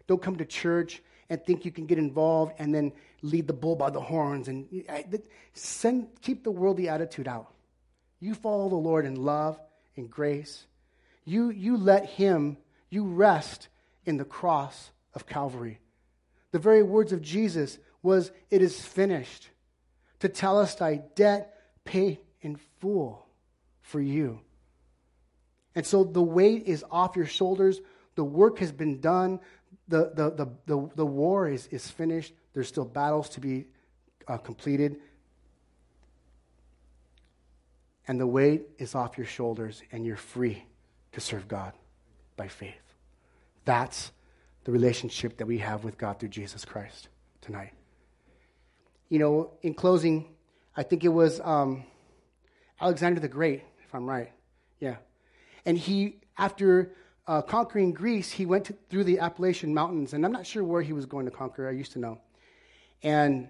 Don't 0.07 0.21
come 0.21 0.37
to 0.37 0.45
church 0.45 1.01
and 1.29 1.43
think 1.43 1.65
you 1.65 1.71
can 1.71 1.85
get 1.85 1.97
involved 1.97 2.53
and 2.59 2.73
then 2.73 2.93
lead 3.21 3.47
the 3.47 3.53
bull 3.53 3.75
by 3.75 3.89
the 3.89 3.99
horns 3.99 4.47
and 4.47 4.67
send, 5.53 6.07
keep 6.21 6.43
the 6.43 6.51
worldly 6.51 6.87
attitude 6.87 7.27
out. 7.27 7.53
You 8.19 8.33
follow 8.33 8.69
the 8.69 8.75
Lord 8.75 9.05
in 9.05 9.15
love 9.15 9.59
and 9.95 10.09
grace. 10.09 10.65
You, 11.25 11.49
you 11.49 11.77
let 11.77 12.05
Him, 12.05 12.57
you 12.89 13.05
rest 13.05 13.67
in 14.05 14.17
the 14.17 14.25
cross 14.25 14.91
of 15.13 15.27
Calvary. 15.27 15.79
The 16.51 16.59
very 16.59 16.83
words 16.83 17.11
of 17.11 17.21
Jesus 17.21 17.77
was, 18.01 18.31
It 18.49 18.61
is 18.61 18.79
finished. 18.79 19.49
To 20.21 20.29
tell 20.29 20.57
us 20.57 20.75
thy 20.75 20.95
debt 21.15 21.56
paid 21.87 22.19
in 22.41 22.57
full 22.79 23.25
for 23.81 23.99
you. 23.99 24.39
And 25.73 25.85
so 25.85 26.03
the 26.03 26.21
weight 26.21 26.63
is 26.67 26.83
off 26.91 27.15
your 27.15 27.25
shoulders. 27.25 27.79
The 28.15 28.23
work 28.23 28.59
has 28.59 28.71
been 28.71 28.99
done 28.99 29.39
the, 29.87 30.11
the, 30.13 30.29
the, 30.31 30.47
the, 30.65 30.89
the 30.95 31.05
war 31.05 31.47
is, 31.47 31.67
is 31.67 31.89
finished. 31.89 32.33
There's 32.53 32.67
still 32.67 32.85
battles 32.85 33.29
to 33.29 33.39
be 33.39 33.65
uh, 34.27 34.37
completed. 34.37 34.97
And 38.07 38.19
the 38.19 38.27
weight 38.27 38.63
is 38.77 38.95
off 38.95 39.17
your 39.17 39.27
shoulders, 39.27 39.81
and 39.91 40.05
you're 40.05 40.15
free 40.15 40.65
to 41.11 41.19
serve 41.19 41.47
God 41.47 41.73
by 42.35 42.47
faith. 42.47 42.75
That's 43.65 44.11
the 44.63 44.71
relationship 44.71 45.37
that 45.37 45.45
we 45.45 45.57
have 45.59 45.83
with 45.83 45.97
God 45.97 46.19
through 46.19 46.29
Jesus 46.29 46.63
Christ 46.63 47.09
tonight. 47.41 47.73
You 49.09 49.19
know, 49.19 49.51
in 49.61 49.73
closing, 49.73 50.25
I 50.77 50.83
think 50.83 51.03
it 51.03 51.09
was 51.09 51.41
um, 51.43 51.83
Alexander 52.79 53.19
the 53.19 53.27
Great, 53.27 53.63
if 53.83 53.95
I'm 53.95 54.05
right. 54.05 54.31
Yeah. 54.79 54.97
And 55.65 55.75
he, 55.75 56.17
after 56.37 56.93
uh, 57.27 57.41
conquering 57.41 57.91
Greece, 57.93 58.31
he 58.31 58.45
went 58.45 58.65
to, 58.65 58.75
through 58.89 59.05
the 59.05 59.19
Appalachian 59.19 59.73
Mountains, 59.73 60.13
and 60.13 60.23
I'm 60.23 60.31
not 60.31 60.45
sure 60.45 60.63
where 60.63 60.83
he 60.83 60.93
was 60.93 61.07
going 61.07 61.25
to 61.25 61.31
conquer. 61.31 61.67
I 61.67 61.71
used 61.71 61.93
to 61.93 61.99
know. 61.99 62.21
And 63.01 63.49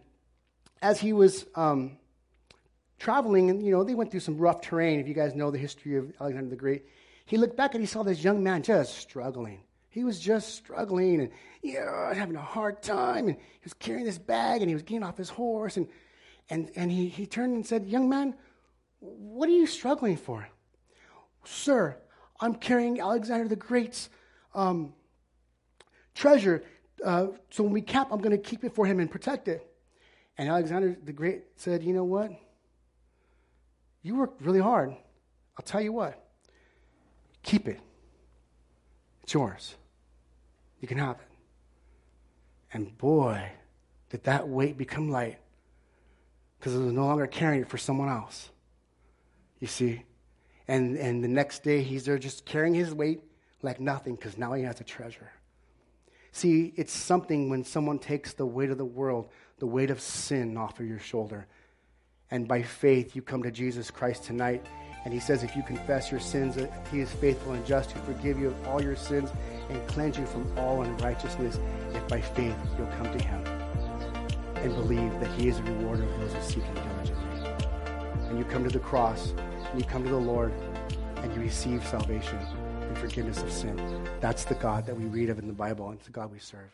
as 0.82 1.01
he 1.01 1.11
was 1.11 1.45
um, 1.55 1.97
traveling, 2.97 3.49
and 3.49 3.63
you 3.63 3.71
know, 3.71 3.84
they 3.84 3.93
went 3.93 4.09
through 4.09 4.21
some 4.21 4.38
rough 4.38 4.61
terrain. 4.61 5.01
If 5.01 5.07
you 5.07 5.13
guys 5.13 5.36
know 5.36 5.51
the 5.51 5.57
history 5.57 5.97
of 5.97 6.13
Alexander 6.21 6.49
the 6.49 6.55
Great, 6.55 6.86
he 7.25 7.36
looked 7.36 7.57
back 7.57 7.75
and 7.75 7.84
he 7.84 7.88
saw 7.88 8.03
this 8.03 8.23
young 8.23 8.41
man 8.41 8.63
just 8.63 8.97
struggling. 8.99 9.59
He 9.89 10.05
was 10.05 10.19
just 10.19 10.55
struggling 10.55 11.21
and 11.21 11.32
you 11.61 11.73
know, 11.73 12.13
having 12.15 12.38
a 12.38 12.41
hard 12.41 12.82
time, 12.82 13.28
and 13.28 13.36
he 13.36 13.63
was 13.65 13.73
carrying 13.73 14.05
this 14.05 14.17
bag, 14.17 14.61
and 14.61 14.69
he 14.69 14.75
was 14.75 14.84
getting 14.84 15.03
off 15.03 15.17
his 15.17 15.30
horse, 15.30 15.75
and 15.75 15.88
and 16.49 16.71
and 16.75 16.91
he, 16.91 17.09
he 17.09 17.25
turned 17.25 17.53
and 17.53 17.65
said, 17.65 17.85
"Young 17.85 18.09
man, 18.09 18.35
what 18.99 19.49
are 19.49 19.53
you 19.53 19.67
struggling 19.67 20.17
for?" 20.17 20.47
Sir, 21.43 21.97
I'm 22.39 22.55
carrying 22.55 22.99
Alexander 22.99 23.47
the 23.47 23.55
Great's 23.55 24.09
um, 24.53 24.93
treasure. 26.13 26.63
Uh, 27.03 27.27
so 27.49 27.63
when 27.63 27.71
we 27.71 27.81
cap, 27.81 28.09
I'm 28.11 28.19
going 28.19 28.35
to 28.35 28.41
keep 28.41 28.63
it 28.63 28.73
for 28.73 28.85
him 28.85 28.99
and 28.99 29.09
protect 29.09 29.47
it. 29.47 29.65
And 30.37 30.49
Alexander 30.49 30.97
the 31.03 31.13
Great 31.13 31.43
said, 31.55 31.83
You 31.83 31.93
know 31.93 32.03
what? 32.03 32.31
You 34.03 34.15
worked 34.15 34.41
really 34.41 34.59
hard. 34.59 34.91
I'll 35.57 35.65
tell 35.65 35.81
you 35.81 35.93
what. 35.93 36.23
Keep 37.43 37.67
it. 37.67 37.79
It's 39.23 39.33
yours. 39.33 39.75
You 40.79 40.87
can 40.87 40.97
have 40.97 41.17
it. 41.17 41.27
And 42.73 42.97
boy, 42.97 43.51
Did 44.09 44.23
that 44.23 44.47
weight 44.47 44.77
become 44.77 45.09
light? 45.09 45.39
Because 46.60 46.76
it 46.76 46.80
was 46.80 46.93
no 46.93 47.05
longer 47.05 47.28
carrying 47.28 47.62
it 47.62 47.70
for 47.70 47.78
someone 47.78 48.10
else. 48.10 48.49
You 49.60 49.68
see? 49.68 50.03
And, 50.68 50.97
and 50.97 51.24
the 51.24 51.28
next 51.28 51.64
day, 51.64 51.82
he's 51.82 52.05
there 52.05 52.18
just 52.18 52.45
carrying 52.45 52.74
his 52.74 52.93
weight 52.93 53.22
like 53.62 53.80
nothing 53.80 54.16
because 54.16 54.38
now 54.38 54.53
he 54.53 54.64
has 54.64 54.82
a 54.82 54.84
treasure. 54.84 55.32
See, 56.32 56.74
it's 56.76 56.93
something 56.93 57.49
when 57.49 57.64
someone 57.64 57.99
takes 57.99 58.34
the 58.34 58.45
weight 58.45 58.70
of 58.70 58.78
the 58.78 58.86
world, 58.86 59.30
the 59.60 59.66
weight 59.66 59.89
of 59.89 59.99
sin 59.99 60.58
off 60.58 60.80
of 60.80 60.86
your 60.86 60.99
shoulder. 60.99 61.47
And 62.30 62.47
by 62.47 62.62
faith, 62.62 63.16
you 63.16 63.22
come 63.22 63.41
to 63.43 63.51
Jesus 63.51 63.89
Christ 63.89 64.26
tonight. 64.26 64.66
And 65.05 65.14
he 65.14 65.20
says, 65.20 65.41
if 65.41 65.55
you 65.55 65.64
confess 65.64 66.12
your 66.12 66.20
sins, 66.20 66.58
uh, 66.58 66.68
he 66.91 66.99
is 66.99 67.12
faithful 67.14 67.53
and 67.53 67.66
just 67.66 67.91
to 67.91 67.97
forgive 67.99 68.38
you 68.38 68.47
of 68.47 68.68
all 68.68 68.84
your 68.84 68.97
sins 68.97 69.30
and 69.70 69.88
cleanse 69.88 70.18
you 70.18 70.26
from 70.26 70.45
all 70.58 70.82
unrighteousness. 70.82 71.60
If 71.93 72.08
by 72.10 72.20
faith 72.20 72.55
you'll 72.78 72.88
come 72.88 73.18
to 73.18 73.24
him 73.24 73.57
and 74.64 74.74
believe 74.76 75.12
that 75.20 75.30
he 75.39 75.47
is 75.47 75.60
a 75.60 75.64
rewarder 75.64 76.03
of 76.03 76.20
those 76.20 76.34
who 76.34 76.41
seek 76.41 76.64
him 76.64 76.76
diligently. 76.76 77.49
And 78.30 78.38
you 78.38 78.45
come 78.45 78.64
to 78.64 78.70
the 78.70 78.80
cross, 78.80 79.34
and 79.72 79.80
you 79.80 79.86
come 79.86 80.03
to 80.03 80.10
the 80.10 80.16
Lord, 80.16 80.53
and 81.18 81.34
you 81.34 81.41
receive 81.41 81.86
salvation 81.86 82.38
and 82.82 82.97
forgiveness 82.97 83.41
of 83.41 83.51
sin. 83.51 83.78
That's 84.20 84.45
the 84.45 84.55
God 84.55 84.86
that 84.86 84.97
we 84.97 85.05
read 85.05 85.30
of 85.30 85.39
in 85.39 85.47
the 85.47 85.53
Bible, 85.53 85.89
and 85.89 85.97
it's 85.97 86.05
the 86.05 86.12
God 86.12 86.32
we 86.32 86.39
serve. 86.39 86.72